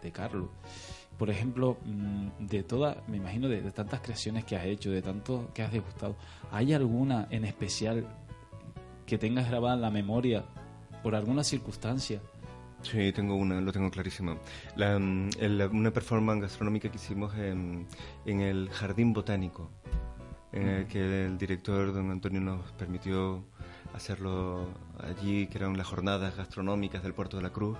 de 0.00 0.10
Carlos. 0.10 0.48
Por 1.22 1.30
ejemplo, 1.30 1.76
mm, 1.84 2.46
de 2.48 2.64
todas, 2.64 2.96
me 3.06 3.16
imagino, 3.18 3.46
de, 3.48 3.62
de 3.62 3.70
tantas 3.70 4.00
creaciones 4.00 4.44
que 4.44 4.56
has 4.56 4.64
hecho, 4.64 4.90
de 4.90 5.02
tanto 5.02 5.52
que 5.54 5.62
has 5.62 5.70
degustado, 5.70 6.16
¿hay 6.50 6.72
alguna 6.72 7.28
en 7.30 7.44
especial 7.44 8.04
que 9.06 9.18
tengas 9.18 9.48
grabada 9.48 9.76
en 9.76 9.82
la 9.82 9.90
memoria 9.92 10.44
por 11.00 11.14
alguna 11.14 11.44
circunstancia? 11.44 12.20
Sí, 12.82 13.12
tengo 13.12 13.36
una, 13.36 13.60
lo 13.60 13.70
tengo 13.70 13.88
clarísimo. 13.88 14.36
La, 14.74 14.98
mm, 14.98 15.30
el- 15.38 15.62
una 15.72 15.92
performance 15.92 16.42
gastronómica 16.42 16.88
que 16.90 16.96
hicimos 16.96 17.32
en, 17.36 17.86
en 18.26 18.40
el 18.40 18.68
Jardín 18.70 19.12
Botánico, 19.12 19.70
en 20.50 20.66
el 20.68 20.86
que 20.88 21.26
el 21.26 21.38
director, 21.38 21.92
don 21.94 22.10
Antonio, 22.10 22.40
nos 22.40 22.72
permitió 22.72 23.44
hacerlo 23.94 24.66
allí, 24.98 25.46
que 25.46 25.58
eran 25.58 25.78
las 25.78 25.86
jornadas 25.86 26.36
gastronómicas 26.36 27.04
del 27.04 27.14
Puerto 27.14 27.36
de 27.36 27.44
la 27.44 27.50
Cruz. 27.50 27.78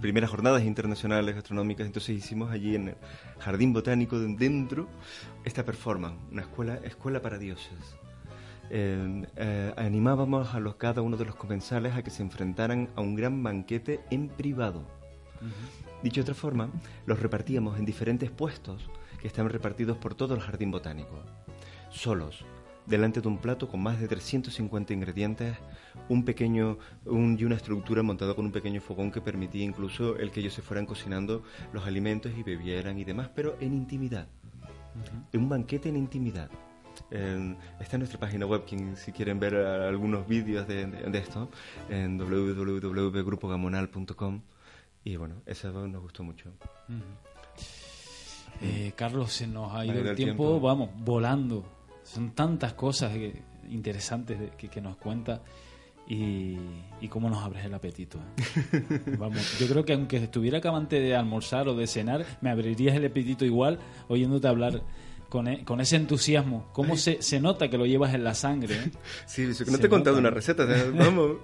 Primeras 0.00 0.30
jornadas 0.30 0.62
internacionales 0.62 1.34
gastronómicas, 1.34 1.86
entonces 1.86 2.16
hicimos 2.16 2.50
allí 2.50 2.76
en 2.76 2.88
el 2.88 2.96
Jardín 3.38 3.72
Botánico 3.72 4.18
de- 4.18 4.34
dentro 4.36 4.88
esta 5.44 5.64
performance, 5.64 6.16
una 6.30 6.42
escuela, 6.42 6.76
escuela 6.84 7.20
para 7.20 7.38
dioses. 7.38 7.96
Eh, 8.70 9.26
eh, 9.36 9.74
animábamos 9.76 10.54
a 10.54 10.60
los, 10.60 10.76
cada 10.76 11.02
uno 11.02 11.16
de 11.16 11.24
los 11.24 11.34
comensales 11.34 11.96
a 11.96 12.02
que 12.04 12.10
se 12.10 12.22
enfrentaran 12.22 12.88
a 12.94 13.00
un 13.00 13.16
gran 13.16 13.42
banquete 13.42 14.00
en 14.10 14.28
privado. 14.28 14.84
Dicho 16.02 16.16
de 16.20 16.22
otra 16.22 16.34
forma, 16.34 16.70
los 17.06 17.18
repartíamos 17.20 17.78
en 17.78 17.84
diferentes 17.84 18.30
puestos 18.30 18.88
que 19.20 19.26
estaban 19.26 19.50
repartidos 19.50 19.96
por 19.98 20.14
todo 20.14 20.34
el 20.34 20.40
jardín 20.40 20.70
botánico, 20.70 21.20
solos, 21.90 22.44
delante 22.86 23.20
de 23.20 23.28
un 23.28 23.38
plato 23.38 23.68
con 23.68 23.82
más 23.82 24.00
de 24.00 24.06
350 24.08 24.92
ingredientes, 24.94 25.56
un 26.08 26.24
pequeño 26.24 26.78
un- 27.04 27.36
y 27.38 27.44
una 27.44 27.56
estructura 27.56 28.02
montada 28.02 28.34
con 28.34 28.46
un 28.46 28.52
pequeño 28.52 28.80
fogón 28.80 29.10
que 29.12 29.20
permitía 29.20 29.62
incluso 29.64 30.16
el 30.16 30.30
que 30.30 30.40
ellos 30.40 30.54
se 30.54 30.62
fueran 30.62 30.86
cocinando 30.86 31.42
los 31.72 31.86
alimentos 31.86 32.32
y 32.36 32.42
bebieran 32.42 32.98
y 32.98 33.04
demás, 33.04 33.30
pero 33.34 33.56
en 33.60 33.74
intimidad. 33.74 34.26
Un 35.34 35.48
banquete 35.48 35.88
en 35.88 35.96
intimidad. 35.96 36.50
Eh, 37.12 37.54
está 37.80 37.96
en 37.96 38.00
nuestra 38.00 38.18
página 38.20 38.44
web, 38.46 38.64
quien, 38.66 38.96
si 38.96 39.12
quieren 39.12 39.38
ver 39.40 39.54
eh, 39.54 39.88
algunos 39.88 40.26
vídeos 40.26 40.66
de, 40.68 40.86
de- 40.86 41.10
de 41.10 41.18
esto, 41.18 41.48
en 41.88 42.18
www.grupogamonal.com. 42.18 44.40
Y 45.04 45.16
bueno, 45.16 45.36
eso 45.46 45.70
nos 45.88 46.02
gustó 46.02 46.22
mucho. 46.24 46.50
Eh, 48.60 48.92
Carlos, 48.96 49.32
se 49.32 49.46
nos 49.46 49.72
ha 49.72 49.84
ido 49.86 50.00
el 50.00 50.08
el 50.08 50.16
tiempo, 50.16 50.48
tiempo. 50.48 50.60
vamos, 50.60 50.90
volando. 50.98 51.64
Son 52.02 52.32
tantas 52.32 52.74
cosas 52.74 53.12
que- 53.12 53.48
interesantes 53.70 54.38
de- 54.38 54.50
que, 54.50 54.68
que 54.68 54.80
nos 54.80 54.96
cuenta 54.96 55.42
y, 56.10 56.58
y 57.00 57.08
cómo 57.08 57.30
nos 57.30 57.42
abres 57.44 57.64
el 57.64 57.72
apetito. 57.72 58.18
¿eh? 58.18 59.00
vamos, 59.18 59.58
yo 59.60 59.68
creo 59.68 59.84
que 59.84 59.92
aunque 59.92 60.16
estuviera 60.16 60.58
acabante 60.58 60.98
de 61.00 61.14
almorzar 61.14 61.68
o 61.68 61.74
de 61.76 61.86
cenar, 61.86 62.26
me 62.40 62.50
abrirías 62.50 62.96
el 62.96 63.06
apetito 63.06 63.44
igual 63.44 63.78
oyéndote 64.08 64.48
hablar 64.48 64.82
con, 65.28 65.46
e- 65.46 65.64
con 65.64 65.80
ese 65.80 65.94
entusiasmo. 65.94 66.68
¿Cómo 66.72 66.96
se, 66.96 67.22
se 67.22 67.38
nota 67.38 67.70
que 67.70 67.78
lo 67.78 67.86
llevas 67.86 68.12
en 68.14 68.24
la 68.24 68.34
sangre? 68.34 68.74
eh? 68.74 68.90
Sí, 69.26 69.46
no 69.46 69.54
Se 69.54 69.78
te 69.78 69.86
he 69.86 69.88
contado 69.88 70.18
una 70.18 70.30
receta, 70.30 70.66
vamos. 70.94 71.36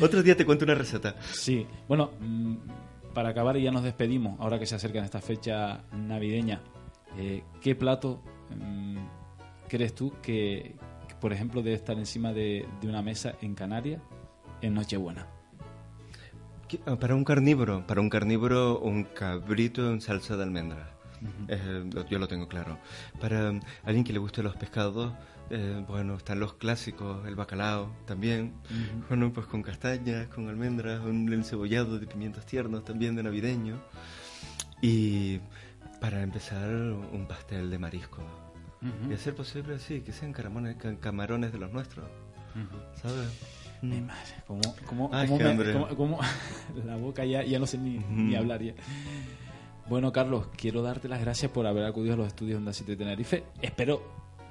Otro 0.00 0.22
día 0.22 0.34
te 0.36 0.46
cuento 0.46 0.64
una 0.64 0.74
receta. 0.74 1.14
Sí, 1.32 1.66
bueno, 1.86 2.12
mm, 2.18 2.54
para 3.12 3.28
acabar 3.28 3.58
y 3.58 3.62
ya 3.62 3.70
nos 3.72 3.82
despedimos, 3.82 4.40
ahora 4.40 4.58
que 4.58 4.64
se 4.64 4.74
acercan 4.74 5.04
esta 5.04 5.20
fecha 5.20 5.82
navideña, 5.92 6.62
eh, 7.18 7.42
¿qué 7.60 7.74
plato 7.74 8.22
mm, 8.58 8.96
crees 9.68 9.94
tú 9.94 10.14
que, 10.22 10.74
por 11.26 11.32
ejemplo, 11.32 11.60
debe 11.60 11.74
estar 11.74 11.98
encima 11.98 12.32
de, 12.32 12.68
de 12.80 12.88
una 12.88 13.02
mesa 13.02 13.34
en 13.42 13.56
Canarias 13.56 14.00
en 14.60 14.74
Nochebuena? 14.74 15.26
¿Qué- 16.68 16.78
ah, 16.86 16.94
Para 17.00 17.16
un 17.16 17.24
carnívoro, 17.24 17.84
para 17.84 18.00
un 18.00 18.08
carnívoro, 18.08 18.78
un 18.78 19.02
cabrito 19.02 19.90
en 19.90 20.00
salsa 20.00 20.36
de 20.36 20.44
almendras. 20.44 20.86
Eh, 21.48 21.84
lo- 21.92 22.06
yo 22.06 22.20
lo 22.20 22.28
tengo 22.28 22.46
claro. 22.46 22.78
Para 23.20 23.50
um, 23.50 23.60
alguien 23.82 24.04
que 24.04 24.12
le 24.12 24.20
guste 24.20 24.40
los 24.44 24.54
pescados, 24.54 25.14
eh, 25.50 25.84
bueno, 25.88 26.14
están 26.14 26.38
los 26.38 26.52
clásicos, 26.54 27.26
el 27.26 27.34
bacalao 27.34 27.90
también. 28.06 28.54
Ujú. 28.70 29.04
Bueno, 29.08 29.32
pues 29.32 29.48
con 29.48 29.62
castañas, 29.64 30.28
con 30.28 30.48
almendras, 30.48 31.00
un 31.04 31.32
encebollado 31.32 31.98
de 31.98 32.06
pimientos 32.06 32.46
tiernos 32.46 32.84
también 32.84 33.16
de 33.16 33.24
navideño. 33.24 33.80
Y 34.80 35.40
para 36.00 36.22
empezar, 36.22 36.68
un 36.70 37.26
pastel 37.26 37.68
de 37.68 37.78
marisco. 37.80 38.22
Ujú. 38.82 39.10
Y 39.10 39.14
a 39.14 39.18
ser 39.18 39.34
posible, 39.34 39.78
sí, 39.78 40.00
que 40.02 40.12
sean 40.12 40.32
caramones- 40.32 40.76
ca- 40.76 40.96
camarones 41.00 41.52
de 41.52 41.58
los 41.58 41.72
nuestros. 41.72 42.06
¿Sabes? 43.02 43.28
Mi 43.82 44.00
madre, 44.00 44.32
¿cómo, 44.46 44.60
cómo, 44.86 45.10
Ay, 45.12 45.26
cómo 45.26 45.38
qué 45.38 45.44
me- 45.44 45.50
hambre. 45.50 45.72
cómo- 45.74 45.88
cómo- 45.96 46.18
la 46.86 46.96
boca 46.96 47.24
ya, 47.24 47.42
ya 47.42 47.58
no 47.58 47.66
sé 47.66 47.76
ni, 47.78 47.98
ni 47.98 48.30
Ujú. 48.32 48.38
hablar 48.38 48.62
ya. 48.62 48.74
Bueno, 49.88 50.10
Carlos, 50.12 50.48
quiero 50.56 50.82
darte 50.82 51.08
las 51.08 51.20
gracias 51.20 51.50
por 51.52 51.66
haber 51.66 51.84
acudido 51.84 52.14
a 52.14 52.16
los 52.16 52.26
estudios 52.26 52.58
Onda 52.58 52.72
City 52.72 52.92
de 52.92 52.96
Tenerife. 52.96 53.44
Espero 53.62 54.02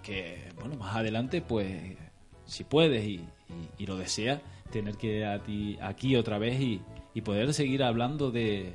que, 0.04 0.50
bueno, 0.60 0.76
más 0.76 0.96
adelante, 0.96 1.42
pues, 1.42 1.98
si 2.46 2.64
puedes 2.64 3.04
y, 3.06 3.16
y- 3.16 3.84
y 3.84 3.86
lo 3.88 3.98
deseas, 3.98 4.42
tener 4.72 4.96
que 4.98 5.26
a 5.26 5.42
ti 5.42 5.78
aquí 5.82 6.16
otra 6.16 6.38
vez 6.38 6.60
y, 6.62 6.82
y 7.14 7.22
poder 7.22 7.54
seguir 7.54 7.84
hablando 7.84 8.30
de, 8.32 8.74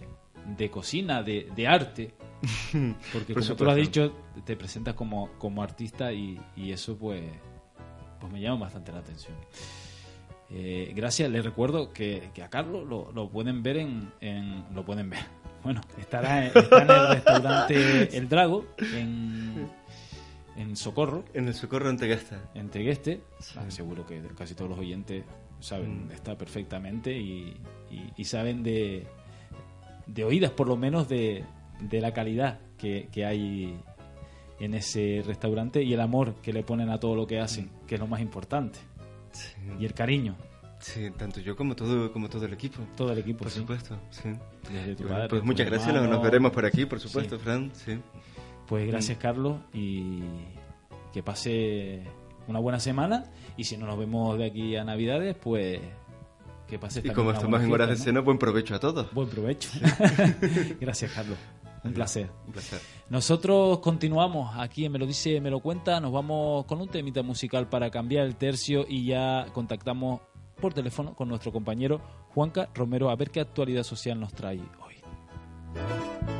de 0.58 0.70
cocina, 0.70 1.22
de, 1.22 1.48
de 1.54 1.66
arte. 1.68 2.14
Porque 3.12 3.34
Por 3.34 3.42
como 3.42 3.56
tú 3.56 3.64
lo 3.64 3.70
has 3.70 3.76
dicho, 3.76 4.12
te 4.44 4.56
presentas 4.56 4.94
como, 4.94 5.30
como 5.38 5.62
artista 5.62 6.12
y, 6.12 6.40
y 6.56 6.72
eso 6.72 6.96
pues, 6.96 7.22
pues 8.20 8.32
me 8.32 8.40
llama 8.40 8.60
bastante 8.62 8.92
la 8.92 8.98
atención. 9.00 9.34
Eh, 10.52 10.92
gracias, 10.96 11.30
les 11.30 11.44
recuerdo 11.44 11.92
que, 11.92 12.30
que 12.34 12.42
a 12.42 12.50
Carlos 12.50 12.86
lo, 12.88 13.12
lo 13.12 13.28
pueden 13.30 13.62
ver 13.62 13.76
en, 13.76 14.12
en- 14.20 14.64
lo 14.74 14.84
pueden 14.84 15.10
ver. 15.10 15.20
Bueno, 15.62 15.82
estará 15.98 16.46
en, 16.46 16.56
está 16.56 16.82
en 16.82 16.90
el 16.90 17.08
restaurante 17.08 18.16
El 18.16 18.30
Drago 18.30 18.64
en, 18.94 19.68
en 20.56 20.74
Socorro, 20.74 21.22
En 21.34 21.48
el 21.48 21.54
socorro 21.54 21.90
en 21.90 21.98
Tegasta. 21.98 22.50
en 22.54 22.70
Tegueste. 22.70 23.20
Ah, 23.56 23.66
seguro 23.70 24.06
que 24.06 24.22
casi 24.38 24.54
todos 24.54 24.70
los 24.70 24.78
oyentes 24.78 25.22
saben 25.60 26.06
Mm. 26.06 26.12
está 26.12 26.38
perfectamente 26.38 27.12
y, 27.14 27.54
y- 27.90 28.10
y 28.16 28.24
saben 28.24 28.62
de, 28.62 29.06
de 30.06 30.24
oídas 30.24 30.50
por 30.52 30.66
lo 30.66 30.78
menos 30.78 31.10
de, 31.10 31.44
de 31.80 32.00
la 32.00 32.12
calidad 32.12 32.60
que, 32.78 33.08
que 33.12 33.24
hay 33.24 33.78
en 34.58 34.74
ese 34.74 35.22
restaurante 35.26 35.82
y 35.82 35.92
el 35.94 36.00
amor 36.00 36.34
que 36.42 36.52
le 36.52 36.62
ponen 36.62 36.90
a 36.90 36.98
todo 37.00 37.14
lo 37.14 37.26
que 37.26 37.40
hacen, 37.40 37.70
que 37.86 37.94
es 37.94 38.00
lo 38.00 38.06
más 38.06 38.20
importante. 38.20 38.78
Sí. 39.32 39.54
Y 39.78 39.84
el 39.86 39.94
cariño, 39.94 40.36
Sí, 40.80 41.10
tanto 41.10 41.40
yo 41.40 41.56
como 41.56 41.76
todo, 41.76 42.10
como 42.10 42.30
todo 42.30 42.46
el 42.46 42.54
equipo. 42.54 42.78
todo 42.96 43.12
el 43.12 43.18
equipo. 43.18 43.40
Por 43.40 43.50
sí. 43.50 43.58
supuesto, 43.60 43.98
sí. 44.10 44.30
Desde 44.72 44.94
tu 44.96 45.02
bueno, 45.02 45.16
padre, 45.16 45.28
pues 45.28 45.42
muchas 45.44 45.66
gracias, 45.66 45.88
nos, 45.88 45.96
hermano. 45.96 46.14
nos 46.14 46.22
veremos 46.24 46.52
por 46.52 46.64
aquí, 46.64 46.86
por 46.86 46.98
supuesto, 46.98 47.36
Sí. 47.36 47.42
Fran. 47.44 47.70
Sí. 47.74 47.98
Pues 48.66 48.86
gracias, 48.86 49.18
Mm. 49.18 49.20
Carlos, 49.20 49.58
y 49.74 50.20
que 51.12 51.22
pase 51.22 52.02
una 52.48 52.60
buena 52.60 52.80
semana. 52.80 53.24
Y 53.58 53.64
si 53.64 53.76
no 53.76 53.84
nos 53.86 53.98
vemos 53.98 54.38
de 54.38 54.46
aquí 54.46 54.74
a 54.76 54.82
Navidades, 54.84 55.36
pues 55.36 55.80
que 56.66 56.78
pase 56.78 57.02
Y 57.04 57.10
como 57.10 57.32
estamos 57.32 57.60
en 57.62 57.70
horas 57.72 57.90
de 57.90 57.96
cena, 57.96 58.20
buen 58.20 58.38
provecho 58.38 58.74
a 58.74 58.80
todos. 58.80 59.12
Buen 59.12 59.28
provecho. 59.28 59.68
gracias, 60.80 61.12
Carlos. 61.12 61.36
Un 61.82 61.92
placer. 61.92 62.30
Un 62.46 62.52
placer. 62.52 62.80
Nosotros 63.08 63.78
continuamos 63.78 64.54
aquí 64.56 64.84
en 64.84 64.92
Me 64.92 64.98
lo 64.98 65.06
dice, 65.06 65.40
me 65.40 65.50
lo 65.50 65.60
cuenta. 65.60 66.00
Nos 66.00 66.12
vamos 66.12 66.66
con 66.66 66.80
un 66.80 66.88
temita 66.88 67.22
musical 67.22 67.68
para 67.68 67.90
cambiar 67.90 68.26
el 68.26 68.36
tercio 68.36 68.84
y 68.88 69.06
ya 69.06 69.46
contactamos 69.52 70.20
por 70.60 70.74
teléfono 70.74 71.14
con 71.14 71.28
nuestro 71.28 71.52
compañero 71.52 72.00
Juanca 72.34 72.68
Romero 72.74 73.10
a 73.10 73.16
ver 73.16 73.30
qué 73.30 73.40
actualidad 73.40 73.82
social 73.82 74.20
nos 74.20 74.32
trae 74.32 74.60
hoy. 74.84 76.39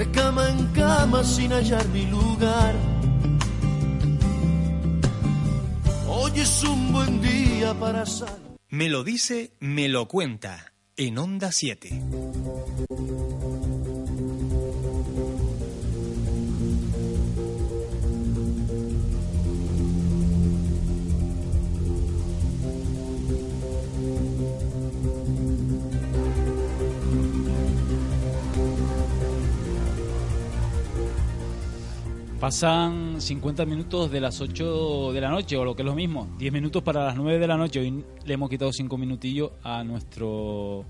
De 0.00 0.10
cama 0.12 0.48
en 0.48 0.66
cama 0.68 1.22
sin 1.22 1.52
hallar 1.52 1.86
mi 1.88 2.06
lugar. 2.06 2.74
Hoy 6.08 6.32
es 6.36 6.64
un 6.64 6.90
buen 6.90 7.20
día 7.20 7.74
para 7.74 8.06
salir. 8.06 8.56
Me 8.70 8.88
lo 8.88 9.04
dice, 9.04 9.52
me 9.60 9.90
lo 9.90 10.08
cuenta, 10.08 10.72
en 10.96 11.18
Onda 11.18 11.52
7. 11.52 12.00
Pasan 32.40 33.20
50 33.20 33.66
minutos 33.66 34.10
de 34.10 34.18
las 34.18 34.40
8 34.40 35.12
de 35.12 35.20
la 35.20 35.28
noche, 35.28 35.58
o 35.58 35.64
lo 35.64 35.74
que 35.76 35.82
es 35.82 35.86
lo 35.86 35.94
mismo, 35.94 36.26
10 36.38 36.50
minutos 36.54 36.82
para 36.82 37.04
las 37.04 37.14
9 37.16 37.38
de 37.38 37.46
la 37.46 37.58
noche. 37.58 37.80
Hoy 37.80 38.02
le 38.24 38.32
hemos 38.32 38.48
quitado 38.48 38.72
5 38.72 38.96
minutillos 38.96 39.50
a 39.62 39.84
nuestro 39.84 40.86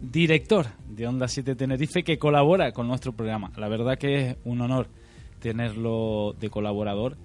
director 0.00 0.66
de 0.86 1.08
Onda 1.08 1.26
7 1.26 1.56
Tenerife 1.56 2.04
que 2.04 2.16
colabora 2.16 2.70
con 2.70 2.86
nuestro 2.86 3.12
programa. 3.12 3.50
La 3.56 3.68
verdad 3.68 3.98
que 3.98 4.14
es 4.14 4.36
un 4.44 4.60
honor 4.60 4.86
tenerlo 5.40 6.34
de 6.38 6.48
colaborador. 6.48 7.16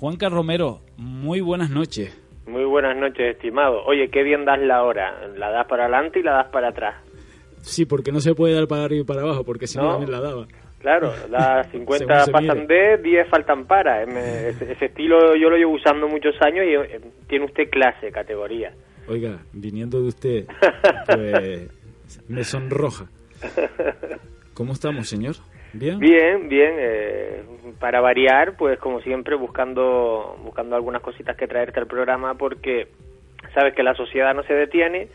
Juanca 0.00 0.28
Romero, 0.28 0.80
muy 0.96 1.40
buenas 1.40 1.70
noches. 1.70 2.20
Muy 2.48 2.64
buenas 2.64 2.96
noches, 2.96 3.36
estimado. 3.36 3.84
Oye, 3.84 4.10
qué 4.10 4.24
bien 4.24 4.44
das 4.44 4.58
la 4.58 4.82
hora. 4.82 5.28
La 5.36 5.50
das 5.52 5.68
para 5.68 5.84
adelante 5.84 6.18
y 6.18 6.24
la 6.24 6.32
das 6.32 6.48
para 6.48 6.70
atrás. 6.70 6.96
Sí, 7.60 7.84
porque 7.86 8.10
no 8.10 8.18
se 8.18 8.34
puede 8.34 8.54
dar 8.54 8.66
para 8.66 8.84
arriba 8.86 9.02
y 9.02 9.04
para 9.04 9.20
abajo, 9.22 9.44
porque 9.44 9.68
si 9.68 9.78
no, 9.78 9.84
¿No? 9.84 9.90
también 9.92 10.10
la 10.10 10.20
daba. 10.20 10.46
Claro, 10.80 11.12
las 11.28 11.66
50 11.70 12.04
Según 12.04 12.24
se 12.24 12.32
pasan 12.32 12.66
de, 12.66 12.98
10 12.98 13.28
faltan 13.28 13.66
para. 13.66 14.02
Ese, 14.02 14.72
ese 14.72 14.84
estilo 14.86 15.36
yo 15.36 15.50
lo 15.50 15.56
llevo 15.56 15.74
usando 15.74 16.08
muchos 16.08 16.34
años 16.42 16.64
y 16.66 16.74
eh, 16.74 17.00
tiene 17.28 17.44
usted 17.44 17.70
clase, 17.70 18.10
categoría. 18.10 18.72
Oiga, 19.08 19.38
viniendo 19.52 20.00
de 20.00 20.08
usted, 20.08 20.46
pues 21.06 21.68
me 22.28 22.44
sonroja. 22.44 23.06
¿Cómo 24.54 24.72
estamos, 24.72 25.08
señor? 25.08 25.36
¿Bien? 25.72 25.98
Bien, 25.98 26.48
bien. 26.48 26.74
eh, 26.78 27.42
para 27.78 28.00
variar, 28.00 28.56
pues 28.56 28.78
como 28.78 29.00
siempre, 29.00 29.36
buscando, 29.36 30.36
buscando 30.42 30.76
algunas 30.76 31.02
cositas 31.02 31.36
que 31.36 31.46
traerte 31.46 31.80
al 31.80 31.86
programa 31.86 32.34
porque 32.34 32.88
sabes 33.54 33.74
que 33.74 33.82
la 33.82 33.94
sociedad 33.94 34.34
no 34.34 34.42
se 34.42 34.54
detiene 34.54 35.08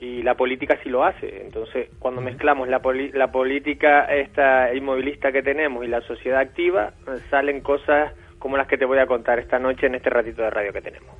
y 0.00 0.22
la 0.22 0.34
política 0.34 0.78
sí 0.82 0.88
lo 0.88 1.04
hace. 1.04 1.42
Entonces, 1.44 1.88
cuando 1.98 2.20
mezclamos 2.22 2.68
la, 2.68 2.80
poli- 2.80 3.12
la 3.12 3.30
política 3.30 4.04
esta 4.06 4.74
inmovilista 4.74 5.30
que 5.30 5.42
tenemos 5.42 5.84
y 5.84 5.88
la 5.88 6.00
sociedad 6.02 6.40
activa, 6.40 6.94
salen 7.30 7.60
cosas 7.60 8.12
como 8.38 8.56
las 8.56 8.66
que 8.66 8.78
te 8.78 8.86
voy 8.86 8.98
a 8.98 9.06
contar 9.06 9.38
esta 9.38 9.58
noche 9.58 9.86
en 9.86 9.94
este 9.96 10.08
ratito 10.08 10.40
de 10.42 10.50
radio 10.50 10.72
que 10.72 10.80
tenemos. 10.80 11.14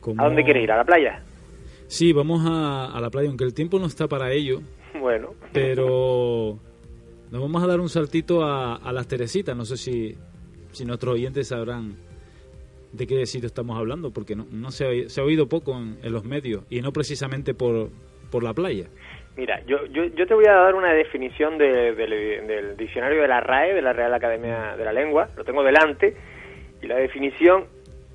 ¿Cómo- 0.00 0.22
¿A 0.22 0.26
dónde 0.26 0.44
quieres 0.44 0.62
ir? 0.62 0.70
¿A 0.72 0.76
la 0.76 0.84
playa? 0.84 1.22
Sí, 1.88 2.12
vamos 2.12 2.42
a, 2.46 2.86
a 2.96 3.00
la 3.00 3.10
playa, 3.10 3.28
aunque 3.28 3.44
el 3.44 3.52
tiempo 3.54 3.78
no 3.78 3.86
está 3.86 4.06
para 4.08 4.30
ello, 4.32 4.60
Bueno. 5.00 5.30
pero 5.52 6.58
nos 7.30 7.40
vamos 7.42 7.62
a 7.62 7.66
dar 7.66 7.80
un 7.80 7.88
saltito 7.88 8.44
a, 8.44 8.76
a 8.76 8.92
las 8.92 9.08
Teresitas. 9.08 9.56
No 9.56 9.64
sé 9.64 9.76
si, 9.76 10.16
si 10.70 10.84
nuestros 10.84 11.14
oyentes 11.14 11.48
sabrán 11.48 11.94
de 12.92 13.06
qué 13.06 13.26
sitio 13.26 13.46
estamos 13.46 13.78
hablando, 13.78 14.10
porque 14.12 14.36
no, 14.36 14.46
no 14.50 14.70
se, 14.70 14.84
ha, 15.04 15.08
se 15.08 15.20
ha 15.20 15.24
oído 15.24 15.48
poco 15.48 15.72
en, 15.76 15.98
en 16.02 16.12
los 16.12 16.24
medios 16.24 16.64
y 16.70 16.80
no 16.82 16.92
precisamente 16.92 17.54
por, 17.54 17.88
por 18.30 18.42
la 18.42 18.52
playa. 18.54 18.86
Mira, 19.36 19.62
yo, 19.66 19.86
yo, 19.86 20.04
yo 20.04 20.26
te 20.26 20.34
voy 20.34 20.44
a 20.46 20.52
dar 20.52 20.74
una 20.74 20.92
definición 20.92 21.56
de- 21.56 21.94
del- 21.94 22.46
del 22.46 22.76
diccionario 22.76 23.22
de 23.22 23.28
la 23.28 23.40
RAE, 23.40 23.72
de 23.74 23.80
la 23.80 23.94
Real 23.94 24.12
Academia 24.12 24.76
de 24.76 24.84
la 24.84 24.92
Lengua, 24.92 25.28
lo 25.36 25.44
tengo 25.44 25.62
delante, 25.62 26.14
y 26.82 26.86
la 26.86 26.96
definición, 26.96 27.64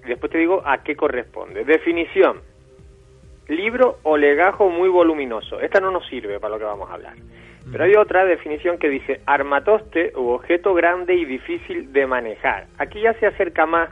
después 0.06 0.32
te 0.32 0.38
digo 0.38 0.62
a 0.64 0.84
qué 0.84 0.96
corresponde. 0.96 1.64
Definición, 1.66 2.38
libro 3.48 3.98
o 4.04 4.18
legajo 4.18 4.70
muy 4.70 4.90
voluminoso. 4.90 5.60
Esta 5.60 5.80
no 5.80 5.90
nos 5.92 6.06
sirve 6.08 6.40
para 6.40 6.54
lo 6.54 6.60
que 6.60 6.66
vamos 6.66 6.90
a 6.90 6.94
hablar. 6.94 7.16
Pero 7.72 7.84
hay 7.84 7.96
otra 7.96 8.24
definición 8.24 8.78
que 8.78 8.88
dice 8.88 9.20
armatoste 9.26 10.14
u 10.16 10.30
objeto 10.30 10.74
grande 10.74 11.16
y 11.16 11.26
difícil 11.26 11.92
de 11.92 12.08
manejar. 12.08 12.68
Aquí 12.78 13.02
ya 13.02 13.14
se 13.16 13.26
acerca 13.26 13.66
más 13.66 13.90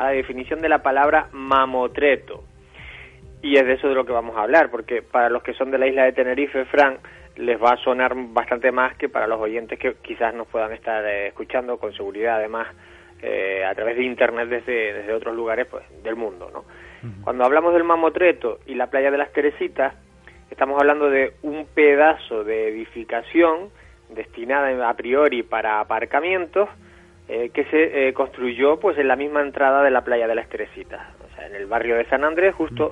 a 0.00 0.04
la 0.04 0.10
definición 0.12 0.62
de 0.62 0.70
la 0.70 0.82
palabra 0.82 1.28
mamotreto. 1.32 2.42
Y 3.42 3.56
es 3.56 3.66
de 3.66 3.74
eso 3.74 3.86
de 3.86 3.94
lo 3.94 4.06
que 4.06 4.12
vamos 4.12 4.34
a 4.34 4.42
hablar, 4.42 4.70
porque 4.70 5.02
para 5.02 5.28
los 5.28 5.42
que 5.42 5.52
son 5.52 5.70
de 5.70 5.76
la 5.76 5.86
isla 5.86 6.04
de 6.04 6.12
Tenerife, 6.12 6.64
Fran, 6.64 6.96
les 7.36 7.62
va 7.62 7.72
a 7.72 7.76
sonar 7.76 8.14
bastante 8.16 8.72
más 8.72 8.96
que 8.96 9.10
para 9.10 9.26
los 9.26 9.38
oyentes 9.38 9.78
que 9.78 9.96
quizás 10.02 10.34
nos 10.34 10.48
puedan 10.48 10.72
estar 10.72 11.04
eh, 11.04 11.28
escuchando 11.28 11.76
con 11.76 11.92
seguridad, 11.92 12.36
además, 12.36 12.68
eh, 13.20 13.62
a 13.62 13.74
través 13.74 13.96
de 13.96 14.04
Internet 14.04 14.48
desde, 14.48 14.94
desde 14.94 15.12
otros 15.12 15.36
lugares 15.36 15.66
pues, 15.70 15.84
del 16.02 16.16
mundo. 16.16 16.50
¿no? 16.50 16.64
Cuando 17.22 17.44
hablamos 17.44 17.74
del 17.74 17.84
Mamotreto 17.84 18.60
y 18.66 18.76
la 18.76 18.86
playa 18.86 19.10
de 19.10 19.18
las 19.18 19.32
Teresitas, 19.34 19.94
estamos 20.50 20.80
hablando 20.80 21.10
de 21.10 21.34
un 21.42 21.66
pedazo 21.66 22.42
de 22.42 22.68
edificación 22.68 23.68
destinada 24.08 24.88
a 24.88 24.94
priori 24.94 25.42
para 25.42 25.78
aparcamientos 25.78 26.70
eh, 27.32 27.50
que 27.54 27.64
se 27.66 28.08
eh, 28.08 28.12
construyó 28.12 28.78
pues 28.80 28.98
en 28.98 29.06
la 29.08 29.14
misma 29.16 29.40
entrada 29.40 29.82
de 29.82 29.90
la 29.90 30.02
playa 30.02 30.26
de 30.26 30.34
las 30.34 30.48
Teresitas, 30.48 31.00
o 31.24 31.34
sea, 31.36 31.46
en 31.46 31.54
el 31.54 31.66
barrio 31.66 31.96
de 31.96 32.04
San 32.06 32.24
Andrés, 32.24 32.54
justo 32.54 32.90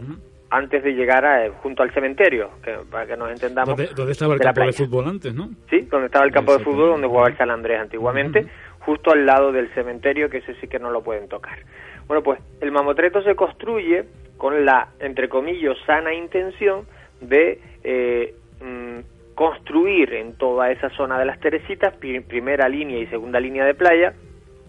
antes 0.50 0.82
de 0.82 0.92
llegar 0.94 1.24
a, 1.26 1.44
eh, 1.44 1.50
junto 1.62 1.82
al 1.82 1.92
cementerio, 1.92 2.50
que, 2.62 2.76
para 2.90 3.06
que 3.06 3.16
nos 3.16 3.30
entendamos. 3.30 3.76
¿Dónde, 3.76 3.92
dónde 3.94 4.12
estaba 4.12 4.32
el 4.34 4.38
de 4.38 4.44
campo 4.44 4.60
de 4.62 4.72
fútbol 4.72 5.08
antes, 5.08 5.34
no? 5.34 5.48
Sí, 5.68 5.80
donde 5.90 6.06
estaba 6.06 6.24
el 6.24 6.30
campo 6.32 6.56
de 6.56 6.64
fútbol, 6.64 6.88
donde 6.90 7.06
jugaba 7.08 7.28
el 7.28 7.36
San 7.36 7.50
Andrés 7.50 7.80
antiguamente, 7.80 8.46
justo 8.80 9.10
al 9.10 9.26
lado 9.26 9.52
del 9.52 9.68
cementerio, 9.74 10.30
que 10.30 10.38
ese 10.38 10.54
sí 10.60 10.68
que 10.68 10.78
no 10.78 10.90
lo 10.90 11.02
pueden 11.02 11.28
tocar. 11.28 11.58
Bueno, 12.06 12.22
pues 12.22 12.40
el 12.62 12.70
mamotreto 12.72 13.20
se 13.22 13.34
construye 13.34 14.04
con 14.38 14.64
la, 14.64 14.88
entre 15.00 15.28
comillas, 15.28 15.76
sana 15.84 16.14
intención 16.14 16.86
de 17.20 17.60
eh, 17.84 18.34
mm, 18.62 19.34
construir 19.34 20.14
en 20.14 20.32
toda 20.38 20.70
esa 20.70 20.88
zona 20.90 21.18
de 21.18 21.26
las 21.26 21.38
Teresitas, 21.40 21.94
pri- 21.96 22.20
primera 22.20 22.68
línea 22.68 22.98
y 22.98 23.06
segunda 23.08 23.38
línea 23.38 23.64
de 23.66 23.74
playa, 23.74 24.14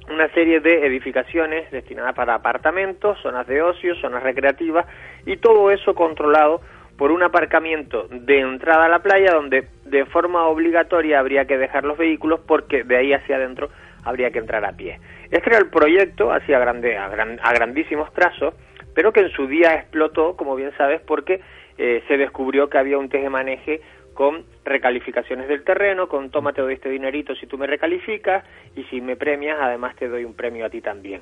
una 0.09 0.27
serie 0.29 0.59
de 0.59 0.85
edificaciones 0.85 1.69
destinadas 1.71 2.13
para 2.15 2.35
apartamentos, 2.35 3.17
zonas 3.21 3.47
de 3.47 3.61
ocio, 3.61 3.95
zonas 3.95 4.23
recreativas 4.23 4.85
y 5.25 5.37
todo 5.37 5.71
eso 5.71 5.93
controlado 5.93 6.61
por 6.97 7.11
un 7.11 7.23
aparcamiento 7.23 8.07
de 8.09 8.39
entrada 8.39 8.85
a 8.85 8.89
la 8.89 8.99
playa 8.99 9.33
donde 9.33 9.67
de 9.85 10.05
forma 10.05 10.45
obligatoria 10.47 11.19
habría 11.19 11.45
que 11.45 11.57
dejar 11.57 11.85
los 11.85 11.97
vehículos 11.97 12.41
porque 12.45 12.83
de 12.83 12.97
ahí 12.97 13.13
hacia 13.13 13.37
adentro 13.37 13.69
habría 14.03 14.31
que 14.31 14.39
entrar 14.39 14.65
a 14.65 14.73
pie. 14.73 14.99
Este 15.31 15.49
era 15.49 15.59
el 15.59 15.69
proyecto 15.69 16.31
hacia 16.31 16.59
grande, 16.59 16.97
a, 16.97 17.05
a 17.05 17.53
grandísimos 17.53 18.11
trazos, 18.13 18.53
pero 18.93 19.13
que 19.13 19.21
en 19.21 19.29
su 19.31 19.47
día 19.47 19.75
explotó, 19.75 20.35
como 20.35 20.55
bien 20.55 20.71
sabes, 20.77 20.99
porque 21.01 21.41
eh, 21.77 22.03
se 22.09 22.17
descubrió 22.17 22.69
que 22.69 22.77
había 22.77 22.97
un 22.97 23.07
tejemaneje 23.07 23.81
con 24.19 24.43
recalificaciones 24.65 25.47
del 25.47 25.63
terreno, 25.63 26.09
con 26.09 26.29
toma 26.29 26.51
te 26.51 26.61
doy 26.61 26.73
este 26.73 26.89
dinerito 26.89 27.33
si 27.35 27.47
tú 27.47 27.57
me 27.57 27.67
recalificas 27.67 28.43
y 28.75 28.83
si 28.89 28.99
me 28.99 29.15
premias 29.15 29.57
además 29.61 29.95
te 29.95 30.09
doy 30.09 30.25
un 30.25 30.33
premio 30.33 30.65
a 30.65 30.69
ti 30.69 30.81
también. 30.81 31.21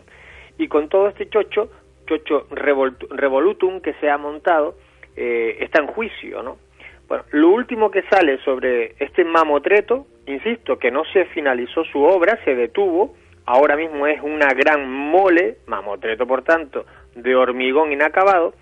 Y 0.57 0.67
con 0.67 0.89
todo 0.89 1.07
este 1.07 1.29
chocho, 1.29 1.69
chocho 2.07 2.49
revol- 2.49 3.07
revolutum 3.11 3.81
que 3.81 3.93
se 4.01 4.09
ha 4.09 4.17
montado, 4.17 4.77
eh, 5.15 5.57
está 5.59 5.79
en 5.79 5.85
juicio, 5.89 6.41
¿no? 6.41 6.57
Bueno, 7.07 7.23
lo 7.33 7.49
último 7.49 7.91
que 7.91 8.01
sale 8.09 8.39
sobre 8.39 8.95
este 8.97 9.23
mamotreto, 9.23 10.07
insisto, 10.25 10.79
que 10.79 10.89
no 10.89 11.03
se 11.13 11.25
finalizó 11.25 11.83
su 11.83 12.01
obra, 12.01 12.39
se 12.45 12.55
detuvo, 12.55 13.13
ahora 13.45 13.75
mismo 13.75 14.07
es 14.07 14.19
una 14.23 14.47
gran 14.55 14.89
mole, 14.89 15.57
mamotreto 15.67 16.25
por 16.25 16.41
tanto, 16.41 16.87
de 17.13 17.35
hormigón 17.35 17.91
inacabado, 17.91 18.55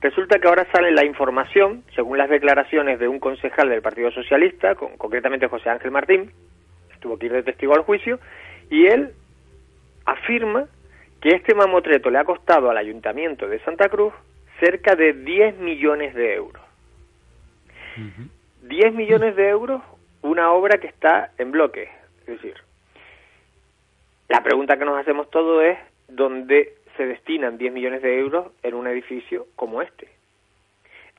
Resulta 0.00 0.38
que 0.38 0.46
ahora 0.46 0.66
sale 0.72 0.92
la 0.92 1.04
información, 1.04 1.82
según 1.94 2.18
las 2.18 2.30
declaraciones 2.30 2.98
de 3.00 3.08
un 3.08 3.18
concejal 3.18 3.68
del 3.68 3.82
Partido 3.82 4.10
Socialista, 4.12 4.74
con- 4.76 4.96
concretamente 4.96 5.48
José 5.48 5.70
Ángel 5.70 5.90
Martín, 5.90 6.30
tuvo 7.00 7.18
que 7.18 7.26
ir 7.26 7.32
de 7.32 7.42
testigo 7.42 7.74
al 7.74 7.82
juicio, 7.82 8.18
Y 8.70 8.86
él 8.86 9.12
afirma 10.04 10.66
que 11.22 11.30
este 11.30 11.54
mamotreto 11.54 12.10
le 12.10 12.18
ha 12.18 12.24
costado 12.24 12.70
al 12.70 12.76
ayuntamiento 12.76 13.48
de 13.48 13.58
Santa 13.60 13.88
Cruz 13.88 14.12
cerca 14.60 14.94
de 14.94 15.14
10 15.14 15.56
millones 15.58 16.14
de 16.14 16.34
euros. 16.34 16.62
10 18.62 18.92
millones 18.94 19.34
de 19.36 19.48
euros, 19.48 19.82
una 20.22 20.50
obra 20.52 20.78
que 20.78 20.86
está 20.88 21.30
en 21.38 21.50
bloque. 21.50 21.88
Es 22.20 22.26
decir, 22.26 22.54
la 24.28 24.42
pregunta 24.42 24.76
que 24.76 24.84
nos 24.84 24.98
hacemos 25.00 25.30
todos 25.30 25.64
es 25.64 25.78
dónde 26.08 26.74
se 26.98 27.06
destinan 27.06 27.56
10 27.56 27.72
millones 27.72 28.02
de 28.02 28.18
euros 28.18 28.48
en 28.62 28.74
un 28.74 28.86
edificio 28.86 29.46
como 29.56 29.80
este. 29.80 30.08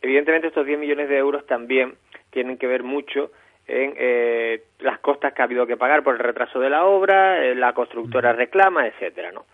Evidentemente 0.02 0.48
estos 0.48 0.66
10 0.66 0.78
millones 0.78 1.10
de 1.10 1.18
euros 1.18 1.48
también 1.48 1.96
tienen 2.30 2.58
que 2.58 2.68
ver 2.68 2.84
mucho 2.84 3.32
en 3.66 3.94
eh, 3.98 4.64
las 4.80 5.00
costas 5.00 5.34
que 5.34 5.42
ha 5.42 5.46
habido 5.46 5.66
que 5.66 5.78
pagar 5.78 6.04
por 6.04 6.16
el 6.16 6.20
retraso 6.20 6.60
de 6.60 6.70
la 6.70 6.86
obra, 6.86 7.44
eh, 7.44 7.56
la 7.56 7.74
constructora 7.74 8.34
reclama, 8.34 8.88
etcétera, 8.88 9.32
¿no? 9.32 9.46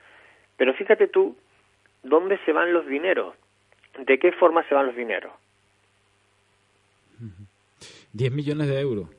Pero 0.58 0.74
fíjate 0.74 1.08
tú 1.08 1.36
dónde 2.04 2.40
se 2.46 2.52
van 2.52 2.74
los 2.74 2.88
dineros, 2.88 3.36
de 3.98 4.18
qué 4.18 4.32
forma 4.32 4.68
se 4.68 4.76
van 4.76 4.88
los 4.88 4.96
dineros. 4.96 5.32
10 8.14 8.32
millones 8.32 8.68
de 8.68 8.80
euros. 8.80 9.10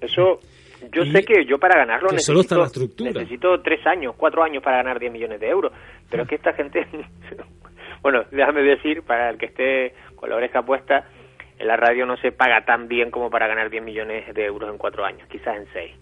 Eso, 0.00 0.40
yo 0.92 1.04
sé 1.04 1.24
que 1.24 1.44
yo 1.44 1.58
para 1.58 1.78
ganarlo 1.78 2.08
que 2.08 2.18
solo 2.18 2.40
está 2.40 2.56
necesito, 2.56 2.58
la 2.58 2.66
estructura. 2.66 3.10
necesito 3.12 3.60
tres 3.62 3.86
años, 3.86 4.14
cuatro 4.16 4.42
años 4.42 4.62
para 4.62 4.78
ganar 4.78 4.98
10 4.98 5.12
millones 5.12 5.40
de 5.40 5.48
euros. 5.48 5.72
Pero 6.10 6.22
es 6.22 6.28
que 6.28 6.34
esta 6.36 6.52
gente, 6.52 6.86
bueno, 8.02 8.24
déjame 8.30 8.62
decir, 8.62 9.02
para 9.02 9.30
el 9.30 9.38
que 9.38 9.46
esté 9.46 9.94
con 10.16 10.30
la 10.30 10.36
oreja 10.36 10.62
puesta, 10.62 11.06
en 11.58 11.66
la 11.66 11.76
radio 11.76 12.06
no 12.06 12.16
se 12.16 12.32
paga 12.32 12.64
tan 12.64 12.88
bien 12.88 13.10
como 13.10 13.30
para 13.30 13.46
ganar 13.46 13.70
10 13.70 13.82
millones 13.82 14.34
de 14.34 14.44
euros 14.44 14.70
en 14.70 14.78
cuatro 14.78 15.04
años, 15.04 15.28
quizás 15.28 15.56
en 15.56 15.66
seis. 15.72 15.92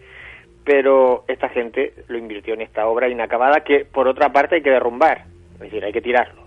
Pero 0.65 1.25
esta 1.29 1.49
gente 1.49 1.93
lo 2.09 2.19
invirtió 2.19 2.55
en 2.55 2.63
esta 2.63 2.87
obra 2.87 3.09
inacabada 3.09 3.61
que, 3.61 3.85
por 3.85 4.09
otra 4.09 4.33
parte, 4.33 4.57
hay 4.57 4.63
que 4.63 4.71
derrumbar, 4.71 5.25
es 5.55 5.61
decir, 5.61 5.85
hay 5.85 5.93
que 5.93 6.01
tirarlo. 6.01 6.43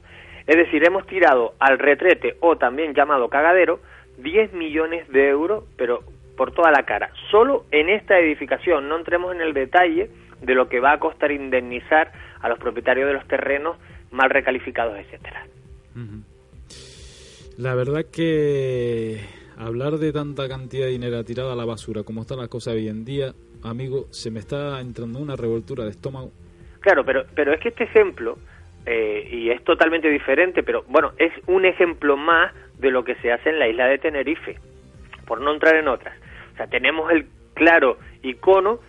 Es 0.47 0.55
decir, 0.55 0.85
hemos 0.85 1.05
tirado 1.07 1.53
al 1.59 1.79
retrete, 1.79 2.35
o 2.39 2.55
también 2.57 2.93
llamado 2.93 3.29
cagadero, 3.29 3.79
10 4.17 4.53
millones 4.53 5.07
de 5.09 5.27
euros, 5.27 5.65
pero 5.75 6.03
por 6.35 6.51
toda 6.51 6.71
la 6.71 6.83
cara. 6.83 7.11
Solo 7.31 7.65
en 7.71 7.89
esta 7.89 8.19
edificación, 8.19 8.87
no 8.89 8.97
entremos 8.97 9.33
en 9.33 9.41
el 9.41 9.53
detalle 9.53 10.09
de 10.41 10.55
lo 10.55 10.69
que 10.69 10.79
va 10.79 10.93
a 10.93 10.99
costar 10.99 11.31
indemnizar 11.31 12.11
a 12.41 12.49
los 12.49 12.59
propietarios 12.59 13.07
de 13.07 13.13
los 13.13 13.27
terrenos 13.27 13.77
mal 14.11 14.29
recalificados, 14.29 14.97
etcétera. 14.97 15.45
La 17.57 17.73
verdad 17.73 18.05
que 18.11 19.21
hablar 19.57 19.93
de 19.93 20.11
tanta 20.11 20.47
cantidad 20.47 20.85
de 20.85 20.91
dinero 20.91 21.23
tirada 21.23 21.53
a 21.53 21.55
la 21.55 21.65
basura 21.65 22.03
como 22.03 22.21
están 22.21 22.39
las 22.39 22.49
cosas 22.49 22.75
hoy 22.75 22.89
en 22.89 23.05
día, 23.05 23.33
amigo, 23.63 24.07
se 24.11 24.29
me 24.29 24.39
está 24.39 24.79
entrando 24.81 25.19
una 25.19 25.35
revoltura 25.35 25.85
de 25.85 25.91
estómago. 25.91 26.31
Claro, 26.81 27.03
pero, 27.05 27.25
pero 27.33 27.53
es 27.53 27.59
que 27.61 27.69
este 27.69 27.85
ejemplo, 27.85 28.37
eh, 28.85 29.27
y 29.31 29.49
es 29.49 29.63
totalmente 29.63 30.09
diferente, 30.09 30.63
pero 30.63 30.83
bueno, 30.87 31.13
es 31.17 31.31
un 31.47 31.65
ejemplo 31.65 32.17
más 32.17 32.53
de 32.77 32.91
lo 32.91 33.03
que 33.03 33.15
se 33.15 33.31
hace 33.31 33.49
en 33.49 33.59
la 33.59 33.67
isla 33.67 33.87
de 33.87 33.97
Tenerife, 33.97 34.59
por 35.25 35.41
no 35.41 35.53
entrar 35.53 35.75
en 35.75 35.87
otras. 35.87 36.15
O 36.55 36.57
sea, 36.57 36.67
tenemos 36.67 37.11
el 37.11 37.27
claro 37.53 37.97
icono, 38.23 38.79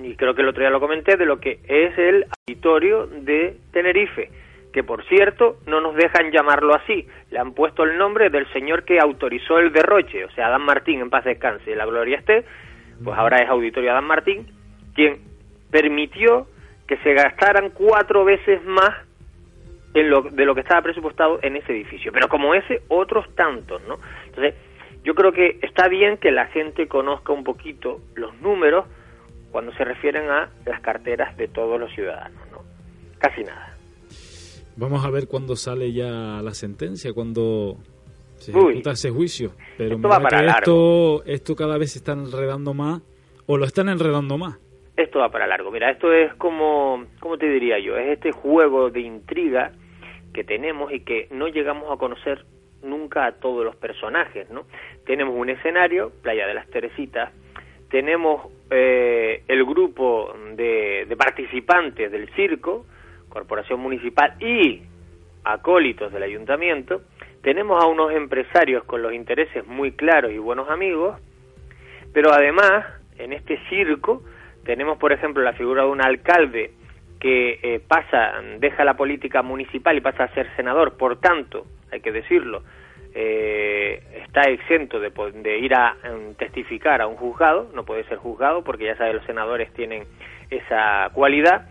y 0.00 0.14
creo 0.14 0.34
que 0.34 0.42
el 0.42 0.48
otro 0.48 0.60
día 0.60 0.70
lo 0.70 0.78
comenté, 0.78 1.16
de 1.16 1.26
lo 1.26 1.40
que 1.40 1.58
es 1.66 1.98
el 1.98 2.26
auditorio 2.46 3.08
de 3.08 3.56
Tenerife, 3.72 4.30
que 4.72 4.84
por 4.84 5.04
cierto 5.08 5.56
no 5.66 5.80
nos 5.80 5.96
dejan 5.96 6.30
llamarlo 6.30 6.76
así, 6.76 7.08
le 7.30 7.40
han 7.40 7.54
puesto 7.54 7.82
el 7.82 7.98
nombre 7.98 8.30
del 8.30 8.46
señor 8.52 8.84
que 8.84 9.00
autorizó 9.00 9.58
el 9.58 9.72
derroche, 9.72 10.24
o 10.24 10.30
sea, 10.30 10.46
Adán 10.46 10.62
Martín, 10.62 11.00
en 11.00 11.10
paz 11.10 11.24
descanse, 11.24 11.74
la 11.74 11.86
gloria 11.86 12.18
esté, 12.18 12.44
pues 13.02 13.18
ahora 13.18 13.38
es 13.42 13.48
auditorio 13.48 13.90
Adán 13.90 14.04
Martín, 14.04 14.46
quien 14.94 15.18
permitió 15.70 16.46
que 16.86 16.98
se 16.98 17.14
gastaran 17.14 17.70
cuatro 17.70 18.24
veces 18.24 18.64
más 18.64 18.94
en 19.94 20.08
lo, 20.08 20.22
de 20.22 20.44
lo 20.44 20.54
que 20.54 20.60
estaba 20.60 20.82
presupuestado 20.82 21.40
en 21.42 21.56
ese 21.56 21.72
edificio. 21.72 22.12
Pero 22.12 22.28
como 22.28 22.54
ese, 22.54 22.82
otros 22.88 23.34
tantos, 23.34 23.82
¿no? 23.88 23.98
Entonces, 24.26 24.54
yo 25.06 25.14
creo 25.14 25.30
que 25.30 25.60
está 25.62 25.86
bien 25.86 26.16
que 26.16 26.32
la 26.32 26.46
gente 26.46 26.88
conozca 26.88 27.32
un 27.32 27.44
poquito 27.44 28.00
los 28.16 28.34
números 28.40 28.86
cuando 29.52 29.72
se 29.74 29.84
refieren 29.84 30.28
a 30.28 30.50
las 30.66 30.80
carteras 30.80 31.36
de 31.36 31.46
todos 31.46 31.78
los 31.78 31.92
ciudadanos, 31.94 32.40
¿no? 32.50 32.58
Casi 33.18 33.44
nada. 33.44 33.76
Vamos 34.76 35.04
a 35.06 35.10
ver 35.10 35.28
cuándo 35.28 35.54
sale 35.54 35.92
ya 35.92 36.40
la 36.42 36.52
sentencia, 36.54 37.12
cuando 37.12 37.76
se 38.38 38.52
Uy. 38.52 38.72
ejecuta 38.72 38.90
ese 38.90 39.10
juicio. 39.10 39.52
Pero 39.78 39.94
Esto 39.94 40.08
va 40.08 40.18
para 40.18 40.40
que 40.40 40.44
largo. 40.46 41.22
esto, 41.22 41.24
esto 41.24 41.54
cada 41.54 41.78
vez 41.78 41.92
se 41.92 41.98
está 42.00 42.12
enredando 42.12 42.74
más, 42.74 43.00
o 43.46 43.56
lo 43.56 43.64
están 43.64 43.88
enredando 43.88 44.36
más. 44.36 44.58
Esto 44.96 45.20
va 45.20 45.28
para 45.30 45.46
largo. 45.46 45.70
Mira, 45.70 45.88
esto 45.88 46.12
es 46.12 46.34
como, 46.34 47.04
¿cómo 47.20 47.38
te 47.38 47.48
diría 47.48 47.78
yo? 47.78 47.96
Es 47.96 48.08
este 48.08 48.32
juego 48.32 48.90
de 48.90 49.02
intriga 49.02 49.70
que 50.34 50.42
tenemos 50.42 50.92
y 50.92 51.00
que 51.04 51.28
no 51.30 51.46
llegamos 51.46 51.92
a 51.92 51.96
conocer 51.96 52.44
nunca 52.86 53.26
a 53.26 53.32
todos 53.32 53.64
los 53.64 53.76
personajes, 53.76 54.48
¿no? 54.50 54.64
Tenemos 55.04 55.34
un 55.36 55.50
escenario, 55.50 56.12
Playa 56.22 56.46
de 56.46 56.54
las 56.54 56.68
Teresitas, 56.68 57.32
tenemos 57.90 58.50
eh, 58.70 59.42
el 59.46 59.64
grupo 59.64 60.34
de, 60.54 61.06
de 61.08 61.16
participantes 61.16 62.10
del 62.10 62.28
circo, 62.34 62.86
Corporación 63.28 63.80
Municipal 63.80 64.34
y 64.40 64.82
acólitos 65.44 66.12
del 66.12 66.22
ayuntamiento, 66.22 67.02
tenemos 67.42 67.80
a 67.80 67.86
unos 67.86 68.12
empresarios 68.12 68.82
con 68.84 69.02
los 69.02 69.12
intereses 69.12 69.64
muy 69.66 69.92
claros 69.92 70.32
y 70.32 70.38
buenos 70.38 70.68
amigos, 70.68 71.20
pero 72.12 72.32
además, 72.32 72.86
en 73.18 73.32
este 73.32 73.60
circo, 73.68 74.22
tenemos, 74.64 74.98
por 74.98 75.12
ejemplo, 75.12 75.42
la 75.42 75.52
figura 75.52 75.82
de 75.84 75.88
un 75.88 76.04
alcalde 76.04 76.72
que 77.18 77.58
eh, 77.62 77.80
pasa, 77.86 78.34
deja 78.58 78.84
la 78.84 78.96
política 78.96 79.42
municipal 79.42 79.96
y 79.96 80.00
pasa 80.00 80.24
a 80.24 80.34
ser 80.34 80.48
senador, 80.56 80.96
por 80.96 81.18
tanto, 81.20 81.66
hay 81.90 82.00
que 82.00 82.12
decirlo, 82.12 82.62
eh, 83.14 84.02
está 84.26 84.42
exento 84.42 85.00
de, 85.00 85.10
de 85.42 85.58
ir 85.58 85.74
a 85.74 85.96
em, 86.04 86.34
testificar 86.34 87.00
a 87.00 87.06
un 87.06 87.16
juzgado, 87.16 87.70
no 87.74 87.84
puede 87.84 88.04
ser 88.04 88.18
juzgado 88.18 88.62
porque 88.62 88.84
ya 88.84 88.96
sabe 88.96 89.14
los 89.14 89.24
senadores 89.24 89.72
tienen 89.72 90.04
esa 90.50 91.08
cualidad. 91.14 91.68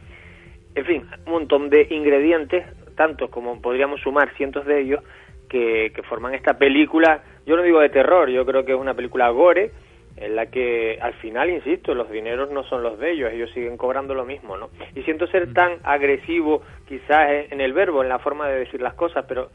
En 0.74 0.86
fin, 0.86 1.08
un 1.26 1.32
montón 1.32 1.70
de 1.70 1.88
ingredientes, 1.92 2.66
tantos 2.96 3.30
como 3.30 3.62
podríamos 3.62 4.02
sumar 4.02 4.34
cientos 4.36 4.66
de 4.66 4.82
ellos, 4.82 5.04
que, 5.48 5.92
que 5.96 6.02
forman 6.04 6.34
esta 6.34 6.58
película, 6.58 7.22
yo 7.46 7.56
no 7.56 7.62
digo 7.62 7.80
de 7.80 7.90
terror, 7.90 8.30
yo 8.30 8.46
creo 8.46 8.66
que 8.66 8.72
es 8.72 8.80
una 8.80 8.96
película 8.96 9.30
gore, 9.30 9.72
en 10.18 10.36
la 10.36 10.46
que 10.46 10.98
al 11.02 11.14
final, 11.16 11.50
insisto, 11.50 11.94
los 11.94 12.10
dineros 12.10 12.50
no 12.52 12.64
son 12.64 12.84
los 12.84 12.98
de 13.00 13.12
ellos, 13.12 13.32
ellos 13.34 13.50
siguen 13.54 13.76
cobrando 13.78 14.14
lo 14.14 14.26
mismo, 14.26 14.56
¿no? 14.58 14.70
Y 14.96 15.02
siento 15.04 15.28
ser 15.28 15.54
tan 15.54 15.80
agresivo 15.84 16.62
quizás 16.88 17.30
en- 17.32 17.54
en 17.54 17.62
el 17.62 17.74
verbo, 17.74 18.02
en 18.02 18.10
la 18.10 18.20
forma 18.20 18.48
de 18.48 18.60
decir 18.60 18.82
las 18.82 18.94
cosas, 18.94 19.26
pero 19.28 19.50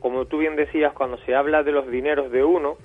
como 0.00 0.26
tú 0.26 0.38
bien 0.38 0.56
decías, 0.56 0.92
cuando 0.92 1.16
se 1.24 1.34
habla 1.34 1.62
de 1.62 1.72
los 1.72 1.90
dineros 1.90 2.30
de 2.30 2.44
uno, 2.44 2.76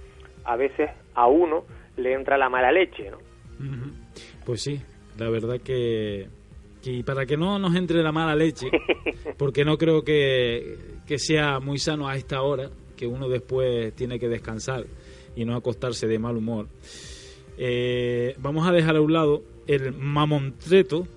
a 0.46 0.56
veces 0.56 0.90
a 1.16 1.28
uno 1.28 1.66
le 1.98 2.14
entra 2.14 2.38
la 2.38 2.48
mala 2.48 2.72
leche, 2.72 3.10
¿no? 3.12 3.18
Pues 4.46 4.62
sí, 4.62 4.80
la 5.18 5.30
verdad 5.30 5.60
que, 5.60 6.28
que 6.84 7.04
para 7.06 7.26
que 7.26 7.36
no 7.36 7.60
nos 7.60 7.76
entre 7.76 8.02
la 8.04 8.12
mala 8.14 8.36
leche, 8.36 8.68
porque 9.38 9.66
no 9.66 9.78
creo 9.78 10.04
que, 10.04 10.76
que 11.06 11.18
sea 11.18 11.60
muy 11.60 11.78
sano 11.80 12.08
a 12.08 12.16
esta 12.16 12.42
hora, 12.44 12.70
que 12.96 13.06
uno 13.08 13.28
después 13.28 13.94
tiene 13.96 14.18
que 14.20 14.30
descansar 14.30 14.86
y 15.36 15.44
no 15.44 15.56
acostarse 15.56 16.08
de 16.08 16.18
mal 16.20 16.38
humor. 16.38 16.68
Eh, 17.58 18.36
vamos 18.40 18.68
a 18.68 18.72
dejar 18.72 18.96
a 18.96 19.02
un 19.02 19.12
lado 19.14 19.42
el 19.68 19.94
mamontreto, 19.94 21.08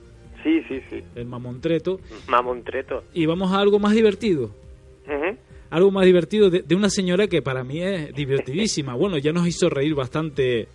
Sí, 0.43 0.63
sí, 0.69 0.81
sí. 0.89 1.03
el 1.15 1.27
mamontreto, 1.27 2.01
Mamontreto. 2.29 3.05
y 3.13 3.27
vamos 3.27 3.53
a 3.53 3.61
algo 3.61 3.79
más 3.79 3.93
divertido. 3.95 4.51
Algo 5.71 5.91
más 5.93 6.05
divertido 6.05 6.51
de, 6.51 6.63
de 6.63 6.75
una 6.75 6.89
señora 6.89 7.27
que 7.29 7.43
para 7.43 7.63
mí 7.63 7.81
es 7.83 8.13
divertidísima. 8.15 8.95
Bueno, 8.97 9.19
ya 9.19 9.33
nos 9.33 9.47
hizo 9.47 9.69
reír 9.71 9.95
bastante 9.95 10.67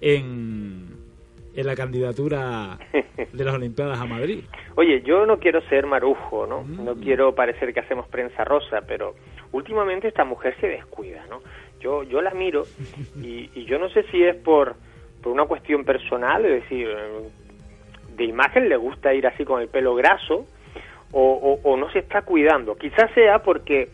en, 0.00 0.88
en 1.54 1.66
la 1.66 1.74
candidatura 1.74 2.78
de 3.32 3.44
las 3.44 3.54
Olimpiadas 3.54 3.98
a 4.00 4.04
Madrid. 4.06 4.40
Oye, 4.74 5.02
yo 5.06 5.26
no 5.26 5.38
quiero 5.38 5.60
ser 5.68 5.86
marujo, 5.86 6.46
¿no? 6.46 6.64
No 6.64 6.94
quiero 6.96 7.34
parecer 7.34 7.72
que 7.72 7.80
hacemos 7.80 8.08
prensa 8.08 8.44
rosa, 8.44 8.80
pero 8.86 9.14
últimamente 9.52 10.08
esta 10.08 10.24
mujer 10.24 10.56
se 10.60 10.66
descuida, 10.66 11.24
¿no? 11.30 11.40
Yo, 11.82 12.02
yo 12.04 12.20
la 12.22 12.30
miro 12.32 12.64
y, 13.22 13.50
y 13.54 13.64
yo 13.64 13.78
no 13.78 13.88
sé 13.90 14.04
si 14.10 14.22
es 14.22 14.36
por, 14.36 14.76
por 15.22 15.32
una 15.32 15.46
cuestión 15.46 15.84
personal, 15.84 16.44
es 16.44 16.62
decir, 16.62 16.88
de 18.16 18.24
imagen 18.24 18.68
le 18.68 18.76
gusta 18.76 19.12
ir 19.14 19.26
así 19.26 19.44
con 19.44 19.60
el 19.60 19.68
pelo 19.68 19.94
graso 19.94 20.46
o, 21.12 21.20
o- 21.32 21.60
o 21.70 21.76
no 21.76 21.90
se 21.92 21.98
está 22.00 22.22
cuidando. 22.22 22.76
Quizás 22.76 23.10
sea 23.14 23.40
porque 23.42 23.88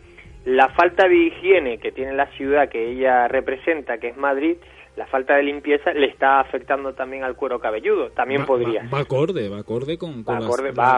la 0.45 0.69
falta 0.69 1.07
de 1.07 1.15
higiene 1.15 1.77
que 1.79 1.91
tiene 1.91 2.13
la 2.13 2.27
ciudad 2.37 2.69
que 2.69 2.91
ella 2.91 3.27
representa, 3.27 3.97
que 3.97 4.09
es 4.09 4.17
Madrid, 4.17 4.55
la 4.95 5.05
falta 5.07 5.35
de 5.35 5.43
limpieza 5.43 5.91
le 5.93 6.07
está 6.07 6.39
afectando 6.41 6.93
también 6.93 7.23
al 7.23 7.35
cuero 7.35 7.59
cabelludo. 7.59 8.09
También 8.09 8.41
Va- 8.41 8.45
podría. 8.45 8.83
Va, 8.83 8.89
va 8.89 8.99
acorde, 8.99 9.47
va 9.49 9.59
acorde 9.59 9.97
con, 9.97 10.23
con 10.23 10.35
Va 10.35 10.39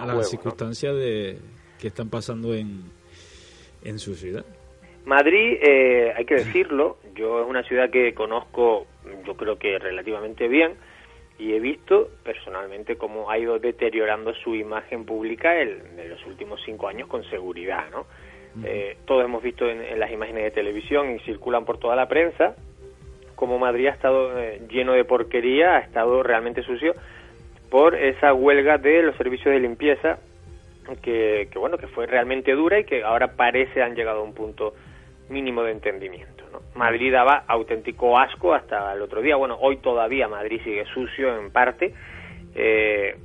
las, 0.06 0.08
la- 0.18 0.24
circunstancias 0.24 0.96
de, 0.96 1.38
que 1.80 1.88
están 1.88 2.10
pasando 2.10 2.54
en, 2.56 2.82
en 3.84 4.00
su 4.00 4.16
ciudad. 4.16 4.46
Madrid, 5.06 5.58
eh, 5.62 6.14
hay 6.16 6.26
que 6.26 6.36
decirlo, 6.36 6.98
yo 7.16 7.42
es 7.42 7.48
una 7.50 7.64
ciudad 7.64 7.90
que 7.90 8.14
conozco, 8.14 8.86
yo 9.26 9.36
creo 9.36 9.58
que 9.58 9.80
relativamente 9.80 10.48
bien, 10.48 10.74
y 11.40 11.54
he 11.54 11.60
visto 11.60 12.10
personalmente 12.24 12.98
cómo 12.98 13.32
ha 13.32 13.38
ido 13.40 13.58
deteriorando 13.58 14.34
su 14.36 14.54
imagen 14.56 15.06
pública 15.06 15.56
el- 15.60 15.82
en 15.98 16.10
los 16.10 16.24
últimos 16.28 16.62
cinco 16.64 16.88
años 16.88 17.08
con 17.08 17.24
seguridad, 17.26 17.86
¿no? 17.92 18.06
Eh, 18.66 18.98
todos 19.06 19.24
hemos 19.24 19.42
visto 19.42 19.68
en, 19.70 19.82
en 19.82 19.98
las 19.98 20.12
imágenes 20.12 20.44
de 20.44 20.52
televisión 20.52 21.16
y 21.16 21.20
circulan 21.22 21.64
por 21.64 21.78
toda 21.80 21.96
la 21.96 22.08
prensa 22.10 22.54
como 23.36 23.58
Madrid 23.58 23.88
ha 23.88 23.92
estado 23.92 24.38
eh, 24.40 24.62
lleno 24.70 24.92
de 24.94 25.04
porquería, 25.06 25.78
ha 25.78 25.80
estado 25.80 26.22
realmente 26.22 26.62
sucio 26.62 26.94
por 27.72 27.96
esa 27.96 28.34
huelga 28.34 28.78
de 28.78 29.02
los 29.04 29.16
servicios 29.16 29.54
de 29.54 29.60
limpieza 29.62 30.20
que, 31.02 31.48
que, 31.50 31.58
bueno 31.58 31.78
que 31.78 31.88
fue 31.88 32.06
realmente 32.06 32.52
dura 32.52 32.78
y 32.80 32.84
que 32.84 33.04
ahora 33.04 33.30
parece 33.36 33.82
han 33.82 33.96
llegado 33.96 34.20
a 34.20 34.24
un 34.24 34.34
punto 34.36 34.74
mínimo 35.32 35.64
de 35.64 35.72
entendimiento. 35.72 36.44
¿no? 36.52 36.60
Madrid 36.76 37.12
daba 37.12 37.44
auténtico 37.48 38.20
asco 38.20 38.54
hasta 38.54 38.94
el 38.94 39.02
otro 39.02 39.22
día. 39.22 39.36
Bueno, 39.36 39.58
hoy 39.60 39.78
todavía 39.78 40.28
Madrid 40.28 40.62
sigue 40.64 40.86
sucio 40.94 41.38
en 41.40 41.52
parte 41.52 41.94
eh, 42.56 43.16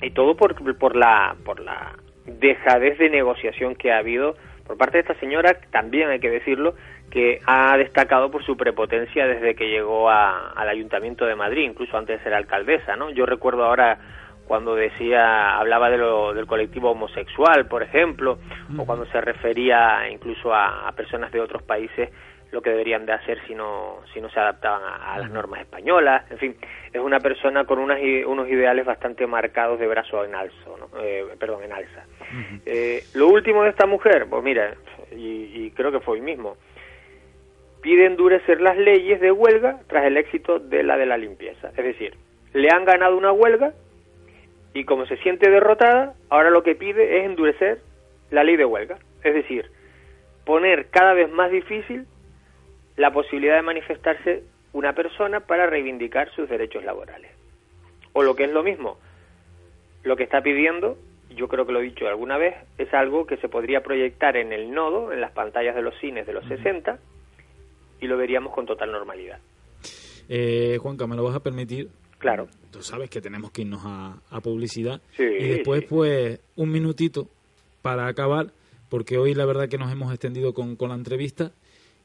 y 0.00 0.10
todo 0.10 0.36
por, 0.36 0.54
por 0.78 0.96
la 0.96 1.34
por 1.44 1.60
la 1.60 1.92
dejadez 2.26 2.98
de 2.98 3.10
negociación 3.10 3.74
que 3.74 3.92
ha 3.92 3.98
habido 3.98 4.34
por 4.66 4.76
parte 4.78 4.98
de 4.98 5.00
esta 5.00 5.18
señora, 5.18 5.58
también 5.72 6.08
hay 6.08 6.20
que 6.20 6.30
decirlo, 6.30 6.74
que 7.10 7.40
ha 7.46 7.76
destacado 7.76 8.30
por 8.30 8.44
su 8.44 8.56
prepotencia 8.56 9.26
desde 9.26 9.56
que 9.56 9.68
llegó 9.68 10.08
a- 10.08 10.52
al 10.52 10.68
Ayuntamiento 10.68 11.26
de 11.26 11.34
Madrid, 11.34 11.64
incluso 11.64 11.98
antes 11.98 12.18
de 12.18 12.24
ser 12.24 12.32
alcaldesa, 12.32 12.94
¿no? 12.96 13.10
Yo 13.10 13.26
recuerdo 13.26 13.64
ahora 13.64 13.98
cuando 14.46 14.74
decía, 14.74 15.56
hablaba 15.58 15.90
de 15.90 15.98
lo, 15.98 16.34
del 16.34 16.46
colectivo 16.46 16.90
homosexual, 16.90 17.66
por 17.66 17.82
ejemplo, 17.82 18.38
o 18.76 18.84
cuando 18.84 19.06
se 19.06 19.20
refería 19.20 20.08
incluso 20.10 20.52
a, 20.52 20.88
a 20.88 20.92
personas 20.92 21.32
de 21.32 21.40
otros 21.40 21.62
países 21.62 22.10
lo 22.52 22.60
que 22.60 22.70
deberían 22.70 23.06
de 23.06 23.12
hacer 23.12 23.38
si 23.46 23.54
no, 23.54 24.00
si 24.12 24.20
no 24.20 24.28
se 24.28 24.38
adaptaban 24.38 24.82
a, 24.82 25.14
a 25.14 25.18
las 25.18 25.30
normas 25.30 25.60
españolas, 25.62 26.30
en 26.30 26.36
fin, 26.38 26.56
es 26.92 27.00
una 27.00 27.18
persona 27.18 27.64
con 27.64 27.78
unas, 27.78 27.98
unos 28.26 28.46
ideales 28.48 28.84
bastante 28.84 29.26
marcados 29.26 29.80
de 29.80 29.86
brazo 29.86 30.22
en 30.24 30.34
alzo, 30.34 30.76
¿no? 30.78 31.00
Eh, 31.00 31.24
perdón, 31.38 31.64
en 31.64 31.72
alza. 31.72 32.04
Eh, 32.66 33.04
lo 33.14 33.28
último 33.28 33.62
de 33.62 33.70
esta 33.70 33.86
mujer, 33.86 34.26
pues 34.28 34.44
mira, 34.44 34.74
y, 35.10 35.64
y 35.64 35.70
creo 35.70 35.90
que 35.90 36.00
fue 36.00 36.14
hoy 36.14 36.20
mismo, 36.20 36.58
pide 37.80 38.04
endurecer 38.04 38.60
las 38.60 38.76
leyes 38.76 39.20
de 39.20 39.32
huelga 39.32 39.80
tras 39.88 40.04
el 40.04 40.18
éxito 40.18 40.58
de 40.58 40.82
la 40.82 40.98
de 40.98 41.06
la 41.06 41.16
limpieza. 41.16 41.68
Es 41.68 41.84
decir, 41.84 42.16
le 42.52 42.68
han 42.70 42.84
ganado 42.84 43.16
una 43.16 43.32
huelga 43.32 43.72
y 44.74 44.84
como 44.84 45.06
se 45.06 45.16
siente 45.18 45.50
derrotada, 45.50 46.14
ahora 46.30 46.50
lo 46.50 46.62
que 46.62 46.74
pide 46.74 47.18
es 47.18 47.26
endurecer 47.26 47.80
la 48.30 48.44
ley 48.44 48.56
de 48.56 48.64
huelga. 48.64 48.98
Es 49.22 49.34
decir, 49.34 49.70
poner 50.44 50.88
cada 50.88 51.12
vez 51.12 51.30
más 51.30 51.50
difícil 51.50 52.06
la 52.96 53.12
posibilidad 53.12 53.56
de 53.56 53.62
manifestarse 53.62 54.44
una 54.72 54.94
persona 54.94 55.40
para 55.40 55.66
reivindicar 55.66 56.30
sus 56.34 56.48
derechos 56.48 56.84
laborales. 56.84 57.30
O 58.12 58.22
lo 58.22 58.34
que 58.34 58.44
es 58.44 58.50
lo 58.50 58.62
mismo, 58.62 58.98
lo 60.02 60.16
que 60.16 60.24
está 60.24 60.42
pidiendo, 60.42 60.96
yo 61.30 61.48
creo 61.48 61.66
que 61.66 61.72
lo 61.72 61.80
he 61.80 61.84
dicho 61.84 62.06
alguna 62.06 62.38
vez, 62.38 62.54
es 62.78 62.92
algo 62.94 63.26
que 63.26 63.36
se 63.38 63.48
podría 63.48 63.82
proyectar 63.82 64.36
en 64.36 64.52
el 64.52 64.72
nodo, 64.72 65.12
en 65.12 65.20
las 65.20 65.32
pantallas 65.32 65.74
de 65.74 65.82
los 65.82 65.94
cines 65.98 66.26
de 66.26 66.32
los 66.32 66.44
60, 66.46 66.98
y 68.00 68.06
lo 68.06 68.16
veríamos 68.16 68.52
con 68.52 68.66
total 68.66 68.92
normalidad. 68.92 69.38
Eh, 70.28 70.78
Juanca, 70.80 71.06
¿me 71.06 71.16
lo 71.16 71.24
vas 71.24 71.36
a 71.36 71.42
permitir? 71.42 71.88
Claro. 72.22 72.48
Tú 72.70 72.82
sabes 72.82 73.10
que 73.10 73.20
tenemos 73.20 73.50
que 73.50 73.62
irnos 73.62 73.82
a, 73.84 74.18
a 74.30 74.40
publicidad. 74.40 75.02
Sí, 75.16 75.24
y 75.24 75.48
después, 75.48 75.80
sí. 75.82 75.86
pues, 75.90 76.40
un 76.56 76.70
minutito 76.70 77.28
para 77.82 78.06
acabar, 78.06 78.52
porque 78.88 79.18
hoy 79.18 79.34
la 79.34 79.44
verdad 79.44 79.68
que 79.68 79.76
nos 79.76 79.92
hemos 79.92 80.10
extendido 80.12 80.54
con, 80.54 80.76
con 80.76 80.88
la 80.88 80.94
entrevista. 80.94 81.52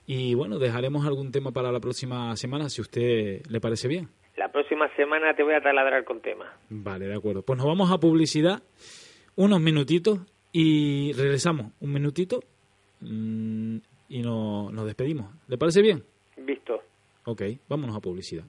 Y 0.05 0.33
bueno, 0.35 0.57
dejaremos 0.59 1.05
algún 1.05 1.31
tema 1.31 1.51
para 1.51 1.71
la 1.71 1.79
próxima 1.79 2.35
semana, 2.35 2.69
si 2.69 2.81
a 2.81 2.83
usted 2.83 3.41
le 3.47 3.59
parece 3.61 3.87
bien. 3.87 4.09
La 4.37 4.51
próxima 4.51 4.87
semana 4.95 5.33
te 5.35 5.43
voy 5.43 5.53
a 5.53 5.61
taladrar 5.61 6.03
con 6.03 6.21
temas. 6.21 6.47
Vale, 6.69 7.07
de 7.07 7.15
acuerdo. 7.15 7.41
Pues 7.43 7.57
nos 7.57 7.65
vamos 7.67 7.91
a 7.91 7.97
publicidad, 7.99 8.61
unos 9.35 9.59
minutitos, 9.61 10.19
y 10.51 11.11
regresamos 11.13 11.71
un 11.81 11.91
minutito 11.93 12.39
mm, 13.01 13.77
y 14.09 14.21
no- 14.21 14.71
nos 14.71 14.85
despedimos. 14.85 15.29
¿Le 15.47 15.57
parece 15.57 15.81
bien? 15.81 16.03
Visto. 16.37 16.81
Ok, 17.25 17.41
vámonos 17.67 17.95
a 17.95 17.99
publicidad. 17.99 18.45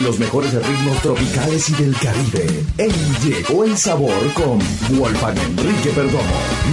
Los 0.00 0.18
mejores 0.18 0.52
ritmos 0.52 1.00
tropicales 1.00 1.70
y 1.70 1.72
del 1.74 1.96
Caribe. 1.96 2.64
En 2.76 2.92
Llegó 3.22 3.64
el 3.64 3.76
Sabor 3.78 4.32
con 4.34 4.58
Wolfgang 4.98 5.38
Enrique 5.38 5.90
Perdomo. 5.90 6.22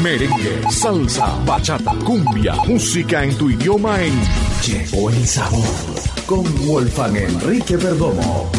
Merengue, 0.01 0.61
salsa, 0.69 1.27
bachata, 1.45 1.93
cumbia, 2.03 2.53
música 2.67 3.23
en 3.23 3.35
tu 3.37 3.49
idioma 3.49 4.01
en 4.01 4.13
Llegó 4.65 5.09
el 5.09 5.25
Sabor 5.25 5.63
con 6.25 6.43
Wolfgang 6.67 7.15
Enrique 7.15 7.77
Perdomo. 7.77 8.51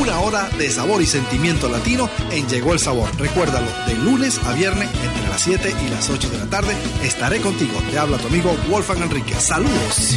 Una 0.00 0.20
hora 0.20 0.48
de 0.56 0.70
sabor 0.70 1.02
y 1.02 1.06
sentimiento 1.06 1.68
latino 1.68 2.08
en 2.30 2.46
Llegó 2.48 2.72
el 2.72 2.78
Sabor. 2.78 3.10
Recuérdalo, 3.18 3.66
de 3.88 3.94
lunes 3.94 4.38
a 4.46 4.52
viernes 4.52 4.88
entre 5.04 5.28
las 5.28 5.40
7 5.40 5.74
y 5.84 5.90
las 5.90 6.08
8 6.08 6.30
de 6.30 6.38
la 6.38 6.46
tarde 6.46 6.76
estaré 7.02 7.40
contigo. 7.40 7.80
Te 7.90 7.98
habla 7.98 8.16
tu 8.18 8.28
amigo 8.28 8.56
Wolfgang 8.70 9.02
Enrique. 9.02 9.34
Saludos. 9.34 10.16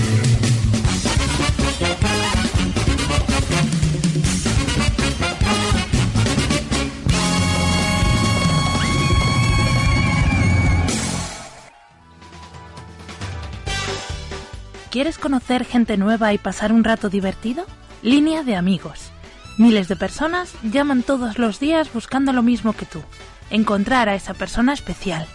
¿Quieres 14.91 15.17
conocer 15.17 15.63
gente 15.63 15.95
nueva 15.95 16.33
y 16.33 16.37
pasar 16.37 16.73
un 16.73 16.83
rato 16.83 17.07
divertido? 17.07 17.65
Línea 18.01 18.43
de 18.43 18.57
amigos. 18.57 19.11
Miles 19.57 19.87
de 19.87 19.95
personas 19.95 20.53
llaman 20.63 21.01
todos 21.01 21.39
los 21.39 21.61
días 21.61 21.93
buscando 21.93 22.33
lo 22.33 22.43
mismo 22.43 22.73
que 22.73 22.85
tú. 22.85 23.01
Encontrar 23.49 24.09
a 24.09 24.15
esa 24.15 24.33
persona 24.33 24.73
especial. 24.73 25.25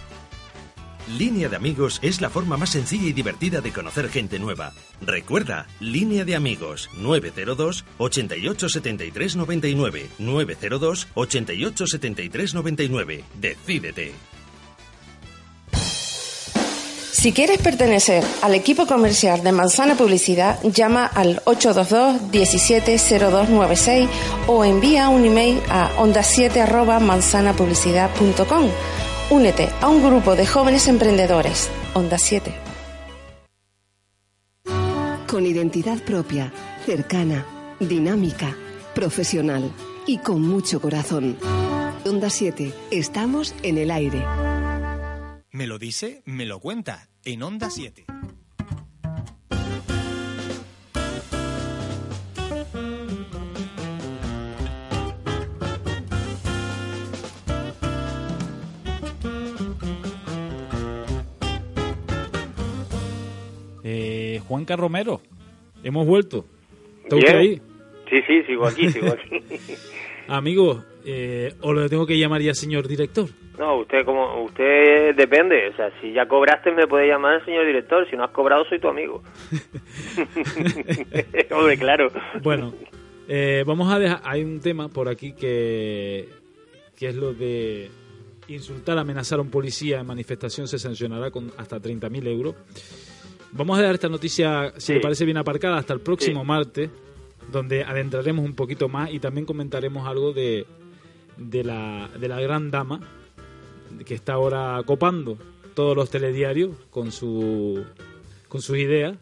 Línea 1.19 1.49
de 1.49 1.57
amigos 1.57 2.01
es 2.03 2.21
la 2.21 2.29
forma 2.29 2.59
más 2.59 2.69
sencilla 2.69 3.07
y 3.09 3.15
divertida 3.15 3.63
de 3.63 3.73
conocer 3.73 4.11
gente 4.11 4.39
nueva. 4.39 4.75
Recuerda, 5.01 5.67
Línea 5.81 6.27
de 6.27 6.37
amigos 6.37 6.91
902 6.99 7.87
88 7.97 8.69
73 8.69 9.37
99 9.37 10.11
902 10.19 11.09
88 11.15 11.87
73 11.87 12.55
99. 12.55 13.25
Decídete. 13.41 14.36
Si 17.17 17.33
quieres 17.33 17.57
pertenecer 17.59 18.23
al 18.43 18.55
equipo 18.55 18.87
comercial 18.87 19.43
de 19.43 19.51
Manzana 19.51 19.95
Publicidad, 19.95 20.63
llama 20.63 21.07
al 21.07 21.41
822 21.47 22.31
170296 22.31 24.09
o 24.47 24.63
envía 24.67 25.09
un 25.09 25.25
email 25.25 25.63
a 25.71 25.97
onda7 25.97 27.01
manzanapublicidad.com. 27.01 28.69
Únete 29.31 29.71
a 29.81 29.89
un 29.89 30.05
grupo 30.05 30.37
de 30.37 30.47
jóvenes 30.47 30.89
emprendedores. 30.89 31.71
Onda 31.95 32.19
7. 32.19 32.55
Con 35.27 35.47
identidad 35.47 35.99
propia, 36.01 36.53
cercana, 36.85 37.47
dinámica, 37.81 38.55
profesional 38.95 39.73
y 40.07 40.19
con 40.19 40.43
mucho 40.43 40.83
corazón. 40.83 41.39
Onda 42.05 42.29
7, 42.29 42.75
estamos 42.91 43.55
en 43.63 43.79
el 43.79 43.91
aire. 43.91 44.23
Me 45.57 45.67
lo 45.67 45.79
dice, 45.79 46.21
me 46.27 46.45
lo 46.45 46.61
cuenta, 46.61 47.09
en 47.25 47.43
Onda 47.43 47.71
7. 47.71 48.05
Eh, 63.83 64.43
Juanca 64.47 64.77
Romero, 64.77 65.23
hemos 65.83 66.07
vuelto. 66.07 66.45
¿Está 67.05 67.17
Bien. 67.17 67.27
usted 67.29 67.39
ahí? 67.39 67.63
Sí, 68.11 68.17
sí, 68.27 68.43
sigo 68.43 68.67
aquí, 68.67 68.91
sigo 68.93 69.07
aquí. 69.07 69.43
Amigo, 70.29 70.85
eh, 71.07 71.55
¿o 71.63 71.73
lo 71.73 71.89
tengo 71.89 72.07
que 72.07 72.19
llamar 72.19 72.43
ya 72.43 72.53
señor 72.53 72.87
director? 72.89 73.31
No, 73.59 73.79
usted 73.79 74.05
como 74.05 74.43
usted 74.45 75.15
depende, 75.17 75.69
o 75.69 75.77
sea, 75.77 75.91
si 76.01 76.13
ya 76.13 76.29
cobraste 76.29 76.73
me 76.73 76.87
puede 76.87 77.09
llamar 77.09 77.43
señor 77.45 77.65
director, 77.65 78.09
si 78.11 78.17
no 78.17 78.25
has 78.25 78.31
cobrado 78.31 78.65
soy 78.67 78.79
tu 78.79 78.89
amigo. 78.89 79.23
Hombre, 81.51 81.79
claro. 81.79 82.09
Bueno, 82.43 82.73
eh, 83.29 83.65
vamos 83.67 83.93
a 83.93 83.99
dejar. 83.99 84.21
Hay 84.25 84.43
un 84.45 84.61
tema 84.61 84.89
por 84.89 85.09
aquí 85.09 85.33
que, 85.33 86.29
que 86.97 87.09
es 87.09 87.17
lo 87.17 87.33
de 87.33 87.91
insultar, 88.49 88.99
amenazar 88.99 89.39
a 89.39 89.43
un 89.43 89.51
policía 89.51 90.01
en 90.01 90.07
manifestación 90.07 90.69
se 90.69 90.79
sancionará 90.79 91.31
con 91.31 91.51
hasta 91.57 91.81
30.000 91.81 92.27
euros. 92.29 92.55
Vamos 93.53 93.79
a 93.79 93.81
dejar 93.81 93.95
esta 93.95 94.09
noticia, 94.09 94.73
si 94.77 94.89
Sí. 94.89 94.93
le 94.95 95.01
parece 95.01 95.25
bien 95.25 95.39
aparcada, 95.39 95.79
hasta 95.79 95.95
el 95.95 96.01
próximo 96.01 96.43
Sí. 96.43 96.47
martes, 96.47 96.91
donde 97.51 97.85
adentraremos 97.85 98.45
un 98.45 98.55
poquito 98.55 98.89
más 98.89 99.11
y 99.13 99.19
también 99.19 99.47
comentaremos 99.47 100.07
algo 100.07 100.33
de, 100.33 100.67
de, 101.39 101.65
la, 101.65 102.09
de 102.21 102.29
la 102.29 102.41
gran 102.41 102.71
dama 102.71 103.01
que 104.07 104.15
está 104.15 104.35
ahora 104.35 104.81
copando 104.87 105.39
todos 105.75 105.97
los 105.97 106.11
telediarios 106.11 106.77
con 106.91 107.13
su 107.13 107.85
con 108.49 108.61
sus 108.61 108.79
ideas, 108.79 109.17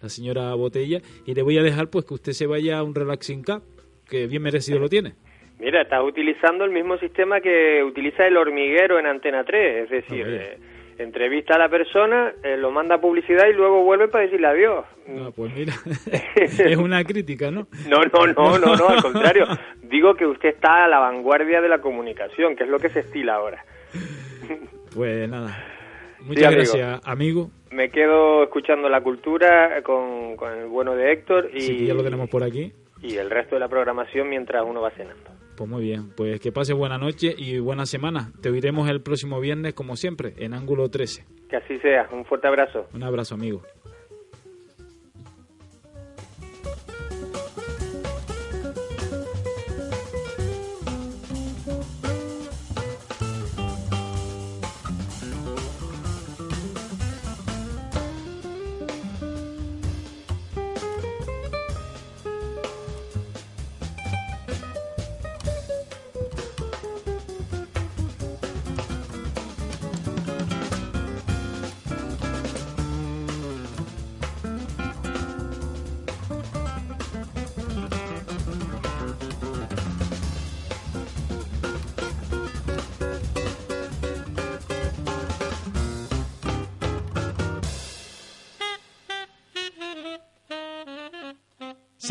la 0.00 0.08
señora 0.08 0.54
Botella, 0.54 1.00
y 1.26 1.34
le 1.34 1.42
voy 1.42 1.58
a 1.58 1.62
dejar 1.62 1.88
pues 1.88 2.04
que 2.04 2.14
usted 2.14 2.32
se 2.32 2.46
vaya 2.46 2.78
a 2.78 2.82
un 2.82 2.94
relaxing 2.94 3.42
cup 3.42 3.62
que 4.08 4.26
bien 4.26 4.42
merecido 4.42 4.78
lo 4.78 4.88
tiene. 4.88 5.14
Mira, 5.58 5.82
estás 5.82 6.02
utilizando 6.02 6.64
el 6.64 6.70
mismo 6.70 6.98
sistema 6.98 7.40
que 7.40 7.82
utiliza 7.84 8.26
el 8.26 8.36
hormiguero 8.36 8.98
en 8.98 9.06
Antena 9.06 9.44
3, 9.44 9.84
es 9.84 9.90
decir, 9.90 10.26
Oye. 10.26 10.36
eh, 10.36 10.58
entrevista 10.98 11.54
a 11.54 11.58
la 11.58 11.68
persona, 11.68 12.32
eh, 12.42 12.56
lo 12.56 12.70
manda 12.70 12.96
a 12.96 13.00
publicidad 13.00 13.46
y 13.48 13.52
luego 13.52 13.82
vuelve 13.84 14.08
para 14.08 14.24
decirle 14.24 14.46
adiós. 14.46 14.84
Ah, 15.08 15.30
pues 15.34 15.54
mira, 15.54 15.74
es 16.34 16.76
una 16.76 17.04
crítica, 17.04 17.50
¿no? 17.50 17.68
No, 17.88 18.00
no, 18.02 18.26
no, 18.26 18.58
no, 18.58 18.76
no, 18.76 18.88
al 18.88 19.02
contrario. 19.02 19.46
Digo 19.82 20.14
que 20.14 20.26
usted 20.26 20.48
está 20.50 20.84
a 20.84 20.88
la 20.88 20.98
vanguardia 20.98 21.60
de 21.60 21.68
la 21.68 21.80
comunicación, 21.80 22.56
que 22.56 22.64
es 22.64 22.70
lo 22.70 22.78
que 22.78 22.88
se 22.90 23.00
estila 23.00 23.34
ahora. 23.34 23.64
Pues 24.94 25.26
nada, 25.28 25.56
muchas 26.20 26.52
gracias, 26.54 27.00
amigo. 27.04 27.50
Me 27.70 27.88
quedo 27.90 28.42
escuchando 28.42 28.90
la 28.90 29.00
cultura 29.00 29.82
con, 29.82 30.36
con 30.36 30.52
el 30.52 30.66
bueno 30.66 30.94
de 30.94 31.12
Héctor 31.12 31.50
y, 31.54 31.60
Sí, 31.62 31.86
ya 31.86 31.94
lo 31.94 32.02
tenemos 32.04 32.28
por 32.28 32.42
aquí. 32.44 32.72
y 33.00 33.16
el 33.16 33.30
resto 33.30 33.54
de 33.56 33.60
la 33.60 33.68
programación 33.68 34.28
mientras 34.28 34.62
uno 34.66 34.82
va 34.82 34.90
cenando. 34.90 35.30
Pues 35.56 35.68
muy 35.68 35.82
bien, 35.82 36.10
pues 36.14 36.40
que 36.40 36.52
pase 36.52 36.74
buena 36.74 36.98
noche 36.98 37.34
y 37.36 37.58
buena 37.58 37.86
semana. 37.86 38.32
Te 38.42 38.50
oiremos 38.50 38.88
el 38.90 39.00
próximo 39.02 39.40
viernes, 39.40 39.72
como 39.74 39.96
siempre, 39.96 40.34
en 40.38 40.52
Ángulo 40.54 40.88
13. 40.90 41.24
Que 41.48 41.56
así 41.56 41.78
sea. 41.78 42.08
Un 42.12 42.24
fuerte 42.26 42.48
abrazo. 42.48 42.88
Un 42.94 43.02
abrazo, 43.02 43.34
amigo. 43.34 43.62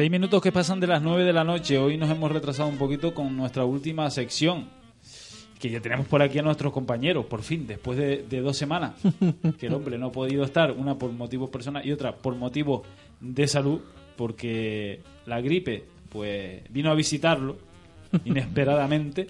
Seis 0.02 0.10
minutos 0.10 0.42
que 0.42 0.52
pasan 0.52 0.80
de 0.80 0.88
las 0.88 1.04
nueve 1.04 1.24
de 1.24 1.32
la 1.32 1.44
noche. 1.44 1.78
Hoy 1.78 1.96
nos 1.96 2.10
hemos 2.10 2.32
retrasado 2.32 2.68
un 2.68 2.80
poquito 2.80 3.14
con 3.14 3.38
nuestra 3.38 3.66
última 3.66 4.10
sección. 4.10 4.68
Que 5.60 5.70
ya 5.70 5.80
tenemos 5.80 6.08
por 6.08 6.24
aquí 6.24 6.40
a 6.40 6.42
nuestros 6.42 6.74
compañeros, 6.74 7.28
por 7.28 7.44
fin, 7.44 7.68
después 7.68 8.00
de, 8.00 8.26
de 8.28 8.42
dos 8.42 8.58
semanas. 8.58 8.94
Que 9.60 9.68
el 9.68 9.76
hombre 9.76 10.00
no 10.00 10.08
ha 10.08 10.12
podido 10.12 10.44
estar, 10.44 10.72
una 10.72 10.98
por 10.98 11.12
motivos 11.12 11.52
personales 11.52 11.88
y 11.88 11.92
otra 11.92 12.16
por 12.16 12.34
motivos 12.34 12.82
de 13.20 13.48
salud, 13.48 13.80
porque 14.18 15.02
la 15.28 15.40
gripe, 15.40 15.86
pues, 16.10 16.64
vino 16.72 16.90
a 16.90 16.96
visitarlo 16.96 17.58
inesperadamente. 18.26 19.28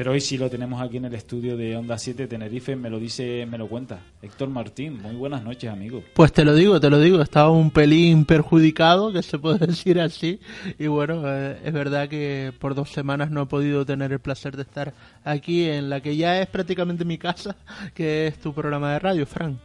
Pero 0.00 0.12
hoy 0.12 0.22
sí 0.22 0.38
lo 0.38 0.48
tenemos 0.48 0.80
aquí 0.80 0.96
en 0.96 1.04
el 1.04 1.14
estudio 1.14 1.58
de 1.58 1.76
Onda 1.76 1.98
7 1.98 2.26
Tenerife, 2.26 2.74
me 2.74 2.88
lo 2.88 2.98
dice, 2.98 3.44
me 3.44 3.58
lo 3.58 3.68
cuenta. 3.68 4.00
Héctor 4.22 4.48
Martín, 4.48 4.98
muy 5.02 5.14
buenas 5.14 5.44
noches, 5.44 5.70
amigo. 5.70 6.02
Pues 6.14 6.32
te 6.32 6.42
lo 6.42 6.54
digo, 6.54 6.80
te 6.80 6.88
lo 6.88 6.98
digo, 6.98 7.20
estaba 7.20 7.50
un 7.50 7.70
pelín 7.70 8.24
perjudicado, 8.24 9.12
que 9.12 9.22
se 9.22 9.38
puede 9.38 9.58
decir 9.66 10.00
así, 10.00 10.40
y 10.78 10.86
bueno, 10.86 11.24
eh, 11.26 11.60
es 11.62 11.72
verdad 11.74 12.08
que 12.08 12.50
por 12.58 12.74
dos 12.74 12.88
semanas 12.88 13.30
no 13.30 13.42
he 13.42 13.46
podido 13.46 13.84
tener 13.84 14.10
el 14.10 14.20
placer 14.20 14.56
de 14.56 14.62
estar 14.62 14.94
aquí 15.22 15.68
en 15.68 15.90
la 15.90 16.00
que 16.00 16.16
ya 16.16 16.40
es 16.40 16.46
prácticamente 16.46 17.04
mi 17.04 17.18
casa, 17.18 17.54
que 17.94 18.26
es 18.26 18.38
tu 18.38 18.54
programa 18.54 18.94
de 18.94 19.00
radio, 19.00 19.26
Fran. 19.26 19.58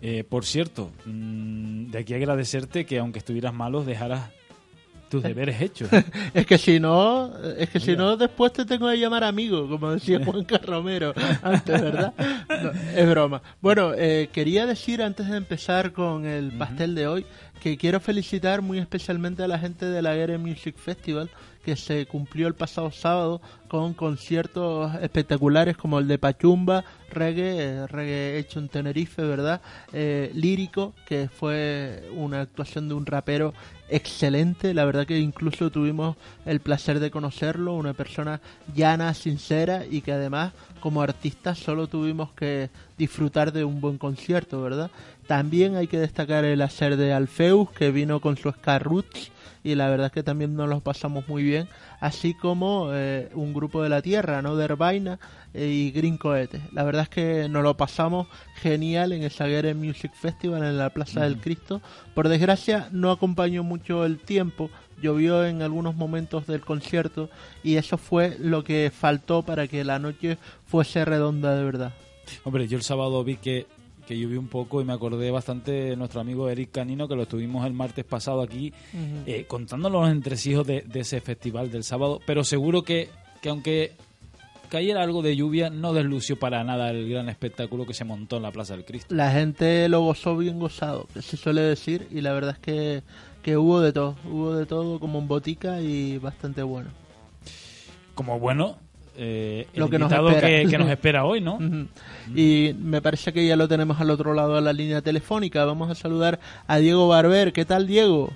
Eh, 0.00 0.24
por 0.28 0.44
cierto, 0.44 0.90
mm, 1.04 1.92
de 1.92 1.98
aquí 2.00 2.14
agradecerte 2.14 2.84
que 2.84 2.98
aunque 2.98 3.20
estuvieras 3.20 3.54
malo, 3.54 3.84
dejaras 3.84 4.28
tus 5.12 5.22
deberes 5.22 5.60
hechos. 5.60 5.90
es 6.34 6.46
que 6.46 6.56
si 6.56 6.80
no, 6.80 7.30
es 7.58 7.68
que 7.68 7.78
si 7.78 7.94
no 7.94 8.16
después 8.16 8.50
te 8.54 8.64
tengo 8.64 8.88
que 8.88 8.98
llamar 8.98 9.24
amigo, 9.24 9.68
como 9.68 9.90
decía 9.90 10.24
Juan 10.24 10.46
Romero 10.64 11.12
antes, 11.42 11.82
¿verdad? 11.82 12.14
No, 12.48 12.70
es 12.96 13.10
broma. 13.10 13.42
Bueno, 13.60 13.92
eh, 13.94 14.30
quería 14.32 14.64
decir 14.64 15.02
antes 15.02 15.28
de 15.28 15.36
empezar 15.36 15.92
con 15.92 16.24
el 16.24 16.52
pastel 16.52 16.94
de 16.94 17.06
hoy 17.06 17.26
que 17.60 17.76
quiero 17.76 18.00
felicitar 18.00 18.62
muy 18.62 18.78
especialmente 18.78 19.42
a 19.42 19.48
la 19.48 19.58
gente 19.58 19.84
de 19.84 20.00
la 20.00 20.14
Guerra 20.14 20.38
Music 20.38 20.76
Festival 20.78 21.28
que 21.64 21.76
se 21.76 22.06
cumplió 22.06 22.48
el 22.48 22.54
pasado 22.54 22.90
sábado 22.90 23.40
con 23.68 23.94
conciertos 23.94 24.92
espectaculares 25.00 25.76
como 25.76 25.98
el 25.98 26.08
de 26.08 26.18
Pachumba, 26.18 26.84
reggae, 27.10 27.56
eh, 27.58 27.86
reggae 27.86 28.38
hecho 28.38 28.58
en 28.58 28.68
Tenerife, 28.68 29.22
¿verdad? 29.22 29.60
Eh, 29.92 30.30
lírico, 30.34 30.92
que 31.06 31.28
fue 31.28 32.08
una 32.14 32.40
actuación 32.40 32.88
de 32.88 32.94
un 32.94 33.06
rapero 33.06 33.54
excelente, 33.92 34.74
la 34.74 34.84
verdad 34.84 35.06
que 35.06 35.18
incluso 35.18 35.70
tuvimos 35.70 36.16
el 36.46 36.60
placer 36.60 36.98
de 36.98 37.10
conocerlo, 37.10 37.74
una 37.74 37.92
persona 37.92 38.40
llana, 38.74 39.14
sincera 39.14 39.84
y 39.88 40.00
que 40.00 40.12
además 40.12 40.52
como 40.80 41.02
artista 41.02 41.54
solo 41.54 41.86
tuvimos 41.86 42.32
que 42.32 42.70
disfrutar 42.98 43.52
de 43.52 43.64
un 43.64 43.80
buen 43.80 43.98
concierto, 43.98 44.62
¿verdad? 44.62 44.90
También 45.26 45.76
hay 45.76 45.86
que 45.86 45.98
destacar 45.98 46.44
el 46.44 46.62
hacer 46.62 46.96
de 46.96 47.12
Alfeus, 47.12 47.70
que 47.70 47.90
vino 47.90 48.20
con 48.20 48.36
su 48.36 48.50
Ska 48.50 48.78
y 49.64 49.74
la 49.74 49.88
verdad 49.88 50.06
es 50.06 50.12
que 50.12 50.22
también 50.22 50.54
nos 50.54 50.68
los 50.68 50.82
pasamos 50.82 51.28
muy 51.28 51.42
bien, 51.42 51.68
así 52.00 52.34
como 52.34 52.90
eh, 52.92 53.30
un 53.34 53.54
grupo 53.54 53.82
de 53.82 53.88
la 53.88 54.02
tierra, 54.02 54.42
¿no? 54.42 54.56
De 54.56 54.64
Herbaina 54.64 55.18
eh, 55.54 55.66
y 55.66 55.90
Green 55.90 56.18
Cohete. 56.18 56.60
La 56.72 56.82
verdad 56.82 57.02
es 57.02 57.08
que 57.08 57.48
nos 57.48 57.62
lo 57.62 57.76
pasamos 57.76 58.26
genial 58.56 59.12
en 59.12 59.22
el 59.22 59.30
Saguere 59.30 59.74
Music 59.74 60.12
Festival 60.14 60.64
en 60.64 60.78
la 60.78 60.90
Plaza 60.90 61.22
del 61.22 61.38
Cristo. 61.38 61.80
Por 62.14 62.28
desgracia 62.28 62.88
no 62.90 63.10
acompañó 63.10 63.62
mucho 63.62 64.04
el 64.04 64.18
tiempo, 64.18 64.70
llovió 65.00 65.44
en 65.44 65.62
algunos 65.62 65.94
momentos 65.94 66.46
del 66.46 66.60
concierto 66.60 67.28
y 67.62 67.76
eso 67.76 67.98
fue 67.98 68.36
lo 68.38 68.64
que 68.64 68.90
faltó 68.94 69.42
para 69.42 69.68
que 69.68 69.84
la 69.84 69.98
noche 69.98 70.38
fuese 70.66 71.04
redonda 71.04 71.54
de 71.54 71.64
verdad. 71.64 71.92
Hombre, 72.44 72.66
yo 72.68 72.76
el 72.76 72.82
sábado 72.82 73.22
vi 73.24 73.36
que, 73.36 73.66
que 74.12 74.18
llovió 74.18 74.38
un 74.38 74.48
poco 74.48 74.80
y 74.82 74.84
me 74.84 74.92
acordé 74.92 75.30
bastante 75.30 75.70
de 75.72 75.96
nuestro 75.96 76.20
amigo 76.20 76.48
Eric 76.48 76.70
Canino, 76.72 77.08
que 77.08 77.16
lo 77.16 77.26
tuvimos 77.26 77.64
el 77.66 77.72
martes 77.72 78.04
pasado 78.04 78.42
aquí, 78.42 78.72
Ujú. 78.92 79.22
eh, 79.26 79.44
contándonos 79.48 80.02
los 80.02 80.10
entresijos 80.10 80.66
de, 80.66 80.82
de 80.82 81.00
ese 81.00 81.20
festival 81.20 81.70
del 81.70 81.82
sábado, 81.84 82.20
pero 82.26 82.44
seguro 82.44 82.82
que, 82.82 83.08
que 83.40 83.48
aunque 83.48 83.92
cayera 84.68 85.02
algo 85.02 85.22
de 85.22 85.36
lluvia, 85.36 85.70
no 85.70 85.92
deslució 85.92 86.38
para 86.38 86.62
nada 86.64 86.90
el 86.90 87.08
gran 87.08 87.28
espectáculo 87.28 87.86
que 87.86 87.94
se 87.94 88.04
montó 88.04 88.36
en 88.36 88.42
la 88.42 88.50
Plaza 88.52 88.74
del 88.74 88.84
Cristo. 88.84 89.14
La 89.14 89.30
gente 89.32 89.88
lo 89.88 90.00
gozó 90.00 90.36
bien 90.36 90.58
gozado, 90.58 91.06
que 91.12 91.20
se 91.22 91.36
suele 91.36 91.60
decir, 91.62 92.06
y 92.10 92.20
la 92.22 92.32
verdad 92.32 92.52
es 92.52 92.58
que, 92.58 93.02
que 93.42 93.56
hubo 93.56 93.80
de 93.80 93.92
todo, 93.92 94.16
hubo 94.30 94.54
de 94.54 94.66
todo 94.66 94.98
como 95.00 95.18
en 95.18 95.28
botica 95.28 95.80
y 95.80 96.18
bastante 96.18 96.62
bueno. 96.62 96.90
Como 98.14 98.38
bueno, 98.38 98.76
eh, 99.16 99.66
el 99.74 99.80
Lo 99.80 99.88
que 99.88 99.98
nos 99.98 100.10
invitado 100.10 100.30
espera. 100.30 100.48
que, 100.48 100.66
que 100.68 100.78
nos 100.78 100.90
espera 100.90 101.24
hoy, 101.24 101.40
¿no? 101.40 101.54
Ujú. 101.56 101.86
Y 102.34 102.74
me 102.78 103.02
parece 103.02 103.32
que 103.32 103.46
ya 103.46 103.56
lo 103.56 103.68
tenemos 103.68 104.00
al 104.00 104.10
otro 104.10 104.34
lado 104.34 104.54
de 104.56 104.62
la 104.62 104.72
línea 104.72 105.02
telefónica. 105.02 105.64
Vamos 105.64 105.90
a 105.90 105.94
saludar 105.94 106.38
a 106.66 106.78
Diego 106.78 107.08
Barber. 107.08 107.52
¿Qué 107.52 107.64
tal, 107.64 107.86
Diego? 107.86 108.32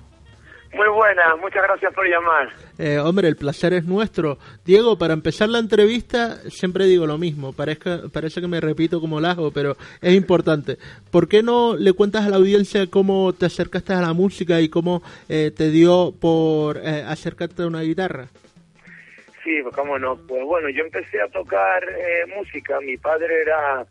Muy 0.73 0.89
buena, 0.89 1.35
muchas 1.41 1.63
gracias 1.63 1.93
por 1.93 2.05
llamar. 2.07 2.49
Eh, 2.77 2.99
hombre, 2.99 3.29
el 3.29 3.35
placer 3.37 3.73
es 3.73 3.85
nuestro. 3.85 4.37
Diego, 4.65 4.97
para 4.97 5.13
empezar 5.13 5.49
la 5.49 5.59
entrevista, 5.59 6.37
siempre 6.49 6.85
digo 6.85 7.07
lo 7.07 7.17
mismo. 7.17 7.53
Parezca, 7.53 8.01
parece 8.11 8.41
que 8.41 8.47
me 8.47 8.59
repito 8.59 8.99
como 8.99 9.19
lajo, 9.19 9.49
pero 9.51 9.75
es 10.01 10.13
importante. 10.13 10.77
¿Por 11.09 11.27
qué 11.29 11.41
no 11.41 11.75
le 11.75 11.93
cuentas 11.93 12.25
a 12.25 12.29
la 12.29 12.35
audiencia 12.35 12.85
cómo 12.87 13.33
te 13.33 13.45
acercaste 13.47 13.93
a 13.93 14.01
la 14.01 14.13
música 14.13 14.59
y 14.61 14.69
cómo 14.69 15.01
eh, 15.29 15.51
te 15.55 15.71
dio 15.71 16.13
por 16.19 16.77
eh, 16.77 17.03
acercarte 17.07 17.63
a 17.63 17.67
una 17.67 17.81
guitarra? 17.81 18.27
Sí, 19.47 19.61
pues 19.63 19.73
cómo 19.73 19.97
no. 19.97 20.17
Pues 20.27 20.43
bueno, 20.43 20.67
yo 20.67 20.83
empecé 20.83 21.21
a 21.21 21.29
tocar 21.29 21.81
eh, 21.81 22.25
música. 22.35 22.81
Mi 22.81 22.97
padre 22.97 23.43
era 23.43 23.87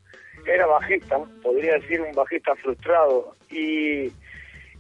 era 0.47 0.67
bajista, 0.67 1.17
podría 1.43 1.79
decir 1.79 1.99
un 1.99 2.13
bajista 2.13 2.55
frustrado. 2.57 3.35
Y, 3.49 4.13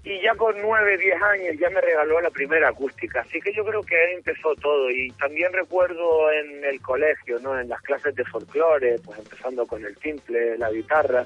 y 0.04 0.20
ya 0.22 0.34
con 0.36 0.54
nueve, 0.60 0.98
diez 0.98 1.16
años 1.22 1.56
ya 1.58 1.70
me 1.70 1.80
regaló 1.80 2.20
la 2.20 2.28
primera 2.28 2.68
acústica. 2.68 3.22
Así 3.22 3.40
que 3.40 3.54
yo 3.54 3.64
creo 3.64 3.80
que 3.84 3.96
ahí 3.96 4.16
empezó 4.16 4.54
todo. 4.56 4.90
Y 4.90 5.10
también 5.12 5.50
recuerdo 5.54 6.30
en 6.30 6.62
el 6.62 6.78
colegio, 6.82 7.38
¿no? 7.40 7.58
En 7.58 7.70
las 7.70 7.80
clases 7.80 8.14
de 8.14 8.26
folclore, 8.26 8.96
pues 9.02 9.18
empezando 9.18 9.66
con 9.66 9.82
el 9.82 9.96
timple, 9.96 10.58
la 10.58 10.70
guitarra 10.70 11.24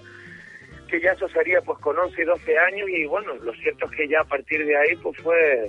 que 0.89 1.01
ya 1.01 1.13
eso 1.13 1.29
sería 1.29 1.61
pues 1.61 1.79
con 1.79 1.97
11 1.97 2.21
y 2.21 2.25
12 2.25 2.59
años 2.59 2.89
y 2.89 3.07
bueno, 3.07 3.37
lo 3.37 3.53
cierto 3.55 3.87
es 3.87 3.93
que 3.93 4.09
ya 4.09 4.23
a 4.23 4.25
partir 4.25 4.67
de 4.67 4.77
ahí 4.77 4.97
pues 4.97 5.17
fue 5.19 5.69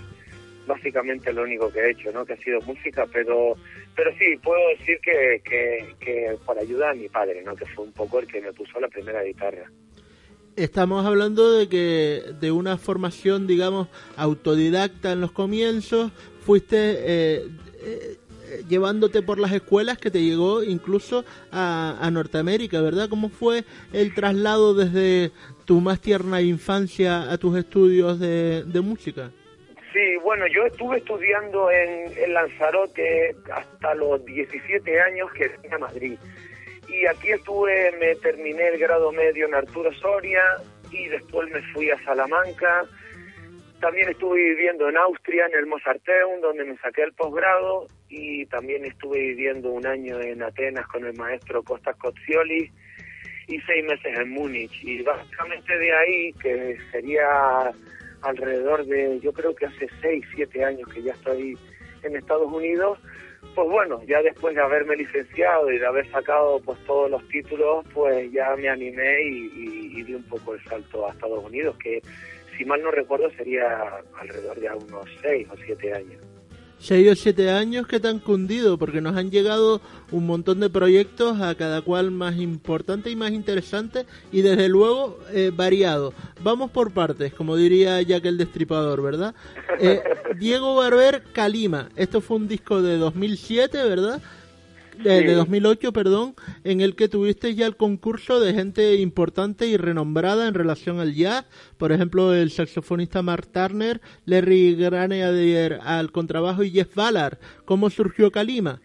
básicamente 0.72 1.34
lo 1.34 1.44
único 1.44 1.72
que 1.72 1.80
he 1.80 1.92
hecho, 1.92 2.12
¿no? 2.12 2.26
Que 2.26 2.34
ha 2.34 2.38
sido 2.38 2.62
música, 2.62 3.06
pero 3.12 3.56
pero 3.96 4.12
sí, 4.18 4.38
puedo 4.42 4.62
decir 4.78 4.98
que, 5.04 5.42
que, 5.44 5.96
que 6.00 6.38
por 6.46 6.58
ayuda 6.58 6.92
a 6.92 6.94
mi 6.94 7.10
padre, 7.10 7.42
¿no? 7.44 7.56
Que 7.56 7.66
fue 7.66 7.86
un 7.86 7.92
poco 7.92 8.20
el 8.20 8.28
que 8.28 8.42
me 8.42 8.54
puso 8.54 8.80
la 8.80 8.88
primera 8.88 9.22
guitarra. 9.24 9.70
Estamos 10.56 11.06
hablando 11.06 11.52
de 11.58 11.68
que 11.68 12.24
de 12.40 12.52
una 12.52 12.78
formación, 12.78 13.48
digamos, 13.48 13.88
autodidacta 14.18 15.12
en 15.12 15.22
los 15.22 15.32
comienzos, 15.32 16.12
fuiste 16.46 16.78
eh, 16.78 17.48
eh, 17.84 18.18
llevándote 18.70 19.22
por 19.22 19.40
las 19.40 19.52
escuelas 19.54 19.98
que 19.98 20.12
te 20.12 20.22
llegó 20.22 20.64
incluso 20.64 21.24
a, 21.52 21.98
a 22.02 22.12
Norteamérica, 22.12 22.82
¿verdad? 22.82 23.10
¿Cómo 23.10 23.30
fue 23.30 23.64
el 23.94 24.14
traslado 24.14 24.74
desde 24.74 25.32
tu 25.66 25.80
más 25.82 26.00
tierna 26.00 26.42
infancia 26.42 27.32
a 27.32 27.38
tus 27.38 27.58
estudios 27.58 28.20
de, 28.20 28.64
de 28.66 28.82
música? 28.82 29.32
Sí, 29.94 30.16
bueno, 30.24 30.48
yo 30.48 30.66
estuve 30.66 30.98
estudiando 30.98 31.70
en, 31.70 32.18
en 32.18 32.34
Lanzarote 32.34 33.36
hasta 33.54 33.94
los 33.96 34.24
17 34.26 35.02
años 35.02 35.30
que 35.34 35.50
vine 35.50 35.76
a 35.76 35.80
Madrid. 35.80 36.18
Y 36.88 37.06
aquí 37.06 37.32
estuve, 37.32 37.92
me 38.00 38.16
terminé 38.16 38.70
el 38.70 38.80
grado 38.80 39.12
medio 39.12 39.48
en 39.48 39.56
Arturo 39.56 39.94
Soria 39.94 40.42
y 40.92 41.08
después 41.08 41.50
me 41.52 41.62
fui 41.74 41.90
a 41.90 42.02
Salamanca. 42.04 42.84
También 43.82 44.10
estuve 44.10 44.40
viviendo 44.40 44.88
en 44.88 44.96
Austria, 44.98 45.46
en 45.48 45.58
el 45.58 45.66
Mozarteum, 45.66 46.40
donde 46.42 46.66
me 46.66 46.78
saqué 46.78 47.04
el 47.04 47.14
posgrado. 47.14 47.88
Y 48.10 48.46
también 48.46 48.86
estuve 48.86 49.20
viviendo 49.20 49.72
un 49.72 49.86
año 49.86 50.22
en 50.22 50.44
Atenas 50.44 50.88
con 50.88 51.06
el 51.06 51.14
maestro 51.14 51.64
Costas 51.64 51.96
Cozzioli 51.98 52.70
y 53.48 53.60
seis 53.62 53.86
meses 53.86 54.18
en 54.18 54.30
Múnich. 54.30 54.84
Y 54.84 55.02
básicamente 55.02 55.78
de 55.78 55.94
ahí, 55.94 56.34
que 56.34 56.78
sería 56.92 57.72
alrededor 58.22 58.86
de, 58.86 59.20
yo 59.20 59.34
creo 59.34 59.56
que 59.56 59.66
hace 59.66 59.88
seis, 60.02 60.26
siete 60.34 60.64
años 60.64 60.88
que 60.94 61.02
ya 61.02 61.14
estoy 61.14 61.58
en 62.04 62.16
Estados 62.16 62.52
Unidos, 62.52 63.00
pues 63.56 63.70
bueno, 63.70 64.02
ya 64.08 64.22
después 64.22 64.56
de 64.56 64.62
haberme 64.62 64.96
licenciado 64.96 65.72
y 65.72 65.80
de 65.80 65.86
haber 65.86 66.10
sacado 66.12 66.60
pues 66.62 66.80
todos 66.86 67.10
los 67.10 67.28
títulos, 67.30 67.86
pues 67.94 68.32
ya 68.32 68.56
me 68.56 68.70
animé 68.70 69.24
y, 69.24 69.52
y, 69.56 70.00
y 70.00 70.04
di 70.04 70.14
un 70.14 70.24
poco 70.24 70.54
el 70.54 70.64
salto 70.64 71.08
a 71.08 71.12
Estados 71.12 71.44
Unidos, 71.44 71.76
que 71.78 72.02
si 72.58 72.66
mal 72.66 72.82
no 72.82 72.92
recuerdo 72.92 73.30
sería 73.32 74.02
alrededor 74.20 74.60
de 74.60 74.70
unos 74.70 75.06
seis 75.22 75.48
o 75.52 75.58
siete 75.66 75.94
años. 75.94 76.22
Seis 76.82 77.12
o 77.12 77.16
siete 77.16 77.52
años 77.52 77.88
que 77.88 78.00
te 78.00 78.08
han 78.08 78.20
cundido, 78.20 78.78
porque 78.78 79.02
nos 79.02 79.16
han 79.16 79.30
llegado 79.30 79.82
un 80.12 80.26
montón 80.26 80.60
de 80.60 80.70
proyectos, 80.70 81.40
a 81.40 81.56
cada 81.56 81.82
cual 81.82 82.12
más 82.12 82.38
importante 82.38 83.10
y 83.10 83.16
más 83.16 83.32
interesante, 83.32 84.06
y 84.32 84.42
desde 84.42 84.68
luego 84.68 85.20
eh, 85.32 85.52
variado. 85.54 86.14
Vamos 86.44 86.72
por 86.72 86.92
partes, 86.92 87.34
como 87.34 87.56
diría 87.56 88.02
Jack 88.02 88.26
el 88.26 88.38
Destripador, 88.38 89.02
¿verdad? 89.02 89.36
Eh, 89.80 90.02
Diego 90.40 90.76
Barber, 90.76 91.24
Calima. 91.32 91.90
Esto 91.96 92.20
fue 92.20 92.38
un 92.38 92.48
disco 92.48 92.82
de 92.82 92.98
2007, 92.98 93.84
¿verdad? 93.84 94.22
De, 95.04 95.24
de 95.24 95.34
2008, 95.34 95.94
perdón, 95.94 96.36
en 96.64 96.82
el 96.82 96.96
que 96.96 97.08
tuviste 97.08 97.56
ya 97.56 97.66
el 97.66 97.76
concurso 97.76 98.40
de 98.40 98.54
gente 98.54 98.96
importante 98.96 99.66
y 99.66 99.78
renombrada 99.78 100.48
en 100.48 100.54
relación 100.54 101.00
al 101.00 101.14
jazz, 101.14 101.46
por 101.78 101.92
ejemplo, 101.92 102.34
el 102.34 102.52
saxofonista 102.52 103.22
Mark 103.22 103.48
Turner, 103.52 104.00
Larry 104.26 104.76
Granadier 104.76 105.80
al 105.84 106.12
contrabajo 106.12 106.64
y 106.64 106.70
Jeff 106.70 106.94
Ballard. 106.96 107.40
¿Cómo 107.66 107.90
surgió 107.90 108.32
Calima? 108.32 108.80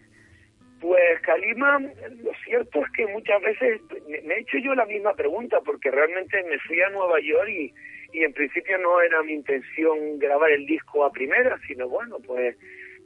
Pues 0.81 1.21
Calima, 1.21 1.79
lo 1.79 2.31
cierto 2.45 2.83
es 2.83 2.91
que 2.91 3.07
muchas 3.07 3.41
veces 3.41 3.81
me 4.07 4.21
me 4.21 4.35
he 4.35 4.39
hecho 4.41 4.57
yo 4.57 4.75
la 4.75 4.85
misma 4.85 5.13
pregunta 5.13 5.59
porque 5.65 5.91
realmente 5.91 6.43
me 6.43 6.59
fui 6.59 6.81
a 6.81 6.89
Nueva 6.89 7.19
York 7.19 7.49
y, 7.49 7.73
y 8.13 8.23
en 8.23 8.33
principio 8.33 8.77
no 8.77 9.01
era 9.01 9.21
mi 9.23 9.33
intención 9.33 10.19
grabar 10.19 10.51
el 10.51 10.65
disco 10.65 11.05
a 11.05 11.11
primera, 11.11 11.59
sino 11.67 11.87
bueno, 11.89 12.17
pues 12.25 12.55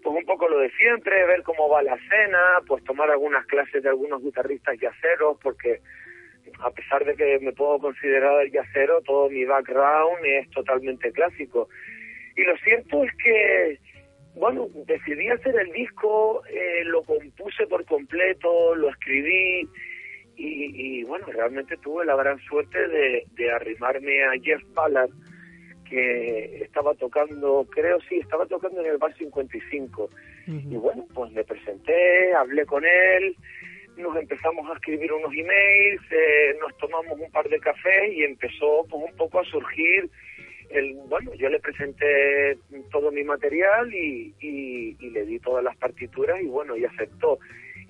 pues 0.03 0.15
un 0.15 0.25
poco 0.25 0.47
lo 0.47 0.59
de 0.59 0.71
siempre, 0.71 1.25
ver 1.25 1.43
cómo 1.43 1.69
va 1.69 1.83
la 1.83 1.95
escena, 1.95 2.61
pues 2.67 2.83
tomar 2.83 3.09
algunas 3.09 3.45
clases 3.45 3.83
de 3.83 3.89
algunos 3.89 4.21
guitarristas 4.21 4.79
yaceros 4.79 5.37
porque 5.41 5.81
a 6.59 6.71
pesar 6.71 7.05
de 7.05 7.15
que 7.15 7.39
me 7.39 7.53
puedo 7.53 7.79
considerar 7.79 8.47
yacero, 8.49 9.01
todo 9.01 9.29
mi 9.29 9.45
background 9.45 10.25
es 10.25 10.49
totalmente 10.51 11.11
clásico. 11.11 11.69
Y 12.35 12.43
lo 12.43 12.57
cierto 12.57 13.03
es 13.03 13.11
que 13.17 13.79
bueno, 14.35 14.67
decidí 14.87 15.27
hacer 15.27 15.59
el 15.59 15.71
disco, 15.71 16.41
eh, 16.47 16.83
lo 16.85 17.03
compuse 17.03 17.67
por 17.67 17.85
completo, 17.85 18.75
lo 18.75 18.89
escribí 18.89 19.67
y, 20.37 20.99
y, 20.99 21.03
bueno, 21.03 21.25
realmente 21.27 21.77
tuve 21.77 22.05
la 22.05 22.15
gran 22.15 22.39
suerte 22.39 22.87
de, 22.87 23.25
de 23.33 23.51
arrimarme 23.51 24.23
a 24.23 24.31
Jeff 24.41 24.61
Ballard, 24.73 25.09
que 25.91 26.63
estaba 26.63 26.93
tocando, 26.95 27.67
creo 27.69 27.99
sí, 28.07 28.19
estaba 28.19 28.45
tocando 28.45 28.79
en 28.81 28.91
el 28.91 28.97
bar 28.97 29.13
55. 29.17 30.09
Y 30.47 30.75
bueno, 30.75 31.05
pues 31.13 31.31
me 31.33 31.43
presenté, 31.43 32.33
hablé 32.33 32.65
con 32.65 32.83
él, 32.85 33.35
nos 33.97 34.15
empezamos 34.15 34.69
a 34.69 34.73
escribir 34.73 35.11
unos 35.11 35.33
emails, 35.33 36.01
eh, 36.11 36.55
nos 36.61 36.75
tomamos 36.77 37.19
un 37.19 37.29
par 37.31 37.47
de 37.49 37.59
cafés 37.59 38.13
y 38.13 38.23
empezó 38.23 38.85
pues 38.89 39.03
un 39.11 39.15
poco 39.17 39.39
a 39.39 39.43
surgir 39.43 40.09
el, 40.69 40.93
bueno, 41.07 41.33
yo 41.35 41.49
le 41.49 41.59
presenté 41.59 42.57
todo 42.89 43.11
mi 43.11 43.23
material 43.23 43.93
y, 43.93 44.33
y, 44.39 44.95
y 44.97 45.09
le 45.09 45.25
di 45.25 45.39
todas 45.39 45.63
las 45.63 45.75
partituras 45.75 46.41
y 46.41 46.47
bueno, 46.47 46.77
y 46.77 46.85
aceptó. 46.85 47.37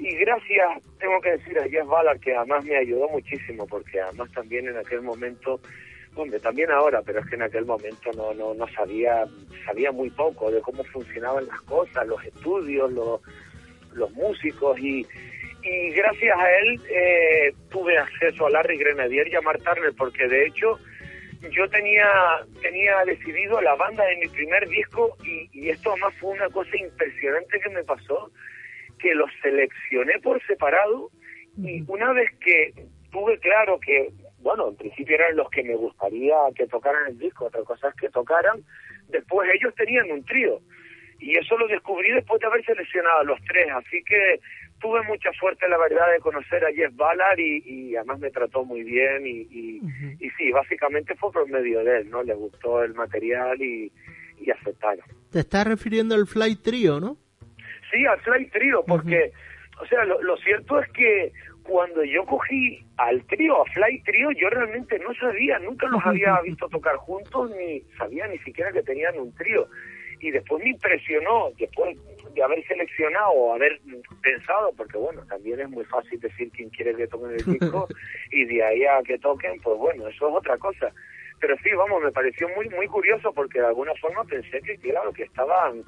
Y 0.02 0.16
gracias, 0.16 0.82
tengo 0.99 1.22
que 1.22 1.32
decir 1.32 1.60
a 1.60 1.70
Jeff 1.70 1.86
Ballard, 1.86 2.20
que 2.20 2.36
además 2.36 2.66
me 2.66 2.76
ayudó 2.76 3.08
muchísimo, 3.10 3.68
porque 3.68 4.02
además 4.02 4.32
también 4.32 4.68
en 4.68 4.78
aquel 4.78 5.04
momento, 5.04 5.60
hombre, 6.16 6.39
también 6.39 6.72
ahora, 6.72 7.01
pero 7.01 7.20
es 7.20 7.26
que 7.28 7.36
en 7.36 7.43
aquel 7.43 7.66
momento 7.66 8.12
no, 8.16 8.34
no, 8.34 8.53
no 8.53 8.68
sabía, 8.70 9.26
sabía 9.66 9.91
muy 9.91 10.09
poco 10.09 10.51
de 10.51 10.62
cómo 10.62 10.84
funcionaban 10.86 11.47
las 11.47 11.62
cosas, 11.62 12.05
los 12.07 12.24
estudios, 12.26 12.91
los, 12.91 13.22
los 13.93 14.12
músicos 14.12 14.80
y, 14.80 15.05
y 15.64 15.89
gracias 15.91 16.38
a 16.38 16.51
él 16.59 16.82
eh, 16.89 17.53
tuve 17.70 17.97
acceso 17.97 18.47
a 18.47 18.49
Larry 18.49 18.78
Grenadier 18.78 19.28
y 19.28 19.36
a 19.36 19.41
Mark 19.41 19.64
Turner, 19.64 19.93
porque 19.97 20.28
de 20.28 20.47
hecho 20.47 20.80
yo 21.49 21.68
tenía 21.70 22.07
tenía 22.62 23.03
decidido 23.05 23.59
la 23.62 23.76
banda 23.76 24.05
de 24.05 24.18
mi 24.18 24.28
primer 24.28 24.68
disco 24.70 25.18
y, 25.24 25.49
y 25.53 25.70
esto 25.70 25.91
además 25.91 26.14
fue 26.20 26.32
una 26.32 26.49
cosa 26.49 26.76
impresionante 26.78 27.59
que 27.59 27.70
me 27.70 27.84
pasó, 27.84 28.32
que 28.99 29.16
los 29.16 29.30
seleccioné 29.41 30.20
por 30.20 30.41
separado 30.45 31.09
y 31.57 31.84
una 31.88 32.14
vez 32.14 32.30
que 32.39 32.74
tuve 33.12 33.38
claro 33.39 33.80
que, 33.80 34.09
bueno, 34.42 34.70
en 34.70 34.76
principio 34.76 35.16
eran 35.16 35.36
los 35.36 35.50
que 35.50 35.64
me 35.64 35.76
gustaría 35.76 36.36
que 36.56 36.68
tocaran 36.68 37.08
el 37.08 37.18
disco, 37.18 37.46
otra 37.46 37.64
cosa 37.64 37.89
es 37.89 37.96
que 37.96 38.10
tocaran, 38.10 38.64
después 39.10 39.50
ellos 39.54 39.74
tenían 39.76 40.12
un 40.12 40.24
trío 40.26 40.60
y 41.20 41.38
eso 41.38 41.58
lo 41.58 41.68
descubrí 41.68 42.12
después 42.12 42.42
de 42.42 42.48
haber 42.48 42.66
seleccionado 42.66 43.20
a 43.20 43.24
los 43.24 43.39
tres, 43.48 43.68
así 43.72 44.04
que 44.04 44.39
tuve 44.80 45.04
mucha 45.04 45.32
suerte, 45.34 45.70
la 45.70 45.78
verdad, 45.78 46.12
de 46.12 46.20
conocer 46.20 46.66
a 46.66 46.74
Jeff 46.74 46.96
Ballard 46.96 47.39
y, 47.39 47.62
y 47.64 47.96
además 47.96 48.20
me 48.20 48.32
trató 48.32 48.66
muy 48.66 48.84
bien 48.84 49.26
y, 49.28 49.42
y, 49.52 49.82
y 50.20 50.30
sí, 50.32 50.52
básicamente 50.52 51.16
fue 51.16 51.32
por 51.32 51.48
medio 51.48 51.84
de 51.84 52.00
él, 52.00 52.10
¿no? 52.10 52.24
Le 52.24 52.34
gustó 52.34 52.84
el 52.84 52.96
material 52.96 53.62
y, 53.62 53.92
y 54.39 54.50
aceptaron. 54.50 55.06
Te 55.32 55.39
estás 55.39 55.68
refiriendo 55.68 56.16
al 56.16 56.26
Fly 56.26 56.56
Trio, 56.56 57.00
¿no? 57.00 57.18
Sí, 57.92 58.04
al 58.08 58.20
Fly 58.22 58.50
Trio, 58.50 58.84
porque, 58.88 59.32
o 59.80 59.86
sea, 59.86 60.04
lo, 60.06 60.20
lo 60.24 60.36
cierto 60.38 60.80
es 60.80 60.92
que 60.92 61.32
cuando 61.64 62.03
yo 62.03 62.26
cogí 62.26 62.84
al 62.97 63.24
trío, 63.26 63.62
a 63.62 63.66
Fly 63.66 64.01
Trio, 64.03 64.32
yo 64.32 64.49
realmente 64.49 64.99
no 64.99 65.14
sabía, 65.16 65.59
nunca 65.59 65.88
los 65.88 66.03
había 66.05 66.39
visto 66.43 66.68
tocar 66.70 66.95
juntos, 66.97 67.51
ni 67.57 67.82
sabía 67.97 68.28
ni 68.28 68.38
siquiera 68.39 68.72
que 68.72 68.84
tenían 68.84 69.18
un 69.20 69.34
trío. 69.36 69.68
Y 70.20 70.32
después 70.32 70.63
me 70.63 70.70
impresionó, 70.70 71.50
después 71.58 71.97
de 72.33 72.43
haber 72.43 72.66
seleccionado 72.67 73.32
o 73.32 73.55
haber 73.55 73.79
pensado, 74.21 74.71
porque 74.78 74.97
bueno, 74.97 75.25
también 75.28 75.59
es 75.59 75.70
muy 75.70 75.83
fácil 75.86 76.20
decir 76.20 76.51
quién 76.51 76.70
quiere 76.70 76.96
que 76.96 77.08
toquen 77.08 77.32
el 77.32 77.59
disco 77.59 77.88
y 78.32 78.46
de 78.46 78.63
ahí 78.63 78.86
a 78.86 79.01
que 79.04 79.17
toquen, 79.17 79.59
pues 79.62 79.78
bueno, 79.78 80.08
eso 80.08 80.29
es 80.29 80.36
otra 80.36 80.58
cosa. 80.58 80.92
Pero 81.39 81.55
sí, 81.63 81.71
vamos, 81.75 82.04
me 82.04 82.12
pareció 82.12 82.47
muy 82.50 82.70
muy 82.70 82.88
curioso 82.88 83.33
porque 83.33 83.59
de 83.59 83.66
alguna 83.66 83.93
forma 83.96 84.24
pensé 84.25 84.62
que, 84.62 84.78
claro, 84.78 85.12
que 85.12 85.24
estaban 85.24 85.83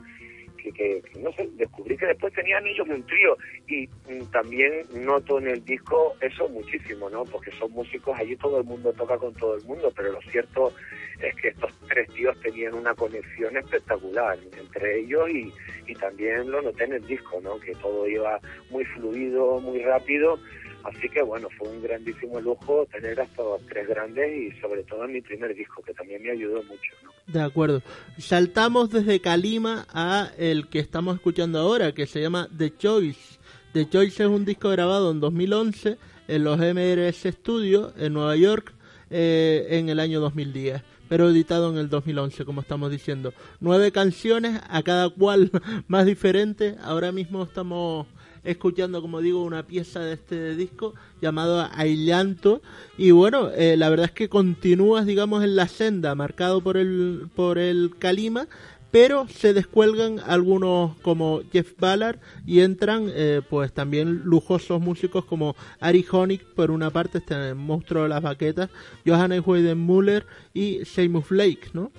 que, 0.71 1.01
que, 1.01 1.19
no 1.19 1.31
sé, 1.33 1.49
descubrí 1.53 1.97
que 1.97 2.07
después 2.07 2.33
tenían 2.33 2.65
ellos 2.65 2.87
un 2.87 3.05
trío 3.05 3.37
y 3.67 3.87
mm, 3.87 4.31
también 4.31 4.85
noto 4.93 5.39
en 5.39 5.47
el 5.47 5.65
disco 5.65 6.15
eso 6.21 6.47
muchísimo, 6.49 7.09
¿no? 7.09 7.23
Porque 7.25 7.51
son 7.51 7.71
músicos, 7.71 8.17
allí 8.17 8.35
todo 8.37 8.59
el 8.59 8.63
mundo 8.63 8.93
toca 8.93 9.17
con 9.17 9.33
todo 9.33 9.55
el 9.55 9.63
mundo, 9.63 9.91
pero 9.95 10.11
lo 10.11 10.21
cierto 10.21 10.73
es 11.21 11.35
que 11.35 11.49
estos 11.49 11.71
tres 11.87 12.09
tíos 12.13 12.39
tenían 12.41 12.73
una 12.73 12.93
conexión 12.93 13.55
espectacular 13.57 14.37
entre 14.57 14.99
ellos 14.99 15.29
y, 15.29 15.53
y 15.87 15.95
también 15.95 16.49
lo 16.49 16.61
noté 16.61 16.85
en 16.85 16.93
el 16.93 17.05
disco, 17.05 17.39
¿no? 17.41 17.59
Que 17.59 17.73
todo 17.75 18.07
iba 18.07 18.39
muy 18.69 18.85
fluido, 18.85 19.59
muy 19.59 19.81
rápido. 19.81 20.39
Así 20.83 21.09
que 21.09 21.21
bueno, 21.21 21.47
fue 21.57 21.69
un 21.69 21.81
grandísimo 21.81 22.41
lujo 22.41 22.85
tener 22.91 23.19
a 23.19 23.23
estos 23.23 23.61
tres 23.67 23.87
grandes 23.87 24.29
y 24.37 24.59
sobre 24.59 24.83
todo 24.83 25.07
mi 25.07 25.21
primer 25.21 25.55
disco, 25.55 25.81
que 25.81 25.93
también 25.93 26.21
me 26.21 26.31
ayudó 26.31 26.61
mucho, 26.63 26.91
¿no? 27.03 27.11
De 27.27 27.41
acuerdo. 27.41 27.81
Saltamos 28.17 28.89
desde 28.89 29.21
Kalima 29.21 29.85
a 29.93 30.31
el 30.37 30.67
que 30.67 30.79
estamos 30.79 31.15
escuchando 31.15 31.59
ahora, 31.59 31.93
que 31.93 32.05
se 32.05 32.21
llama 32.21 32.49
The 32.57 32.75
Choice. 32.75 33.39
The 33.71 33.89
Choice 33.89 34.23
es 34.23 34.29
un 34.29 34.45
disco 34.45 34.69
grabado 34.69 35.11
en 35.11 35.21
2011 35.21 35.97
en 36.27 36.43
los 36.43 36.57
MRS 36.57 37.33
Studios 37.33 37.93
en 37.97 38.13
Nueva 38.13 38.35
York 38.35 38.73
eh, 39.09 39.67
en 39.69 39.89
el 39.89 39.99
año 39.99 40.19
2010 40.19 40.83
pero 41.09 41.29
editado 41.29 41.69
en 41.69 41.77
el 41.77 41.89
2011, 41.89 42.43
como 42.43 42.61
estamos 42.61 42.89
diciendo. 42.89 43.35
Nueve 43.59 43.91
canciones, 43.91 44.59
a 44.67 44.81
cada 44.81 45.09
cual 45.11 45.51
más 45.87 46.07
diferente. 46.07 46.75
Ahora 46.81 47.11
mismo 47.11 47.43
estamos 47.43 48.07
escuchando, 48.43 49.01
como 49.01 49.21
digo, 49.21 49.43
una 49.43 49.63
pieza 49.63 49.99
de 50.01 50.13
este 50.13 50.55
disco 50.55 50.93
llamado 51.21 51.67
Aillanto. 51.73 52.61
Y 52.97 53.11
bueno, 53.11 53.49
eh, 53.49 53.77
la 53.77 53.89
verdad 53.89 54.07
es 54.07 54.11
que 54.11 54.29
continúas, 54.29 55.05
digamos, 55.05 55.43
en 55.43 55.55
la 55.55 55.67
senda 55.67 56.15
marcado 56.15 56.61
por 56.61 56.77
el, 56.77 57.29
por 57.35 57.57
el 57.57 57.91
Kalima, 57.99 58.47
pero 58.93 59.27
se 59.27 59.53
descuelgan 59.53 60.19
algunos 60.19 60.95
como 61.01 61.41
Jeff 61.51 61.73
Ballard 61.79 62.19
y 62.45 62.61
entran 62.61 63.07
eh, 63.09 63.41
pues 63.49 63.73
también 63.73 64.21
lujosos 64.23 64.79
músicos 64.79 65.25
como 65.25 65.55
Ari 65.79 66.05
Honig 66.11 66.45
por 66.53 66.69
una 66.69 66.91
parte, 66.91 67.17
este 67.17 67.55
monstruo 67.55 68.03
de 68.03 68.09
las 68.09 68.21
baquetas, 68.21 68.69
Johannes 69.03 69.41
Weidenmuller 69.43 70.27
y 70.53 70.85
Seymour 70.85 71.23
Flake, 71.23 71.71
¿no? 71.73 71.91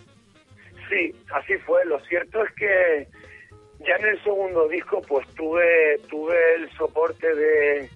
Sí, 0.88 1.12
así 1.32 1.54
fue. 1.66 1.84
Lo 1.86 1.98
cierto 2.04 2.44
es 2.44 2.52
que 2.52 3.08
ya 3.86 3.96
en 3.96 4.06
el 4.06 4.22
segundo 4.22 4.68
disco 4.68 5.00
pues 5.06 5.26
tuve 5.34 5.98
tuve 6.08 6.36
el 6.56 6.70
soporte 6.76 7.34
de 7.34 7.88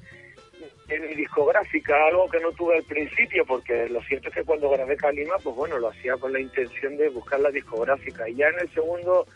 en 0.88 1.06
mi 1.06 1.14
discográfica, 1.14 2.06
algo 2.06 2.28
que 2.28 2.40
no 2.40 2.50
tuve 2.52 2.76
al 2.76 2.84
principio, 2.84 3.44
porque 3.44 3.88
lo 3.88 4.02
cierto 4.02 4.28
es 4.28 4.34
que 4.34 4.44
cuando 4.44 4.70
grabé 4.70 4.96
Kalima, 4.96 5.36
pues 5.42 5.54
bueno, 5.54 5.78
lo 5.78 5.88
hacía 5.88 6.16
con 6.16 6.32
la 6.32 6.40
intención 6.40 6.96
de 6.96 7.10
buscar 7.10 7.40
la 7.40 7.50
discográfica. 7.50 8.28
Y 8.28 8.36
ya 8.36 8.48
en 8.48 8.60
el 8.60 8.72
segundo, 8.72 9.26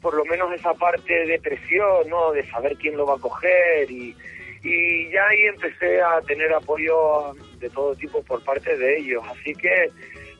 por 0.00 0.14
lo 0.14 0.24
menos 0.24 0.52
esa 0.52 0.72
parte 0.74 1.26
de 1.26 1.38
presión, 1.40 2.08
¿no? 2.08 2.32
De 2.32 2.42
saber 2.50 2.76
quién 2.76 2.96
lo 2.96 3.04
va 3.04 3.16
a 3.16 3.18
coger 3.18 3.90
y, 3.90 4.16
y 4.62 5.10
ya 5.10 5.26
ahí 5.26 5.42
empecé 5.42 6.00
a 6.00 6.20
tener 6.22 6.52
apoyo 6.54 7.34
de 7.58 7.68
todo 7.68 7.94
tipo 7.94 8.22
por 8.22 8.42
parte 8.42 8.76
de 8.76 8.98
ellos. 8.98 9.22
Así 9.28 9.52
que 9.54 9.90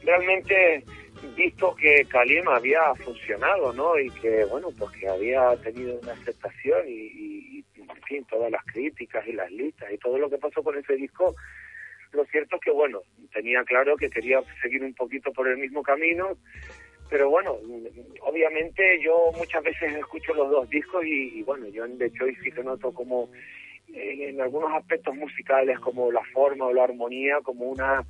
realmente 0.02 0.82
visto 1.36 1.74
que 1.74 2.04
Kalima 2.06 2.56
había 2.56 2.94
funcionado, 2.96 3.72
¿no? 3.72 3.98
Y 3.98 4.10
que, 4.10 4.44
bueno, 4.44 4.68
pues 4.78 4.90
que 4.92 5.08
había 5.08 5.56
tenido 5.56 5.98
una 6.00 6.12
aceptación 6.12 6.86
y, 6.86 6.92
y, 6.92 7.64
en 7.76 8.02
fin, 8.06 8.24
todas 8.24 8.50
las 8.50 8.64
críticas 8.66 9.26
y 9.26 9.32
las 9.32 9.50
listas 9.50 9.90
y 9.92 9.98
todo 9.98 10.18
lo 10.18 10.28
que 10.28 10.38
pasó 10.38 10.62
con 10.62 10.76
ese 10.76 10.96
disco, 10.96 11.34
lo 12.12 12.24
cierto 12.26 12.56
es 12.56 12.62
que, 12.62 12.70
bueno, 12.70 13.00
tenía 13.32 13.62
claro 13.64 13.96
que 13.96 14.10
quería 14.10 14.40
seguir 14.62 14.82
un 14.82 14.94
poquito 14.94 15.32
por 15.32 15.48
el 15.48 15.58
mismo 15.58 15.82
camino, 15.82 16.36
pero 17.10 17.30
bueno, 17.30 17.56
obviamente 18.22 19.00
yo 19.02 19.30
muchas 19.36 19.62
veces 19.62 19.94
escucho 19.94 20.34
los 20.34 20.50
dos 20.50 20.68
discos 20.68 21.04
y, 21.04 21.38
y 21.38 21.42
bueno, 21.42 21.66
yo 21.68 21.84
en 21.84 21.98
The 21.98 22.10
Choice 22.12 22.40
sí 22.42 22.50
que 22.50 22.62
noto 22.62 22.92
como 22.92 23.30
en 23.94 24.40
algunos 24.40 24.72
aspectos 24.72 25.14
musicales, 25.14 25.78
como 25.80 26.12
la 26.12 26.22
forma 26.32 26.66
o 26.66 26.72
la 26.72 26.84
armonía, 26.84 27.38
como 27.42 27.66
una 27.66 28.04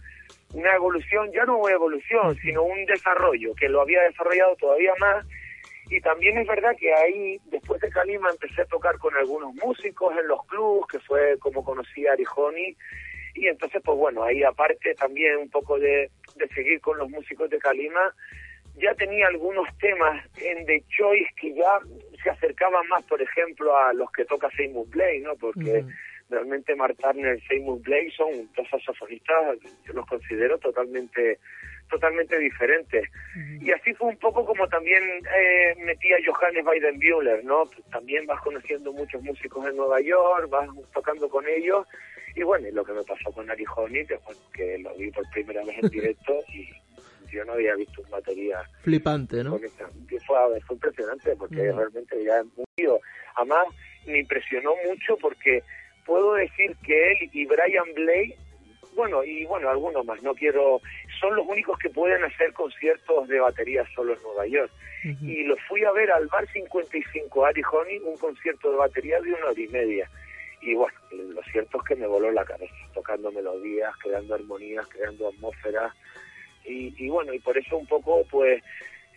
una 0.54 0.74
evolución, 0.74 1.30
ya 1.32 1.44
no 1.44 1.58
una 1.58 1.74
evolución, 1.74 2.36
sino 2.36 2.62
un 2.62 2.84
desarrollo, 2.86 3.54
que 3.54 3.68
lo 3.68 3.82
había 3.82 4.02
desarrollado 4.02 4.56
todavía 4.56 4.92
más. 4.98 5.26
Y 5.90 6.00
también 6.00 6.38
es 6.38 6.46
verdad 6.46 6.76
que 6.78 6.92
ahí, 6.92 7.38
después 7.46 7.80
de 7.80 7.90
Kalima, 7.90 8.30
empecé 8.30 8.62
a 8.62 8.66
tocar 8.66 8.98
con 8.98 9.14
algunos 9.16 9.54
músicos 9.54 10.14
en 10.18 10.28
los 10.28 10.44
clubs, 10.46 10.86
que 10.88 10.98
fue 11.00 11.38
como 11.38 11.64
conocí 11.64 12.06
a 12.06 12.12
Arijoni. 12.12 12.76
Y 13.34 13.46
entonces, 13.46 13.80
pues 13.84 13.96
bueno, 13.96 14.22
ahí 14.24 14.42
aparte 14.42 14.94
también 14.94 15.36
un 15.38 15.50
poco 15.50 15.78
de, 15.78 16.10
de 16.36 16.48
seguir 16.48 16.80
con 16.80 16.98
los 16.98 17.08
músicos 17.08 17.48
de 17.50 17.58
Kalima, 17.58 18.14
ya 18.76 18.94
tenía 18.94 19.26
algunos 19.26 19.66
temas 19.78 20.24
en 20.40 20.64
The 20.66 20.82
Choice 20.88 21.30
que 21.40 21.54
ya 21.54 21.80
se 22.28 22.46
acercaban 22.46 22.86
más, 22.88 23.02
por 23.04 23.20
ejemplo, 23.22 23.76
a 23.76 23.92
los 23.92 24.10
que 24.12 24.24
toca 24.24 24.50
Seymour 24.50 24.88
Play, 24.90 25.20
¿no? 25.20 25.34
Porque 25.36 25.84
realmente 26.28 26.74
Mark 26.74 26.96
Turner 26.98 27.38
y 27.38 27.46
Seymour 27.46 27.80
Blake 27.80 28.12
son 28.16 28.28
dos 28.54 28.68
saxofonistas, 28.70 29.58
yo 29.86 29.92
los 29.94 30.06
considero 30.06 30.58
totalmente 30.58 31.38
totalmente 31.88 32.38
diferentes. 32.38 33.08
Y 33.62 33.70
así 33.72 33.94
fue 33.94 34.08
un 34.08 34.18
poco 34.18 34.44
como 34.44 34.68
también 34.68 35.02
eh, 35.02 35.74
metí 35.78 36.12
a 36.12 36.18
Johannes 36.26 36.62
Weidenbuehler, 36.66 37.42
¿no? 37.44 37.64
También 37.90 38.26
vas 38.26 38.42
conociendo 38.42 38.92
muchos 38.92 39.22
músicos 39.22 39.66
en 39.66 39.76
Nueva 39.76 39.98
York, 40.02 40.50
vas 40.50 40.68
tocando 40.92 41.30
con 41.30 41.48
ellos. 41.48 41.86
Y 42.36 42.42
bueno, 42.42 42.68
y 42.68 42.72
lo 42.72 42.84
que 42.84 42.92
me 42.92 43.02
pasó 43.04 43.32
con 43.32 43.50
Ari 43.50 43.64
Honey, 43.74 44.04
que, 44.04 44.16
bueno, 44.16 44.40
que 44.52 44.78
lo 44.80 44.94
vi 44.96 45.10
por 45.10 45.24
primera 45.30 45.64
vez 45.64 45.78
en 45.82 45.88
directo 45.90 46.34
y 46.52 46.68
yo 47.32 47.44
no 47.44 47.52
había 47.52 47.74
visto 47.74 48.02
un 48.02 48.10
batería 48.10 48.62
Flipante, 48.82 49.44
¿no? 49.44 49.58
fue, 49.58 50.60
fue 50.66 50.74
impresionante 50.76 51.36
porque 51.36 51.72
realmente 51.72 52.24
ya 52.24 52.40
es 52.40 52.46
muy... 52.56 52.98
Además, 53.36 53.66
me 54.06 54.18
impresionó 54.20 54.72
mucho 54.86 55.16
porque 55.16 55.62
puedo 56.04 56.34
decir 56.34 56.74
que 56.84 57.12
él 57.12 57.30
y 57.32 57.44
Brian 57.44 57.92
Blake, 57.94 58.36
bueno, 58.96 59.22
y 59.22 59.44
bueno, 59.44 59.68
algunos 59.68 60.04
más, 60.04 60.22
no 60.22 60.34
quiero, 60.34 60.80
son 61.20 61.36
los 61.36 61.46
únicos 61.46 61.78
que 61.78 61.90
pueden 61.90 62.24
hacer 62.24 62.52
conciertos 62.52 63.28
de 63.28 63.38
batería 63.38 63.84
solo 63.94 64.14
en 64.14 64.22
Nueva 64.22 64.46
York. 64.46 64.72
Y 65.22 65.44
lo 65.44 65.56
fui 65.68 65.84
a 65.84 65.92
ver 65.92 66.10
al 66.10 66.26
Bar 66.26 66.46
55 66.52 67.44
Ari 67.46 67.62
Honey, 67.70 67.98
un 67.98 68.16
concierto 68.16 68.72
de 68.72 68.78
batería 68.78 69.20
de 69.20 69.32
una 69.32 69.46
hora 69.46 69.60
y 69.60 69.68
media. 69.68 70.10
Y 70.60 70.74
bueno, 70.74 70.98
lo 71.12 71.42
cierto 71.44 71.78
es 71.78 71.84
que 71.84 71.94
me 71.94 72.06
voló 72.06 72.32
la 72.32 72.44
cabeza, 72.44 72.74
tocando 72.92 73.30
melodías, 73.30 73.94
creando 74.02 74.34
armonías, 74.34 74.86
creando 74.88 75.28
atmósferas. 75.28 75.94
Y, 76.68 76.94
y 76.98 77.08
bueno, 77.08 77.32
y 77.32 77.38
por 77.38 77.56
eso 77.56 77.76
un 77.76 77.86
poco, 77.86 78.24
pues, 78.30 78.62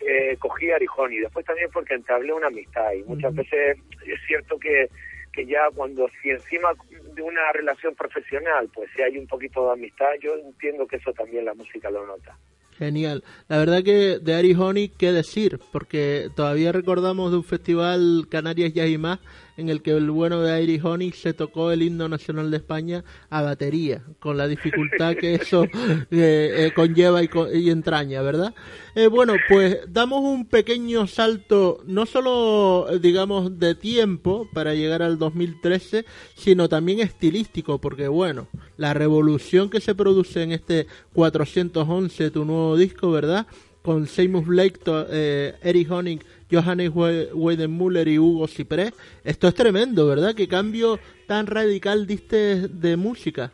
eh, 0.00 0.36
cogí 0.38 0.70
a 0.70 0.76
Arijón. 0.76 1.12
Y 1.12 1.18
después 1.18 1.44
también 1.46 1.70
porque 1.72 1.94
entablé 1.94 2.32
una 2.32 2.48
amistad. 2.48 2.92
Y 2.92 3.02
muchas 3.04 3.34
veces 3.34 3.78
es 4.06 4.20
cierto 4.26 4.58
que, 4.58 4.88
que 5.32 5.46
ya 5.46 5.70
cuando 5.74 6.08
si 6.20 6.30
encima 6.30 6.72
de 7.14 7.22
una 7.22 7.52
relación 7.52 7.94
profesional 7.94 8.68
pues 8.72 8.90
si 8.94 9.02
hay 9.02 9.18
un 9.18 9.26
poquito 9.26 9.66
de 9.66 9.72
amistad 9.72 10.08
yo 10.20 10.36
entiendo 10.36 10.86
que 10.86 10.96
eso 10.96 11.12
también 11.12 11.44
la 11.44 11.54
música 11.54 11.90
lo 11.90 12.06
nota. 12.06 12.36
Genial. 12.78 13.22
La 13.48 13.58
verdad 13.58 13.82
que 13.82 14.18
de 14.18 14.34
Ari 14.34 14.54
Honey, 14.54 14.88
qué 14.88 15.12
decir, 15.12 15.60
porque 15.72 16.28
todavía 16.34 16.72
recordamos 16.72 17.30
de 17.30 17.36
un 17.36 17.44
festival 17.44 18.26
Canarias 18.30 18.72
Ya 18.72 18.86
y 18.86 18.98
más 18.98 19.20
en 19.56 19.68
el 19.68 19.82
que 19.82 19.92
el 19.92 20.10
bueno 20.10 20.40
de 20.40 20.52
Ari 20.52 20.80
Honey 20.82 21.12
se 21.12 21.34
tocó 21.34 21.70
el 21.70 21.82
himno 21.82 22.08
nacional 22.08 22.50
de 22.50 22.56
España 22.56 23.04
a 23.30 23.42
batería, 23.42 24.02
con 24.18 24.36
la 24.36 24.48
dificultad 24.48 25.14
que 25.16 25.34
eso 25.34 25.64
eh, 26.10 26.10
eh, 26.10 26.72
conlleva 26.74 27.22
y, 27.22 27.28
y 27.54 27.70
entraña, 27.70 28.22
¿verdad? 28.22 28.54
Eh, 28.94 29.06
bueno, 29.06 29.34
pues 29.48 29.78
damos 29.88 30.22
un 30.22 30.44
pequeño 30.44 31.06
salto, 31.06 31.80
no 31.86 32.04
solo, 32.04 32.86
digamos, 33.00 33.58
de 33.58 33.74
tiempo 33.74 34.46
para 34.52 34.74
llegar 34.74 35.02
al 35.02 35.18
2013, 35.18 36.04
sino 36.34 36.68
también 36.68 37.00
estilístico, 37.00 37.78
porque 37.78 38.08
bueno, 38.08 38.48
la 38.76 38.92
revolución 38.92 39.70
que 39.70 39.80
se 39.80 39.94
produce 39.94 40.42
en 40.42 40.52
este 40.52 40.86
411, 41.14 42.30
tu 42.30 42.44
nuevo 42.44 42.76
disco, 42.76 43.10
¿verdad? 43.10 43.46
Con 43.82 44.06
Seymour 44.06 44.44
Blake, 44.44 44.80
eh, 44.86 45.54
Eric 45.62 45.90
Honig, 45.90 46.24
Johannes 46.52 46.90
We- 46.94 47.28
Weidenmuller 47.32 48.06
y 48.08 48.18
Hugo 48.18 48.46
Ciprés. 48.46 48.92
Esto 49.24 49.48
es 49.48 49.54
tremendo, 49.54 50.06
¿verdad? 50.06 50.34
Qué 50.36 50.46
cambio 50.48 50.98
tan 51.26 51.46
radical 51.46 52.06
diste 52.06 52.68
de 52.68 52.96
música. 52.96 53.50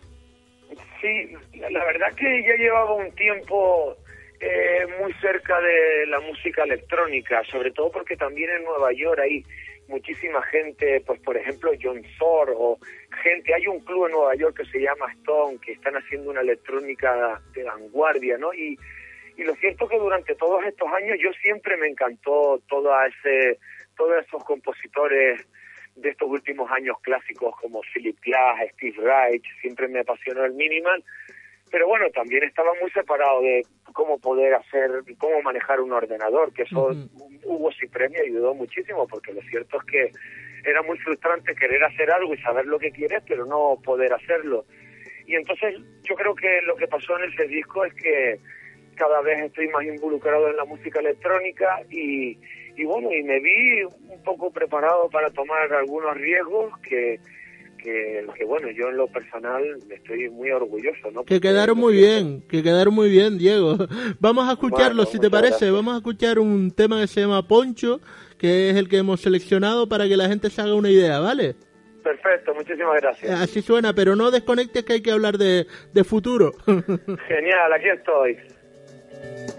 Sí, 1.00 1.32
la 1.58 1.70
la 1.70 1.84
verdad 1.84 2.12
que 2.16 2.42
ya 2.42 2.56
llevaba 2.56 2.94
un 2.94 3.10
tiempo 3.14 3.96
eh, 4.40 4.86
muy 5.00 5.12
cerca 5.14 5.60
de 5.60 6.06
la 6.08 6.20
música 6.20 6.64
electrónica, 6.64 7.42
sobre 7.50 7.70
todo 7.70 7.90
porque 7.92 8.16
también 8.16 8.50
en 8.50 8.64
Nueva 8.64 8.92
York 8.92 9.20
hay 9.20 9.44
muchísima 9.88 10.42
gente, 10.42 11.02
pues 11.06 11.18
por 11.20 11.36
ejemplo 11.36 11.70
John 11.80 12.02
Thor 12.18 12.52
o 12.56 12.78
gente, 13.22 13.54
hay 13.54 13.66
un 13.68 13.80
club 13.80 14.06
en 14.06 14.12
Nueva 14.12 14.34
York 14.34 14.56
que 14.58 14.66
se 14.66 14.80
llama 14.80 15.10
Stone, 15.20 15.58
que 15.64 15.72
están 15.72 15.94
haciendo 15.96 16.30
una 16.30 16.40
electrónica 16.42 17.40
de 17.54 17.62
vanguardia, 17.64 18.36
¿no? 18.38 18.52
Y, 18.52 18.78
y 19.38 19.44
lo 19.44 19.54
cierto 19.54 19.84
es 19.84 19.90
que 19.92 19.98
durante 19.98 20.34
todos 20.34 20.64
estos 20.64 20.92
años 20.92 21.16
yo 21.22 21.30
siempre 21.40 21.76
me 21.76 21.86
encantó 21.86 22.60
todo 22.68 22.92
ese, 23.06 23.58
todos 23.96 24.26
esos 24.26 24.42
compositores 24.42 25.46
de 25.94 26.10
estos 26.10 26.28
últimos 26.28 26.68
años 26.72 26.96
clásicos 27.02 27.54
como 27.60 27.80
Philip 27.94 28.18
Glass, 28.20 28.68
Steve 28.74 28.96
Reich, 28.98 29.44
siempre 29.60 29.86
me 29.86 30.00
apasionó 30.00 30.44
el 30.44 30.54
minimal, 30.54 31.04
pero 31.70 31.86
bueno, 31.86 32.10
también 32.10 32.42
estaba 32.42 32.72
muy 32.80 32.90
separado 32.90 33.40
de 33.42 33.64
cómo 33.92 34.18
poder 34.18 34.54
hacer, 34.54 34.90
cómo 35.18 35.40
manejar 35.42 35.80
un 35.80 35.92
ordenador, 35.92 36.52
que 36.52 36.62
eso 36.62 36.90
Hugo 37.44 37.70
Ciprés 37.78 38.10
me 38.10 38.20
ayudó 38.20 38.54
muchísimo, 38.54 39.06
porque 39.06 39.32
lo 39.32 39.42
cierto 39.42 39.78
es 39.78 39.84
que 39.84 40.12
era 40.68 40.82
muy 40.82 40.98
frustrante 40.98 41.54
querer 41.54 41.84
hacer 41.84 42.10
algo 42.10 42.34
y 42.34 42.38
saber 42.38 42.66
lo 42.66 42.80
que 42.80 42.90
quieres, 42.90 43.22
pero 43.28 43.46
no 43.46 43.78
poder 43.84 44.12
hacerlo. 44.12 44.64
Y 45.26 45.36
entonces 45.36 45.76
yo 46.02 46.16
creo 46.16 46.34
que 46.34 46.60
lo 46.62 46.74
que 46.74 46.88
pasó 46.88 47.16
en 47.18 47.30
ese 47.30 47.46
disco 47.46 47.84
es 47.84 47.94
que 47.94 48.40
cada 48.98 49.20
vez 49.22 49.38
estoy 49.44 49.68
más 49.68 49.84
involucrado 49.84 50.48
en 50.48 50.56
la 50.56 50.64
música 50.64 51.00
electrónica 51.00 51.80
y, 51.90 52.38
y 52.76 52.84
bueno, 52.84 53.12
y 53.12 53.22
me 53.22 53.40
vi 53.40 53.84
un 53.84 54.22
poco 54.24 54.50
preparado 54.50 55.08
para 55.10 55.30
tomar 55.30 55.72
algunos 55.72 56.14
riesgos 56.16 56.76
que, 56.80 57.20
que, 57.82 58.26
que, 58.36 58.44
bueno, 58.44 58.68
yo 58.70 58.88
en 58.88 58.96
lo 58.96 59.06
personal 59.08 59.62
estoy 59.90 60.28
muy 60.30 60.50
orgulloso, 60.50 61.10
¿no? 61.12 61.24
Que 61.24 61.40
quedaron 61.40 61.78
muy 61.78 61.94
bien, 61.94 62.42
que 62.48 62.62
quedaron 62.62 62.94
muy 62.94 63.08
bien, 63.08 63.38
Diego. 63.38 63.76
Vamos 64.20 64.48
a 64.48 64.52
escucharlo, 64.52 65.04
Bueno, 65.04 65.10
si 65.10 65.18
te 65.18 65.30
parece. 65.30 65.50
gracias. 65.50 65.72
Vamos 65.72 65.94
a 65.94 65.98
escuchar 65.98 66.38
un 66.38 66.70
tema 66.72 67.00
que 67.00 67.06
se 67.06 67.20
llama 67.20 67.46
Poncho, 67.46 68.00
que 68.38 68.70
es 68.70 68.76
el 68.76 68.88
que 68.88 68.98
hemos 68.98 69.20
seleccionado 69.20 69.88
para 69.88 70.08
que 70.08 70.16
la 70.16 70.28
gente 70.28 70.50
se 70.50 70.60
haga 70.60 70.74
una 70.74 70.90
idea, 70.90 71.20
¿vale? 71.20 71.54
Perfecto, 72.02 72.54
muchísimas 72.54 73.00
gracias. 73.02 73.40
Así 73.40 73.60
suena, 73.60 73.92
pero 73.92 74.16
no 74.16 74.30
desconectes 74.30 74.82
que 74.84 74.94
hay 74.94 75.02
que 75.02 75.10
hablar 75.10 75.36
de, 75.36 75.66
de 75.92 76.04
futuro. 76.04 76.52
Genial, 76.66 77.72
aquí 77.74 77.88
estoy. 77.94 78.38
Thank 79.20 79.50
you. 79.50 79.57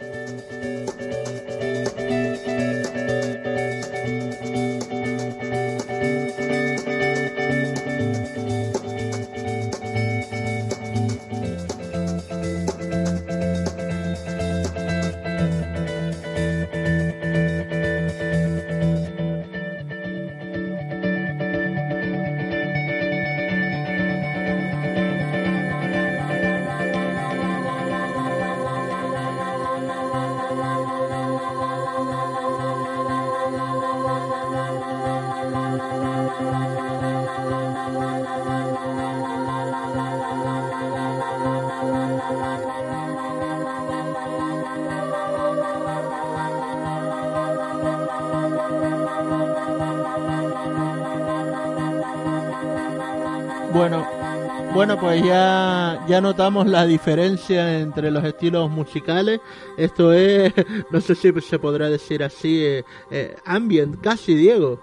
Pues 55.01 55.23
ya, 55.23 55.99
ya 56.07 56.21
notamos 56.21 56.67
la 56.67 56.85
diferencia 56.85 57.79
entre 57.79 58.11
los 58.11 58.23
estilos 58.23 58.69
musicales. 58.69 59.39
Esto 59.77 60.13
es, 60.13 60.53
no 60.91 60.99
sé 60.99 61.15
si 61.15 61.31
se 61.41 61.59
podrá 61.59 61.89
decir 61.89 62.23
así, 62.23 62.65
eh, 62.65 62.83
eh, 63.11 63.35
ambient, 63.45 64.01
casi, 64.03 64.35
Diego. 64.35 64.79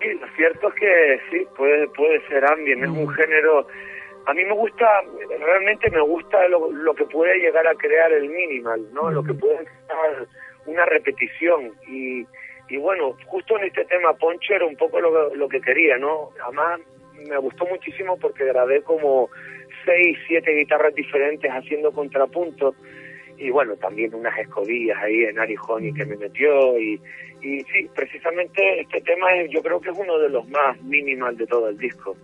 Sí, 0.00 0.12
lo 0.20 0.26
cierto 0.36 0.68
es 0.68 0.74
que 0.74 1.20
sí, 1.30 1.46
puede, 1.56 1.88
puede 1.88 2.26
ser 2.28 2.44
ambient, 2.50 2.84
es 2.84 2.90
un 2.90 3.08
género... 3.10 3.66
A 4.26 4.34
mí 4.34 4.44
me 4.44 4.54
gusta, 4.54 4.86
realmente 5.38 5.88
me 5.90 6.00
gusta 6.00 6.48
lo, 6.48 6.72
lo 6.72 6.94
que 6.94 7.04
puede 7.04 7.38
llegar 7.38 7.64
a 7.66 7.76
crear 7.76 8.12
el 8.12 8.28
minimal, 8.28 8.84
¿no? 8.92 9.08
Lo 9.08 9.22
que 9.22 9.34
puede 9.34 9.58
crear 9.58 10.26
una 10.66 10.84
repetición 10.84 11.72
y, 11.86 12.26
y 12.68 12.76
bueno, 12.76 13.16
justo 13.26 13.56
en 13.56 13.66
este 13.66 13.84
tema 13.84 14.14
Poncho 14.14 14.54
era 14.54 14.66
un 14.66 14.76
poco 14.76 15.00
lo, 15.00 15.32
lo 15.32 15.48
que 15.48 15.60
quería, 15.60 15.96
¿no? 15.96 16.30
Además 16.42 16.80
me 17.28 17.38
gustó 17.38 17.66
muchísimo 17.66 18.16
porque 18.18 18.44
grabé 18.44 18.82
como 18.82 19.28
seis, 19.84 20.18
siete 20.26 20.52
guitarras 20.52 20.94
diferentes 20.94 21.50
haciendo 21.50 21.92
contrapunto 21.92 22.74
y 23.38 23.50
bueno, 23.50 23.76
también 23.76 24.14
unas 24.14 24.36
escobillas 24.38 24.98
ahí 25.02 25.24
en 25.24 25.38
Arijoni 25.38 25.92
que 25.92 26.06
me 26.06 26.16
metió 26.16 26.78
y, 26.78 27.00
y 27.42 27.60
sí, 27.60 27.88
precisamente 27.94 28.80
este 28.80 29.00
tema 29.02 29.34
es, 29.36 29.50
yo 29.50 29.62
creo 29.62 29.80
que 29.80 29.90
es 29.90 29.98
uno 29.98 30.18
de 30.18 30.30
los 30.30 30.48
más 30.48 30.80
minimal 30.82 31.36
de 31.36 31.46
todo 31.46 31.68
el 31.68 31.76
disco. 31.76 32.16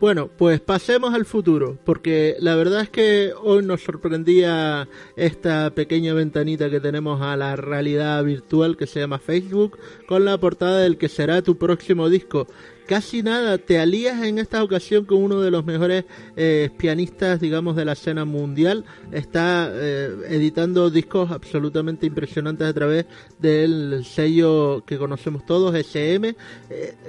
Bueno, 0.00 0.28
pues 0.28 0.60
pasemos 0.60 1.14
al 1.14 1.24
futuro, 1.24 1.78
porque 1.84 2.34
la 2.40 2.56
verdad 2.56 2.82
es 2.82 2.90
que 2.90 3.30
hoy 3.40 3.64
nos 3.64 3.82
sorprendía 3.82 4.88
esta 5.16 5.70
pequeña 5.70 6.12
ventanita 6.12 6.68
que 6.68 6.80
tenemos 6.80 7.22
a 7.22 7.36
la 7.36 7.54
realidad 7.54 8.22
virtual 8.24 8.76
que 8.76 8.86
se 8.86 9.00
llama 9.00 9.20
Facebook, 9.20 9.78
con 10.06 10.24
la 10.24 10.36
portada 10.36 10.80
del 10.80 10.98
que 10.98 11.08
será 11.08 11.42
tu 11.42 11.56
próximo 11.58 12.10
disco. 12.10 12.48
Casi 12.86 13.22
nada, 13.22 13.56
te 13.56 13.78
alías 13.78 14.22
en 14.24 14.38
esta 14.38 14.62
ocasión 14.62 15.06
con 15.06 15.22
uno 15.22 15.40
de 15.40 15.50
los 15.50 15.64
mejores 15.64 16.04
eh, 16.36 16.68
pianistas, 16.76 17.40
digamos, 17.40 17.76
de 17.76 17.86
la 17.86 17.92
escena 17.92 18.26
mundial. 18.26 18.84
Está 19.10 19.70
eh, 19.72 20.10
editando 20.28 20.90
discos 20.90 21.30
absolutamente 21.30 22.04
impresionantes 22.04 22.66
a 22.66 22.74
través 22.74 23.06
del 23.38 24.04
sello 24.04 24.84
que 24.86 24.98
conocemos 24.98 25.46
todos, 25.46 25.74
SM. 25.74 26.28
Eh, 26.28 26.34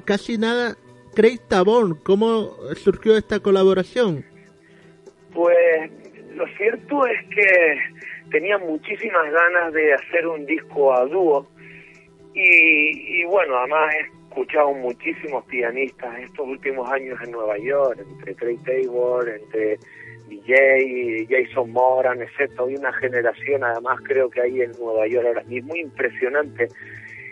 casi 0.06 0.38
nada, 0.38 0.77
Craig 1.14 1.39
Tabón, 1.49 1.99
¿cómo 2.03 2.56
surgió 2.76 3.18
esta 3.18 3.41
colaboración? 3.41 4.23
Pues 5.34 5.91
lo 6.35 6.47
cierto 6.56 7.06
es 7.06 7.19
que 7.35 7.77
tenía 8.31 8.57
muchísimas 8.57 9.30
ganas 9.30 9.73
de 9.73 9.93
hacer 9.93 10.26
un 10.26 10.45
disco 10.45 10.93
a 10.93 11.06
dúo 11.06 11.47
y, 12.34 13.22
y 13.22 13.26
bueno, 13.26 13.57
además 13.57 13.93
he 13.95 14.15
escuchado 14.36 14.74
muchísimos 14.74 15.45
pianistas 15.45 16.20
estos 16.20 16.45
últimos 16.45 16.91
años 16.91 17.18
en 17.24 17.32
Nueva 17.32 17.57
York, 17.57 17.98
entre 18.06 18.36
Craig 18.36 18.60
Taylor, 18.66 19.30
entre 19.30 19.80
DJ, 20.28 21.26
Jason 21.30 21.72
Moran, 21.72 22.22
etc. 22.22 22.52
Hay 22.60 22.76
una 22.76 22.91
generación 22.91 23.64
además 23.64 23.98
creo 24.03 24.30
que 24.30 24.41
hay 24.41 24.62
en 24.62 24.72
Nueva 24.74 25.07
York 25.07 25.26
ahora 25.26 25.44
mismo 25.44 25.74
impresionante. 25.78 26.68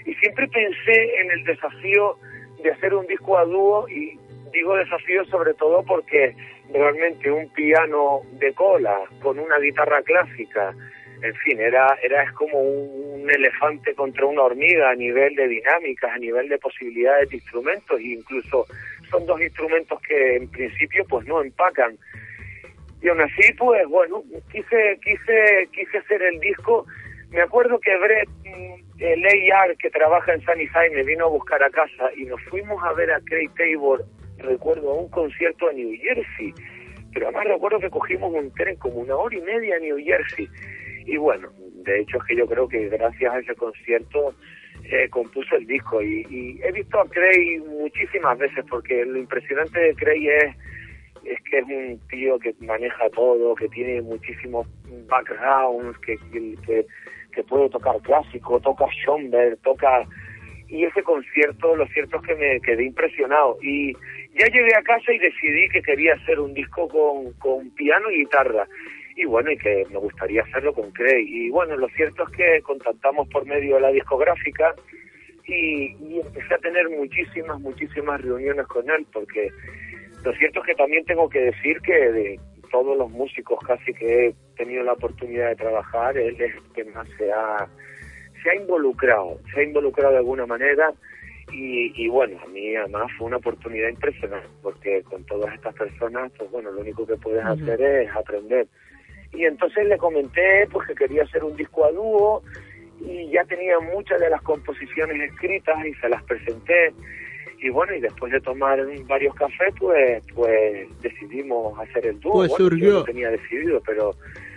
Y 0.05 0.13
siempre 0.15 0.47
pensé 0.47 1.19
en 1.21 1.31
el 1.31 1.43
desafío 1.43 2.17
de 2.63 2.71
hacer 2.71 2.93
un 2.93 3.05
disco 3.07 3.38
a 3.38 3.43
dúo 3.43 3.89
y 3.89 4.17
digo 4.53 4.77
desafío 4.77 5.25
sobre 5.25 5.53
todo 5.55 5.84
porque 5.84 6.34
realmente 6.71 7.30
un 7.30 7.49
piano 7.49 8.21
de 8.39 8.53
cola 8.53 8.97
con 9.21 9.39
una 9.39 9.59
guitarra 9.59 10.01
clásica, 10.03 10.73
en 11.23 11.33
fin, 11.35 11.59
era, 11.59 11.97
era 12.03 12.23
es 12.23 12.31
como 12.33 12.59
un, 12.59 13.29
elefante 13.29 13.95
contra 13.95 14.25
una 14.25 14.41
hormiga 14.41 14.89
a 14.89 14.95
nivel 14.95 15.33
de 15.35 15.47
dinámicas, 15.47 16.11
a 16.11 16.17
nivel 16.17 16.49
de 16.49 16.57
posibilidades 16.57 17.29
de 17.29 17.37
instrumentos, 17.37 17.97
e 17.97 18.07
incluso 18.07 18.65
son 19.09 19.25
dos 19.25 19.41
instrumentos 19.41 20.01
que 20.01 20.35
en 20.35 20.49
principio 20.49 21.05
pues 21.07 21.25
no 21.25 21.41
empacan. 21.41 21.97
Y 23.01 23.07
aún 23.07 23.21
así, 23.21 23.53
pues 23.57 23.87
bueno, 23.87 24.21
quise, 24.51 24.99
quise, 25.01 25.69
quise 25.71 25.97
hacer 25.97 26.21
el 26.23 26.39
disco. 26.41 26.85
Me 27.31 27.41
acuerdo 27.41 27.79
que 27.79 27.97
Brett, 27.97 28.29
el 28.99 29.51
AR 29.53 29.77
que 29.77 29.89
trabaja 29.89 30.33
en 30.33 30.41
Sunny 30.41 30.67
Side, 30.67 30.91
me 30.93 31.03
vino 31.03 31.25
a 31.25 31.29
buscar 31.29 31.63
a 31.63 31.69
casa 31.69 32.11
y 32.17 32.25
nos 32.25 32.41
fuimos 32.43 32.83
a 32.83 32.91
ver 32.93 33.11
a 33.11 33.21
Craig 33.21 33.49
Taylor, 33.55 34.03
recuerdo, 34.39 34.91
a 34.91 34.95
un 34.95 35.09
concierto 35.09 35.69
a 35.69 35.73
New 35.73 35.95
Jersey. 36.01 36.53
Pero 37.13 37.27
además 37.27 37.45
recuerdo 37.45 37.79
que 37.79 37.89
cogimos 37.89 38.33
un 38.33 38.51
tren 38.53 38.75
como 38.75 38.95
una 38.95 39.15
hora 39.15 39.35
y 39.37 39.41
media 39.41 39.77
a 39.77 39.79
New 39.79 39.97
Jersey. 40.03 40.49
Y 41.05 41.17
bueno, 41.17 41.49
de 41.57 42.01
hecho 42.01 42.17
es 42.17 42.23
que 42.23 42.35
yo 42.35 42.47
creo 42.47 42.67
que 42.67 42.88
gracias 42.89 43.34
a 43.34 43.39
ese 43.39 43.55
concierto 43.55 44.34
eh, 44.84 45.09
compuso 45.09 45.55
el 45.55 45.65
disco. 45.65 46.01
Y, 46.01 46.25
y 46.30 46.61
he 46.63 46.71
visto 46.71 46.99
a 46.99 47.09
Craig 47.09 47.61
muchísimas 47.67 48.38
veces 48.38 48.63
porque 48.69 49.05
lo 49.05 49.19
impresionante 49.19 49.80
de 49.80 49.95
Craig 49.95 50.27
es 50.27 50.55
es 51.25 51.39
que 51.43 51.59
es 51.59 51.65
un 51.65 51.99
tío 52.09 52.38
que 52.39 52.53
maneja 52.59 53.09
todo, 53.11 53.55
que 53.55 53.69
tiene 53.69 54.01
muchísimos 54.01 54.67
backgrounds, 55.07 55.97
que, 55.99 56.17
que, 56.31 57.43
puede 57.43 57.69
tocar 57.69 57.95
clásico, 58.01 58.59
toca 58.59 58.85
Schomberg, 58.88 59.57
toca... 59.63 60.05
Y 60.69 60.85
ese 60.85 61.03
concierto, 61.03 61.75
lo 61.75 61.85
cierto 61.88 62.17
es 62.17 62.23
que 62.23 62.35
me 62.35 62.59
quedé 62.61 62.85
impresionado. 62.85 63.57
Y 63.61 63.93
ya 64.34 64.47
llegué 64.47 64.75
a 64.75 64.81
casa 64.81 65.13
y 65.13 65.19
decidí 65.19 65.69
que 65.69 65.84
quería 65.84 66.15
hacer 66.15 66.39
un 66.39 66.53
disco 66.53 66.88
con, 66.88 67.34
con 67.34 67.69
piano 67.75 68.09
y 68.09 68.21
guitarra. 68.21 68.67
Y 69.15 69.26
bueno, 69.26 69.52
y 69.52 69.57
que 69.57 69.85
me 69.91 69.99
gustaría 69.99 70.41
hacerlo 70.41 70.73
con 70.73 70.91
Craig. 70.91 71.26
Y 71.27 71.49
bueno, 71.49 71.76
lo 71.77 71.88
cierto 71.90 72.23
es 72.23 72.30
que 72.35 72.61
contactamos 72.61 73.27
por 73.30 73.45
medio 73.45 73.76
de 73.76 73.81
la 73.81 73.91
discográfica 73.91 74.73
y, 75.45 75.95
y 75.99 76.19
empecé 76.19 76.53
a 76.53 76.57
tener 76.57 76.90
muchísimas, 76.90 77.60
muchísimas 77.60 78.22
reuniones 78.22 78.65
con 78.68 78.90
él, 78.90 79.06
porque 79.11 79.49
lo 80.23 80.34
cierto 80.34 80.61
es 80.61 80.68
que 80.68 80.76
también 80.76 81.06
tengo 81.06 81.30
que 81.30 81.40
decir 81.40 81.80
que 81.81 81.94
de 81.94 82.40
todos 82.72 82.98
los 82.98 83.11
músicos 83.11 83.60
casi 83.68 83.94
que 83.94 84.27
he 84.27 84.35
tenido 84.56 84.84
la 84.84 84.94
oportunidad 84.94 85.49
de 85.49 85.56
trabajar, 85.56 86.18
él 86.18 86.35
es 86.40 86.56
el 86.56 86.73
que 86.73 86.85
más 86.85 87.07
se 87.18 87.31
ha, 87.31 87.68
se 88.41 88.49
ha 88.49 88.56
involucrado, 88.56 89.40
se 89.53 89.60
ha 89.60 89.64
involucrado 89.64 90.14
de 90.14 90.19
alguna 90.19 90.48
manera 90.48 90.91
y, 91.52 91.94
y 91.95 92.07
bueno, 92.07 92.40
a 92.44 92.48
mí 92.48 92.76
además 92.76 93.11
fue 93.18 93.27
una 93.27 93.38
oportunidad 93.38 93.90
impresionante 93.90 94.48
porque 94.64 95.03
con 95.03 95.23
todas 95.26 95.53
estas 95.53 95.76
personas, 95.76 96.31
pues 96.38 96.49
bueno, 96.49 96.72
lo 96.72 96.81
único 96.81 97.06
que 97.06 97.15
puedes 97.15 97.45
hacer 97.45 97.80
es 97.80 98.10
aprender. 98.15 98.65
Y 99.34 99.45
entonces 99.45 99.88
le 99.88 99.97
comenté 99.97 100.68
pues 100.72 100.88
que 100.88 100.95
quería 100.95 101.23
hacer 101.23 101.43
un 101.43 101.55
disco 101.55 101.85
a 101.85 101.91
dúo 101.91 102.43
y 103.01 103.30
ya 103.31 103.43
tenía 103.45 103.80
muchas 103.80 104.19
de 104.19 104.30
las 104.30 104.41
composiciones 104.41 105.31
escritas 105.31 105.85
y 105.85 105.93
se 105.95 106.10
las 106.10 106.23
presenté 106.23 106.93
y 107.64 107.69
bueno, 107.69 107.95
y 107.95 108.01
después 108.01 108.31
de 108.34 108.41
tomar 108.41 108.77
varios 109.07 109.34
cafés, 109.35 109.73
pues 109.80 110.22
pues 110.35 111.01
decidimos 111.01 111.80
hacer 111.80 112.07
el 112.07 112.19
dúo. 112.19 112.34
Pues 112.34 112.49
Bueno, 112.49 112.65
surgió. 112.65 112.88
Yo 112.88 112.93
lo 112.95 113.03
tenía 113.05 113.30
decidido, 113.30 113.81
pero 113.85 114.15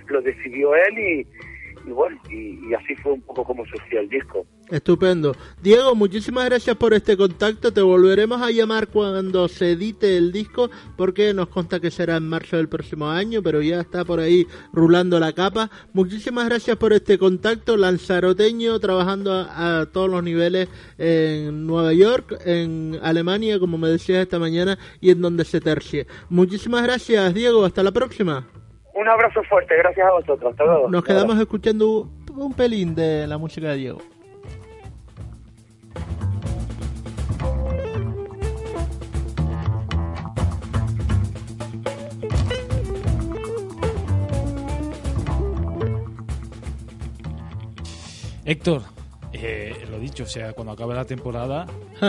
lo 0.09 0.20
decidió 0.23 0.74
él 0.74 0.98
y, 0.98 1.27
y 1.86 1.90
bueno, 1.90 2.20
y, 2.28 2.68
y 2.68 2.74
así 2.74 2.94
fue 2.96 3.12
un 3.12 3.22
poco 3.22 3.44
como 3.44 3.64
surgió 3.66 4.00
el 4.00 4.08
disco. 4.08 4.44
Estupendo. 4.70 5.36
Diego, 5.62 5.94
muchísimas 5.94 6.46
gracias 6.46 6.74
por 6.76 6.92
este 6.92 7.16
contacto. 7.16 7.72
Te 7.72 7.80
volveremos 7.80 8.42
a 8.42 8.50
llamar 8.50 8.88
cuando 8.88 9.46
se 9.46 9.72
edite 9.72 10.16
el 10.16 10.32
disco, 10.32 10.70
porque 10.96 11.32
nos 11.32 11.48
consta 11.48 11.78
que 11.78 11.92
será 11.92 12.16
en 12.16 12.28
marzo 12.28 12.56
del 12.56 12.68
próximo 12.68 13.08
año, 13.08 13.42
pero 13.42 13.62
ya 13.62 13.80
está 13.80 14.04
por 14.04 14.18
ahí 14.18 14.46
rulando 14.72 15.20
la 15.20 15.32
capa. 15.32 15.70
Muchísimas 15.92 16.46
gracias 16.46 16.76
por 16.76 16.92
este 16.92 17.16
contacto. 17.16 17.76
Lanzaroteño, 17.76 18.80
trabajando 18.80 19.32
a, 19.32 19.80
a 19.80 19.86
todos 19.86 20.10
los 20.10 20.22
niveles 20.24 20.68
en 20.98 21.66
Nueva 21.66 21.92
York, 21.92 22.36
en 22.44 22.98
Alemania, 23.02 23.60
como 23.60 23.78
me 23.78 23.88
decías 23.88 24.18
esta 24.18 24.40
mañana, 24.40 24.78
y 25.00 25.10
en 25.10 25.20
donde 25.20 25.44
se 25.44 25.60
tercie. 25.60 26.08
Muchísimas 26.28 26.82
gracias, 26.82 27.32
Diego. 27.34 27.64
Hasta 27.64 27.84
la 27.84 27.92
próxima. 27.92 28.48
Un 28.97 29.06
abrazo 29.09 29.43
fuerte, 29.44 29.77
gracias 29.77 30.06
a 30.06 30.12
vosotros. 30.12 30.52
Hasta 30.52 30.64
luego. 30.64 30.89
Nos 30.89 31.05
quedamos 31.05 31.39
escuchando 31.39 32.09
un 32.35 32.55
pelín 32.55 32.94
de 32.94 33.27
la 33.27 33.36
música 33.36 33.68
de 33.68 33.77
Diego. 33.77 33.98
Héctor, 48.47 48.82
eh, 49.42 49.86
lo 49.90 49.98
dicho, 49.98 50.24
o 50.24 50.26
sea, 50.26 50.52
cuando 50.52 50.72
acabe 50.72 50.94
la 50.94 51.04
temporada, 51.04 51.66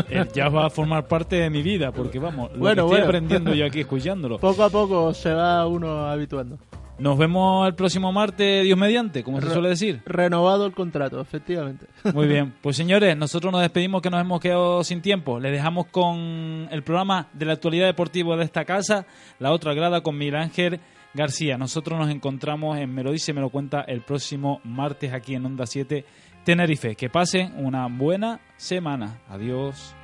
el 0.09 0.31
jazz 0.31 0.53
va 0.53 0.65
a 0.65 0.69
formar 0.69 1.07
parte 1.07 1.37
de 1.37 1.49
mi 1.49 1.61
vida, 1.61 1.91
porque 1.91 2.19
vamos, 2.19 2.51
lo 2.53 2.59
Bueno, 2.59 2.75
que 2.75 2.81
estoy 2.81 2.89
bueno. 2.89 3.05
aprendiendo 3.05 3.53
yo 3.53 3.65
aquí 3.65 3.81
escuchándolo. 3.81 4.37
Poco 4.39 4.63
a 4.63 4.69
poco 4.69 5.13
se 5.13 5.33
va 5.33 5.65
uno 5.67 6.07
habituando. 6.07 6.57
Nos 6.99 7.15
vemos 7.15 7.67
el 7.67 7.75
próximo 7.75 8.11
martes, 8.11 8.63
Dios 8.63 8.77
mediante, 8.77 9.23
como 9.23 9.39
se 9.39 9.51
suele 9.51 9.69
decir. 9.69 10.01
Renovado 10.05 10.65
el 10.65 10.73
contrato, 10.73 11.21
efectivamente. 11.21 11.85
Muy 12.13 12.27
bien, 12.27 12.55
pues 12.59 12.75
señores, 12.75 13.15
nosotros 13.15 13.51
nos 13.51 13.61
despedimos 13.61 14.01
que 14.01 14.09
nos 14.09 14.19
hemos 14.19 14.39
quedado 14.39 14.83
sin 14.83 15.03
tiempo. 15.03 15.39
Les 15.39 15.51
dejamos 15.51 15.85
con 15.87 16.67
el 16.71 16.81
programa 16.83 17.27
de 17.33 17.45
la 17.45 17.53
actualidad 17.53 17.85
deportiva 17.85 18.35
de 18.35 18.43
esta 18.43 18.65
casa, 18.65 19.05
la 19.37 19.51
otra 19.51 19.75
grada 19.75 20.01
con 20.01 20.17
Miguel 20.17 20.37
Ángel 20.37 20.79
García. 21.13 21.55
Nosotros 21.57 21.99
nos 21.99 22.09
encontramos 22.09 22.79
en 22.79 22.91
Me 22.91 23.03
lo 23.03 23.11
dice, 23.11 23.31
me 23.31 23.41
lo 23.41 23.49
cuenta 23.49 23.81
el 23.81 24.01
próximo 24.01 24.59
martes 24.63 25.13
aquí 25.13 25.35
en 25.35 25.45
Onda 25.45 25.67
7 25.67 26.03
Tenerife. 26.47 26.95
Que 26.95 27.09
pasen 27.09 27.51
una 27.57 27.87
buena 27.87 28.39
semana. 28.55 29.19
Adiós. 29.27 29.96